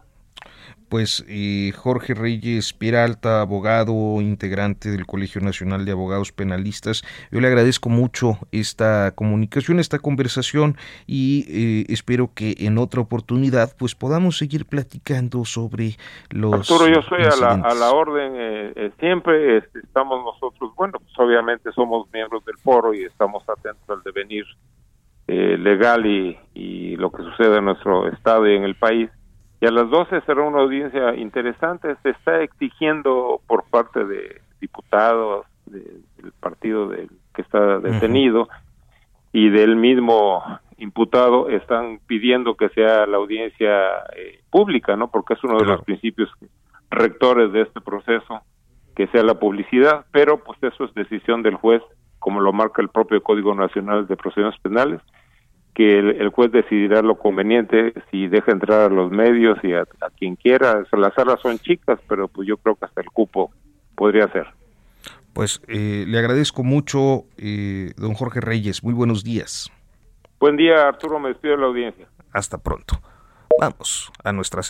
pues 0.91 1.25
eh, 1.29 1.71
Jorge 1.71 2.13
Reyes 2.13 2.73
Peralta, 2.73 3.39
abogado, 3.39 4.19
integrante 4.19 4.91
del 4.91 5.07
Colegio 5.07 5.39
Nacional 5.39 5.85
de 5.85 5.93
Abogados 5.93 6.33
Penalistas. 6.33 7.01
Yo 7.31 7.39
le 7.39 7.47
agradezco 7.47 7.87
mucho 7.87 8.33
esta 8.51 9.11
comunicación, 9.15 9.79
esta 9.79 9.99
conversación 9.99 10.75
y 11.07 11.45
eh, 11.47 11.85
espero 11.87 12.31
que 12.35 12.55
en 12.59 12.77
otra 12.77 12.99
oportunidad 12.99 13.73
pues 13.79 13.95
podamos 13.95 14.37
seguir 14.37 14.65
platicando 14.65 15.45
sobre 15.45 15.95
los... 16.29 16.69
Arturo, 16.69 16.93
yo 16.93 17.01
soy 17.03 17.21
a 17.23 17.37
la, 17.37 17.53
a 17.53 17.73
la, 17.73 17.91
orden 17.91 18.33
eh, 18.35 18.91
siempre, 18.99 19.59
este, 19.59 19.79
estamos 19.79 20.21
nosotros, 20.25 20.71
bueno, 20.75 20.99
pues 20.99 21.17
obviamente 21.17 21.71
somos 21.71 22.05
miembros 22.11 22.43
del 22.43 22.57
foro 22.57 22.93
y 22.93 23.03
estamos 23.05 23.47
atentos 23.47 23.89
al 23.89 24.03
devenir 24.03 24.43
legal 25.27 26.05
y, 26.05 26.37
y 26.53 26.97
lo 26.97 27.09
que 27.09 27.23
sucede 27.23 27.59
en 27.59 27.65
nuestro 27.65 28.09
estado 28.09 28.45
y 28.49 28.57
en 28.57 28.63
el 28.63 28.75
país 28.75 29.09
y 29.61 29.67
a 29.67 29.71
las 29.71 29.89
12 29.91 30.21
será 30.21 30.41
una 30.41 30.59
audiencia 30.59 31.15
interesante. 31.15 31.95
Se 32.01 32.09
está 32.09 32.41
exigiendo 32.41 33.41
por 33.45 33.63
parte 33.65 34.03
de 34.03 34.41
diputados 34.59 35.45
del 35.67 36.33
partido 36.39 36.87
del, 36.87 37.09
que 37.35 37.43
está 37.43 37.77
detenido 37.77 38.49
y 39.31 39.49
del 39.49 39.75
mismo 39.75 40.43
imputado 40.77 41.47
están 41.47 41.99
pidiendo 42.07 42.55
que 42.55 42.69
sea 42.69 43.05
la 43.05 43.17
audiencia 43.17 43.99
eh, 44.15 44.41
pública, 44.49 44.95
¿no? 44.95 45.11
Porque 45.11 45.35
es 45.35 45.43
uno 45.43 45.59
de 45.59 45.65
los 45.65 45.83
principios 45.83 46.29
rectores 46.89 47.53
de 47.53 47.61
este 47.61 47.81
proceso, 47.81 48.41
que 48.95 49.05
sea 49.07 49.21
la 49.21 49.35
publicidad, 49.35 50.05
pero 50.11 50.43
pues 50.43 50.57
eso 50.63 50.85
es 50.85 50.93
decisión 50.95 51.43
del 51.43 51.55
juez, 51.55 51.83
como 52.17 52.41
lo 52.41 52.51
marca 52.51 52.81
el 52.81 52.89
propio 52.89 53.21
Código 53.21 53.53
Nacional 53.53 54.07
de 54.07 54.17
Procedimientos 54.17 54.59
Penales 54.61 55.01
que 55.73 55.99
el, 55.99 56.29
juez 56.29 56.51
decidirá 56.51 57.01
lo 57.01 57.17
conveniente 57.17 57.93
si 58.09 58.27
deja 58.27 58.51
entrar 58.51 58.91
a 58.91 58.93
los 58.93 59.11
medios 59.11 59.57
y 59.63 59.73
a, 59.73 59.85
quien 60.17 60.35
quiera. 60.35 60.83
Las 60.91 61.13
salas 61.13 61.39
son 61.41 61.59
chicas, 61.59 61.99
pero 62.07 62.27
pues 62.27 62.47
yo 62.47 62.57
creo 62.57 62.75
que 62.75 62.85
hasta 62.85 63.01
el 63.01 63.09
cupo 63.09 63.51
podría 63.95 64.27
ser. 64.31 64.47
Pues 65.33 65.61
eh, 65.67 66.03
le 66.07 66.19
agradezco 66.19 66.63
mucho, 66.63 67.23
eh, 67.37 67.93
don 67.95 68.13
Jorge 68.13 68.41
Reyes. 68.41 68.83
Muy 68.83 68.93
buenos 68.93 69.23
días. 69.23 69.71
Buen 70.39 70.57
día, 70.57 70.87
Arturo. 70.87 71.19
Me 71.19 71.29
despido 71.29 71.55
de 71.55 71.61
la 71.61 71.67
audiencia. 71.67 72.07
Hasta 72.33 72.57
pronto. 72.57 72.99
Vamos 73.59 74.11
a 74.23 74.31
nuestra 74.33 74.61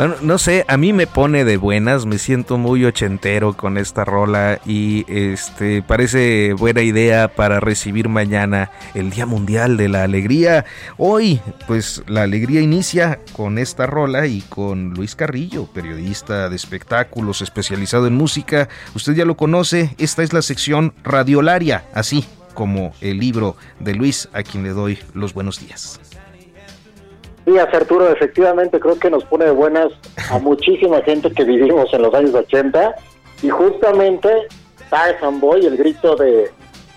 sección. 0.00 0.26
no 0.26 0.38
sé, 0.38 0.64
a 0.68 0.76
mí 0.76 0.92
me 0.92 1.06
pone 1.06 1.44
de 1.44 1.56
buenas, 1.56 2.06
me 2.06 2.18
siento 2.18 2.58
muy 2.58 2.84
ochentero 2.84 3.54
con 3.54 3.78
esta 3.78 4.04
rola 4.04 4.60
y 4.64 5.04
este 5.08 5.82
parece 5.82 6.54
buena 6.54 6.82
idea 6.82 7.28
para 7.28 7.60
recibir 7.60 8.08
mañana 8.08 8.70
el 8.94 9.10
Día 9.10 9.26
Mundial 9.26 9.76
de 9.76 9.88
la 9.88 10.04
Alegría. 10.04 10.64
Hoy, 10.96 11.40
pues 11.66 12.02
la 12.06 12.22
alegría 12.22 12.60
inicia 12.60 13.20
con 13.32 13.58
esta 13.58 13.86
rola 13.86 14.26
y 14.26 14.42
con 14.42 14.90
Luis 14.90 15.14
Carrillo, 15.14 15.66
periodista 15.66 16.48
de 16.48 16.56
espectáculos 16.56 17.42
especializado 17.42 18.06
en 18.06 18.14
música. 18.14 18.68
Usted 18.94 19.14
ya 19.14 19.24
lo 19.24 19.36
conoce, 19.36 19.94
esta 19.98 20.22
es 20.22 20.32
la 20.32 20.42
sección 20.42 20.94
Radiolaria, 21.02 21.84
así 21.94 22.24
como 22.54 22.92
el 23.00 23.18
libro 23.18 23.56
de 23.78 23.94
Luis, 23.94 24.28
a 24.32 24.42
quien 24.42 24.64
le 24.64 24.70
doy 24.70 24.98
los 25.14 25.34
buenos 25.34 25.60
días. 25.60 26.00
Días 27.50 27.74
Arturo, 27.74 28.08
efectivamente 28.12 28.78
creo 28.78 28.96
que 28.96 29.10
nos 29.10 29.24
pone 29.24 29.46
de 29.46 29.50
buenas 29.50 29.90
a 30.30 30.38
muchísima 30.40 31.02
gente 31.02 31.32
que 31.32 31.42
vivimos 31.42 31.92
en 31.92 32.02
los 32.02 32.14
años 32.14 32.32
80 32.32 32.94
y 33.42 33.48
justamente 33.48 34.28
Tarzan 34.88 35.40
Boy, 35.40 35.66
el 35.66 35.76
grito 35.76 36.14
de, 36.14 36.48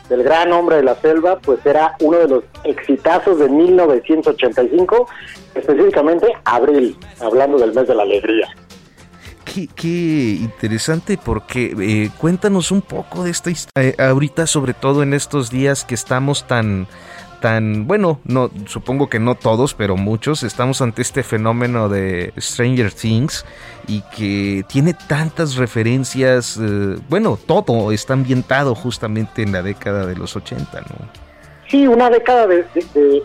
del 0.09 0.21
gran 0.21 0.51
hombre 0.51 0.75
de 0.75 0.83
la 0.83 0.93
selva, 0.95 1.39
pues 1.39 1.65
era 1.65 1.95
uno 2.01 2.19
de 2.19 2.27
los 2.27 2.43
exitazos 2.65 3.39
de 3.39 3.49
1985, 3.49 5.07
específicamente 5.55 6.27
abril, 6.45 6.97
hablando 7.19 7.57
del 7.57 7.73
mes 7.73 7.87
de 7.87 7.95
la 7.95 8.03
alegría. 8.03 8.47
Qué, 9.75 10.37
interesante 10.39 11.19
porque 11.23 11.75
eh, 11.79 12.09
cuéntanos 12.19 12.71
un 12.71 12.81
poco 12.81 13.23
de 13.23 13.31
esta 13.31 13.49
historia, 13.49 13.89
eh, 13.89 13.95
ahorita 13.99 14.47
sobre 14.47 14.73
todo 14.73 15.03
en 15.03 15.13
estos 15.13 15.49
días 15.49 15.83
que 15.83 15.95
estamos 15.95 16.47
tan 16.47 16.87
tan, 17.43 17.87
bueno, 17.87 18.21
no, 18.23 18.49
supongo 18.67 19.09
que 19.09 19.19
no 19.19 19.35
todos, 19.35 19.73
pero 19.73 19.97
muchos, 19.97 20.43
estamos 20.43 20.81
ante 20.81 21.01
este 21.01 21.23
fenómeno 21.23 21.89
de 21.89 22.31
Stranger 22.37 22.89
Things 22.93 23.45
y 23.85 24.01
que 24.15 24.63
tiene 24.69 24.93
tantas 24.93 25.57
referencias, 25.57 26.57
eh, 26.57 26.95
bueno, 27.09 27.37
todo 27.45 27.91
está 27.91 28.13
ambientado 28.13 28.75
justamente 28.75 29.41
en 29.41 29.51
la 29.51 29.61
década 29.61 30.05
de 30.05 30.15
los 30.15 30.37
80, 30.37 30.79
¿no? 30.79 30.95
Sí, 31.67 31.85
una 31.85 32.09
década 32.09 32.47
de, 32.47 32.63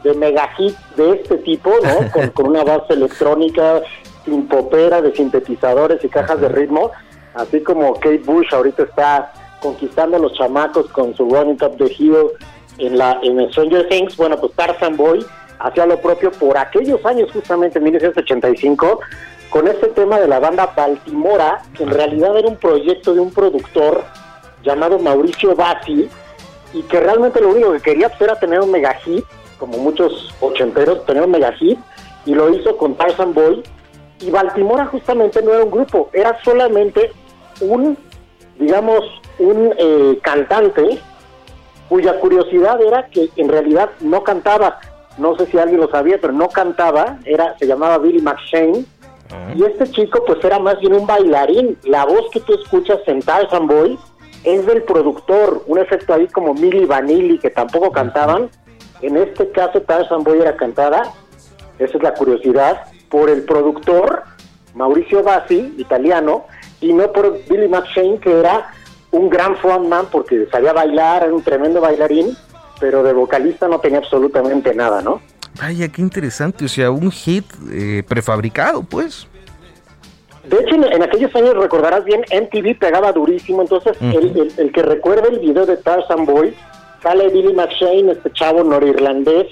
de, 0.02 0.14
mega 0.14 0.48
hit 0.56 0.76
de 0.96 1.12
este 1.12 1.36
tipo, 1.38 1.70
¿no? 1.84 2.32
con, 2.34 2.48
una 2.48 2.64
base 2.64 2.94
electrónica, 2.94 3.82
sin 4.24 4.48
popera, 4.48 5.00
de 5.00 5.14
sintetizadores 5.14 6.02
y 6.02 6.08
cajas 6.08 6.40
de 6.40 6.48
ritmo, 6.48 6.90
así 7.34 7.62
como 7.62 7.94
Kate 7.94 8.22
Bush 8.26 8.52
ahorita 8.52 8.82
está 8.82 9.32
conquistando 9.60 10.16
a 10.16 10.20
los 10.20 10.32
chamacos 10.34 10.88
con 10.88 11.14
su 11.14 11.30
Running 11.30 11.58
Up 11.62 11.76
the 11.78 11.94
Hill 11.96 12.32
en 12.78 12.98
la 12.98 13.18
en 13.22 13.50
Stranger 13.50 13.88
Things, 13.88 14.16
bueno, 14.16 14.36
pues 14.38 14.52
Tarzan 14.54 14.96
Boy 14.96 15.24
hacía 15.58 15.86
lo 15.86 16.00
propio 16.00 16.30
por 16.30 16.56
aquellos 16.56 17.04
años, 17.04 17.30
justamente 17.32 17.78
en 17.78 17.84
1985, 17.84 19.00
con 19.50 19.66
este 19.66 19.88
tema 19.88 20.20
de 20.20 20.28
la 20.28 20.38
banda 20.38 20.72
Baltimora, 20.76 21.62
que 21.74 21.82
en 21.84 21.90
realidad 21.90 22.36
era 22.36 22.48
un 22.48 22.56
proyecto 22.56 23.14
de 23.14 23.20
un 23.20 23.32
productor 23.32 24.04
llamado 24.62 24.98
Mauricio 24.98 25.54
Bassi, 25.54 26.08
y 26.72 26.82
que 26.82 27.00
realmente 27.00 27.40
lo 27.40 27.48
único 27.48 27.72
que 27.72 27.80
quería 27.80 28.10
era 28.20 28.38
tener 28.38 28.60
un 28.60 28.70
mega 28.70 28.94
hit, 28.94 29.24
como 29.58 29.78
muchos 29.78 30.34
ochenteros, 30.40 31.04
tener 31.06 31.22
un 31.22 31.30
mega 31.30 31.52
hit, 31.52 31.78
y 32.26 32.34
lo 32.34 32.52
hizo 32.54 32.76
con 32.76 32.94
Tarzan 32.94 33.32
Boy. 33.32 33.62
Y 34.20 34.30
Baltimora 34.30 34.86
justamente 34.86 35.40
no 35.42 35.54
era 35.54 35.64
un 35.64 35.70
grupo, 35.70 36.10
era 36.12 36.38
solamente 36.42 37.12
un, 37.60 37.96
digamos, 38.58 39.00
un 39.38 39.72
eh, 39.78 40.18
cantante 40.22 40.98
cuya 41.89 42.18
curiosidad 42.20 42.80
era 42.80 43.07
que 43.09 43.30
en 43.36 43.49
realidad 43.49 43.91
no 44.01 44.22
cantaba. 44.22 44.78
No 45.16 45.36
sé 45.36 45.47
si 45.47 45.59
alguien 45.59 45.80
lo 45.80 45.91
sabía, 45.91 46.18
pero 46.20 46.32
no 46.32 46.49
cantaba. 46.49 47.18
Era, 47.24 47.57
se 47.59 47.66
llamaba 47.66 47.99
Billy 47.99 48.22
McShane. 48.22 48.84
Y 49.55 49.64
este 49.64 49.91
chico, 49.91 50.24
pues 50.24 50.43
era 50.43 50.59
más 50.59 50.78
bien 50.80 50.95
un 50.95 51.07
bailarín. 51.07 51.76
La 51.84 52.05
voz 52.05 52.30
que 52.32 52.41
tú 52.41 52.55
escuchas 52.55 53.01
en 53.07 53.20
Tarzan 53.20 53.66
Boy 53.66 53.99
es 54.45 54.64
del 54.66 54.82
productor. 54.84 55.64
Un 55.66 55.78
efecto 55.78 56.14
ahí 56.14 56.28
como 56.28 56.55
Milli 56.55 56.84
Vanilli, 56.84 57.39
que 57.39 57.51
tampoco 57.51 57.91
cantaban. 57.91 58.49
En 59.03 59.16
este 59.16 59.51
caso, 59.51 59.82
Tarzan 59.82 60.22
Boy 60.22 60.41
era 60.41 60.57
cantada. 60.57 61.12
Esa 61.78 61.97
es 61.97 62.03
la 62.03 62.14
curiosidad. 62.14 62.82
Por 63.11 63.28
el 63.28 63.45
productor, 63.45 64.22
Mauricio 64.74 65.22
Bassi, 65.22 65.74
italiano, 65.78 66.47
y 66.80 66.93
no 66.93 67.12
por 67.12 67.39
Billy 67.49 67.68
McShane, 67.68 68.18
que 68.20 68.39
era 68.39 68.72
un 69.11 69.28
gran 69.28 69.56
frontman 69.56 70.06
porque 70.11 70.46
sabía 70.50 70.72
bailar, 70.72 71.24
era 71.24 71.34
un 71.34 71.42
tremendo 71.42 71.80
bailarín, 71.80 72.36
pero 72.80 73.02
de 73.02 73.12
vocalista 73.12 73.68
no 73.68 73.80
tenía 73.80 73.98
absolutamente 73.98 74.74
nada, 74.74 75.02
¿no? 75.02 75.20
Vaya, 75.61 75.88
qué 75.88 76.02
interesante, 76.02 76.66
o 76.66 76.68
sea, 76.68 76.90
un 76.90 77.11
hit 77.11 77.44
eh, 77.72 78.02
prefabricado, 78.06 78.82
pues. 78.82 79.26
De 80.44 80.56
hecho, 80.56 80.76
en, 80.76 81.02
aquellos 81.02 81.34
años, 81.34 81.56
recordarás 81.56 82.04
bien, 82.04 82.22
MTV 82.30 82.78
pegaba 82.78 83.12
durísimo, 83.12 83.62
entonces 83.62 83.96
el, 84.00 84.52
el, 84.56 84.72
que 84.72 84.82
recuerde 84.82 85.28
el 85.28 85.40
video 85.40 85.66
de 85.66 85.76
Tarzan 85.76 86.24
Boy, 86.24 86.54
sale 87.02 87.28
Billy 87.28 87.52
McShane, 87.52 88.12
este 88.12 88.32
chavo 88.32 88.62
norirlandés, 88.64 89.48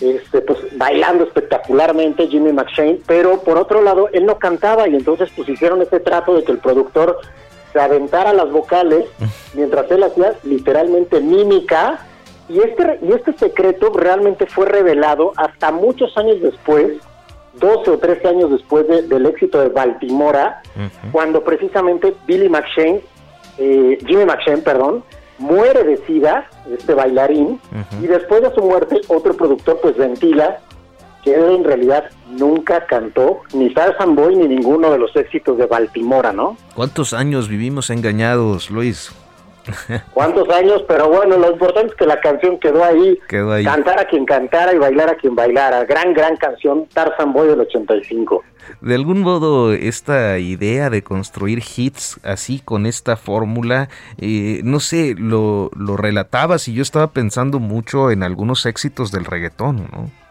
este, 0.00 0.42
pues 0.42 0.58
bailando 0.76 1.24
espectacularmente, 1.24 2.28
Jimmy 2.28 2.52
McShane, 2.52 3.00
pero 3.06 3.40
por 3.40 3.56
otro 3.56 3.82
lado, 3.82 4.08
él 4.12 4.26
no 4.26 4.38
cantaba 4.38 4.88
y 4.88 4.94
entonces 4.94 5.30
pues 5.34 5.48
hicieron 5.48 5.80
este 5.80 6.00
trato 6.00 6.34
de 6.34 6.44
que 6.44 6.52
el 6.52 6.58
productor 6.58 7.18
se 7.76 7.82
aventara 7.82 8.32
las 8.32 8.50
vocales 8.50 9.04
mientras 9.52 9.90
él 9.90 10.02
hacía 10.02 10.34
literalmente 10.44 11.20
mímica. 11.20 12.06
Y 12.48 12.60
este, 12.60 13.00
y 13.02 13.12
este 13.12 13.34
secreto 13.34 13.90
realmente 13.92 14.46
fue 14.46 14.66
revelado 14.66 15.32
hasta 15.36 15.72
muchos 15.72 16.16
años 16.16 16.40
después, 16.40 16.92
12 17.54 17.90
o 17.90 17.98
13 17.98 18.28
años 18.28 18.50
después 18.50 18.86
del 18.86 19.26
éxito 19.26 19.60
de 19.60 19.68
Baltimora, 19.68 20.62
cuando 21.10 21.42
precisamente 21.42 22.14
Billy 22.26 22.48
McShane, 22.48 23.02
eh, 23.58 23.98
Jimmy 24.06 24.24
McShane, 24.24 24.58
perdón, 24.58 25.02
muere 25.38 25.82
de 25.82 25.96
sida, 26.06 26.48
este 26.72 26.94
bailarín, 26.94 27.60
y 28.00 28.06
después 28.06 28.42
de 28.42 28.54
su 28.54 28.62
muerte 28.62 29.00
otro 29.08 29.34
productor 29.34 29.80
pues 29.82 29.96
ventila 29.96 30.60
que 31.26 31.34
él 31.34 31.56
en 31.56 31.64
realidad 31.64 32.04
nunca 32.30 32.86
cantó 32.86 33.40
ni 33.52 33.74
Tarzan 33.74 34.14
Boy 34.14 34.36
ni 34.36 34.46
ninguno 34.46 34.92
de 34.92 34.98
los 34.98 35.14
éxitos 35.16 35.58
de 35.58 35.66
Baltimora, 35.66 36.32
¿no? 36.32 36.56
¿Cuántos 36.76 37.12
años 37.12 37.48
vivimos 37.48 37.90
engañados, 37.90 38.70
Luis? 38.70 39.10
¿Cuántos 40.14 40.48
años? 40.50 40.84
Pero 40.86 41.08
bueno, 41.08 41.36
lo 41.36 41.50
importante 41.50 41.88
es 41.88 41.94
que 41.96 42.06
la 42.06 42.20
canción 42.20 42.60
quedó 42.60 42.84
ahí. 42.84 43.18
Quedó 43.28 43.52
ahí. 43.54 43.64
Cantar 43.64 43.98
a 43.98 44.04
quien 44.04 44.24
cantara 44.24 44.72
y 44.72 44.78
bailar 44.78 45.10
a 45.10 45.16
quien 45.16 45.34
bailara. 45.34 45.84
Gran, 45.84 46.14
gran 46.14 46.36
canción, 46.36 46.86
Tarzan 46.94 47.32
Boy 47.32 47.48
del 47.48 47.58
85. 47.58 48.44
De 48.80 48.94
algún 48.94 49.22
modo, 49.22 49.72
esta 49.72 50.38
idea 50.38 50.90
de 50.90 51.02
construir 51.02 51.60
hits 51.76 52.20
así 52.22 52.60
con 52.64 52.86
esta 52.86 53.16
fórmula, 53.16 53.88
eh, 54.18 54.60
no 54.62 54.78
sé, 54.78 55.16
lo, 55.18 55.72
lo 55.76 55.96
relatabas 55.96 56.68
y 56.68 56.74
yo 56.74 56.82
estaba 56.82 57.08
pensando 57.08 57.58
mucho 57.58 58.12
en 58.12 58.22
algunos 58.22 58.64
éxitos 58.64 59.10
del 59.10 59.24
reggaetón, 59.24 59.88
¿no? 59.90 60.25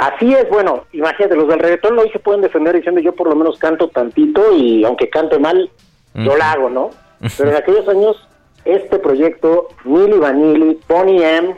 Así 0.00 0.32
es, 0.32 0.48
bueno, 0.48 0.84
imagínate, 0.92 1.36
los 1.36 1.46
del 1.46 1.58
reggaetón 1.58 1.98
hoy 1.98 2.08
se 2.08 2.18
pueden 2.18 2.40
defender 2.40 2.74
diciendo 2.74 3.02
yo 3.02 3.14
por 3.14 3.28
lo 3.28 3.36
menos 3.36 3.58
canto 3.58 3.88
tantito 3.88 4.56
y 4.56 4.82
aunque 4.82 5.10
cante 5.10 5.38
mal, 5.38 5.70
yo 6.14 6.38
la 6.38 6.52
hago, 6.52 6.70
¿no? 6.70 6.88
Pero 7.36 7.50
en 7.50 7.56
aquellos 7.56 7.86
años, 7.86 8.28
este 8.64 8.98
proyecto, 8.98 9.68
Milli 9.84 10.16
Vanilli, 10.16 10.80
Bonnie 10.88 11.22
M, 11.22 11.54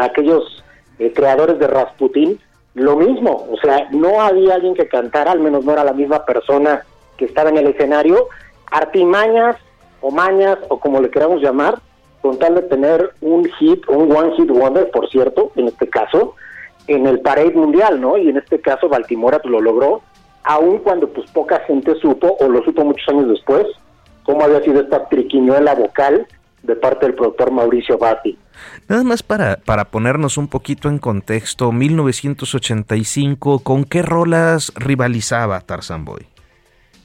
aquellos 0.00 0.64
eh, 0.98 1.12
creadores 1.14 1.58
de 1.58 1.66
Rasputin, 1.66 2.40
lo 2.72 2.96
mismo, 2.96 3.46
o 3.50 3.58
sea, 3.62 3.86
no 3.90 4.22
había 4.22 4.54
alguien 4.54 4.72
que 4.72 4.88
cantara, 4.88 5.32
al 5.32 5.40
menos 5.40 5.62
no 5.62 5.74
era 5.74 5.84
la 5.84 5.92
misma 5.92 6.24
persona 6.24 6.86
que 7.18 7.26
estaba 7.26 7.50
en 7.50 7.58
el 7.58 7.66
escenario, 7.66 8.28
artimañas 8.70 9.56
o 10.00 10.10
mañas 10.10 10.56
o 10.70 10.80
como 10.80 11.02
le 11.02 11.10
queramos 11.10 11.42
llamar, 11.42 11.80
con 12.22 12.38
tal 12.38 12.54
de 12.54 12.62
tener 12.62 13.10
un 13.20 13.44
hit, 13.44 13.86
un 13.90 14.10
one 14.10 14.34
hit 14.36 14.48
wonder, 14.48 14.90
por 14.90 15.10
cierto, 15.10 15.52
en 15.56 15.68
este 15.68 15.86
caso, 15.90 16.34
en 16.86 17.06
el 17.06 17.20
parade 17.20 17.52
mundial, 17.52 18.00
¿no? 18.00 18.16
Y 18.16 18.28
en 18.28 18.36
este 18.36 18.60
caso 18.60 18.88
Baltimora 18.88 19.40
lo 19.44 19.60
logró, 19.60 20.02
aun 20.44 20.78
cuando 20.78 21.08
pues 21.08 21.30
poca 21.30 21.60
gente 21.66 21.94
supo, 21.96 22.36
o 22.40 22.48
lo 22.48 22.62
supo 22.64 22.84
muchos 22.84 23.08
años 23.08 23.28
después, 23.28 23.66
cómo 24.24 24.42
había 24.42 24.62
sido 24.62 24.80
esta 24.80 25.08
triquiñuela 25.08 25.74
vocal 25.74 26.26
de 26.62 26.76
parte 26.76 27.06
del 27.06 27.14
productor 27.14 27.50
Mauricio 27.50 27.98
Batti. 27.98 28.38
Nada 28.88 29.02
más 29.02 29.22
para, 29.22 29.56
para 29.56 29.86
ponernos 29.86 30.36
un 30.38 30.48
poquito 30.48 30.88
en 30.88 30.98
contexto, 30.98 31.72
1985, 31.72 33.60
¿con 33.60 33.84
qué 33.84 34.02
rolas 34.02 34.72
rivalizaba 34.76 35.60
Tarzan 35.60 36.04
Boy? 36.04 36.26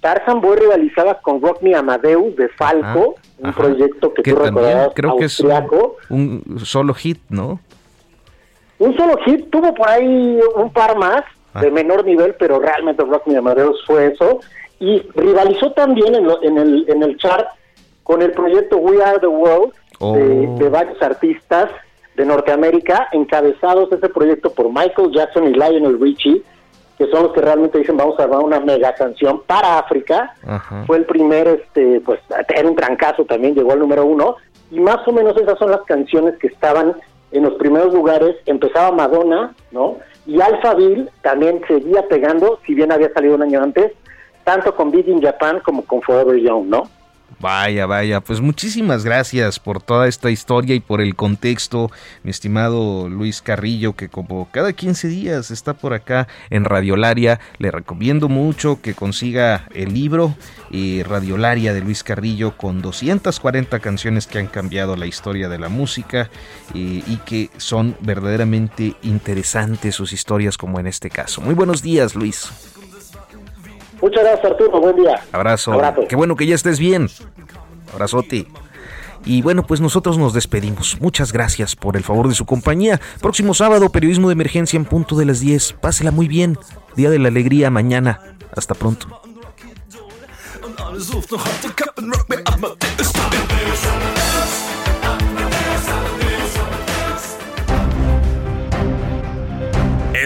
Tarzan 0.02 0.42
Boy 0.42 0.58
rivalizaba 0.58 1.20
con 1.22 1.42
Rock 1.42 1.62
Me 1.62 1.76
Amadeus 1.76 2.36
de 2.36 2.50
Falco, 2.50 3.16
un 3.40 3.54
proyecto 3.54 4.14
que, 4.14 4.24
tú 4.24 4.36
recordarás 4.36 4.92
creo 4.96 5.18
que 5.18 5.26
es 5.26 5.40
un, 6.10 6.60
solo 6.64 6.94
hit, 6.94 7.20
¿no? 7.30 7.60
Un 8.80 8.96
solo 8.96 9.18
hit, 9.26 9.50
tuvo 9.50 9.74
por 9.74 9.88
ahí 9.88 10.40
un 10.56 10.72
par 10.72 10.98
más 10.98 11.24
ah. 11.54 11.62
de 11.62 11.72
menor 11.72 12.06
nivel, 12.06 12.36
pero 12.38 12.60
realmente 12.60 13.04
Rock 13.04 13.28
Me 13.28 13.38
Amadeus 13.38 13.84
fue 13.86 14.08
eso. 14.08 14.40
Y 14.80 15.00
rivalizó 15.16 15.72
también 15.72 16.14
en, 16.14 16.28
en, 16.44 16.58
el, 16.58 16.86
en 16.88 17.04
el 17.04 17.18
chart 17.18 17.48
con 18.04 18.22
el 18.22 18.32
proyecto 18.32 18.78
We 18.78 19.04
Are 19.04 19.20
the 19.20 19.28
World 19.28 19.74
de, 20.00 20.66
oh. 20.66 20.70
varios 20.70 21.02
artistas 21.02 21.70
de 22.16 22.26
Norteamérica, 22.26 23.10
encabezados 23.12 23.92
ese 23.92 24.10
proyecto 24.10 24.52
por 24.52 24.70
Michael 24.70 25.12
Jackson 25.12 25.48
y 25.48 25.54
Lionel 25.54 26.00
Richie, 26.00 26.42
que 26.98 27.06
son 27.08 27.24
los 27.24 27.34
que 27.34 27.42
realmente 27.42 27.78
dicen 27.78 27.98
vamos 27.98 28.20
a 28.20 28.24
armar 28.24 28.40
una 28.40 28.60
mega 28.60 28.94
canción 28.94 29.42
para 29.46 29.80
África. 29.80 30.34
Fue 30.88 30.98
el 30.98 31.06
primer, 31.06 31.48
este, 31.48 32.02
pues 32.02 32.20
era 32.48 32.68
un 32.68 32.76
trancazo 32.76 33.26
también, 33.26 33.54
llegó 33.54 33.74
al 33.74 33.80
número 33.80 34.06
uno. 34.06 34.38
Y 34.72 34.80
más 34.80 35.08
o 35.08 35.12
menos 35.12 35.38
esas 35.38 35.58
son 35.60 35.72
las 35.72 35.82
canciones 35.82 36.38
que 36.38 36.48
estaban 36.48 36.96
en 37.32 37.44
los 37.44 37.56
primeros 37.56 37.94
lugares 37.94 38.36
empezaba 38.46 38.92
Madonna, 38.92 39.54
¿no? 39.72 39.98
Y 40.26 40.42
Alphaville 40.42 41.10
también 41.22 41.62
seguía 41.68 42.08
pegando, 42.08 42.60
si 42.66 42.74
bien 42.74 42.92
había 42.92 43.12
salido 43.14 43.36
un 43.36 43.44
año 43.44 43.62
antes, 43.64 43.92
tanto 44.44 44.76
con 44.76 44.92
Big 44.92 45.08
in 45.08 45.22
Japan 45.22 45.62
como 45.64 45.84
con 45.86 46.02
Forever 46.02 46.38
Young, 46.38 46.68
¿no? 46.68 46.84
Vaya, 47.40 47.86
vaya, 47.86 48.20
pues 48.20 48.42
muchísimas 48.42 49.06
gracias 49.06 49.60
por 49.60 49.80
toda 49.80 50.08
esta 50.08 50.32
historia 50.32 50.74
y 50.74 50.80
por 50.80 51.02
el 51.02 51.16
contexto, 51.16 51.92
mi 52.24 52.32
estimado 52.32 53.08
Luis 53.10 53.44
Carrillo, 53.44 53.96
que 53.96 54.10
como 54.10 54.50
cada 54.50 54.74
15 54.74 55.08
días 55.08 55.52
está 55.52 55.76
por 55.76 55.94
acá 55.94 56.28
en 56.50 56.66
Radiolaria, 56.66 57.40
le 57.60 57.70
recomiendo 57.70 58.28
mucho 58.28 58.82
que 58.82 58.96
consiga 58.96 59.68
el 59.76 59.94
libro 59.94 60.36
eh, 60.72 61.06
Radiolaria 61.08 61.76
de 61.76 61.82
Luis 61.82 62.04
Carrillo 62.04 62.58
con 62.58 62.82
240 62.82 63.80
canciones 63.82 64.26
que 64.26 64.40
han 64.40 64.48
cambiado 64.48 64.96
la 64.96 65.06
historia 65.06 65.48
de 65.48 65.60
la 65.60 65.70
música 65.70 66.32
eh, 66.74 67.04
y 67.06 67.18
que 67.18 67.52
son 67.58 67.96
verdaderamente 68.00 68.96
interesantes 69.04 69.94
sus 69.94 70.12
historias 70.12 70.58
como 70.58 70.80
en 70.80 70.88
este 70.88 71.12
caso. 71.12 71.42
Muy 71.42 71.54
buenos 71.54 71.84
días, 71.84 72.16
Luis. 72.16 72.50
Muchas 74.08 74.24
gracias, 74.24 74.52
Arturo. 74.52 74.80
Buen 74.80 74.96
día. 74.96 75.22
Abrazo. 75.34 75.74
Qué 76.08 76.16
bueno 76.16 76.38
que 76.38 76.46
ya 76.46 76.56
estés 76.56 76.80
bien. 76.80 77.10
Abrazote. 77.94 78.48
Y 79.26 79.42
bueno, 79.42 79.68
pues 79.68 79.82
nosotros 79.82 80.18
nos 80.18 80.32
despedimos. 80.32 80.98
Muchas 81.02 81.34
gracias 81.34 81.76
por 81.76 81.98
el 81.98 82.04
favor 82.04 82.30
de 82.30 82.34
su 82.34 82.46
compañía. 82.46 83.02
Próximo 83.22 83.54
sábado, 83.54 83.90
periodismo 83.90 84.30
de 84.30 84.34
emergencia 84.34 84.78
en 84.78 84.86
punto 84.86 85.18
de 85.18 85.26
las 85.26 85.42
10. 85.42 85.74
Pásela 85.82 86.12
muy 86.12 86.30
bien. 86.30 86.58
Día 86.96 87.10
de 87.10 87.20
la 87.20 87.28
alegría 87.28 87.70
mañana. 87.70 88.22
Hasta 88.56 88.76
pronto. 88.76 89.22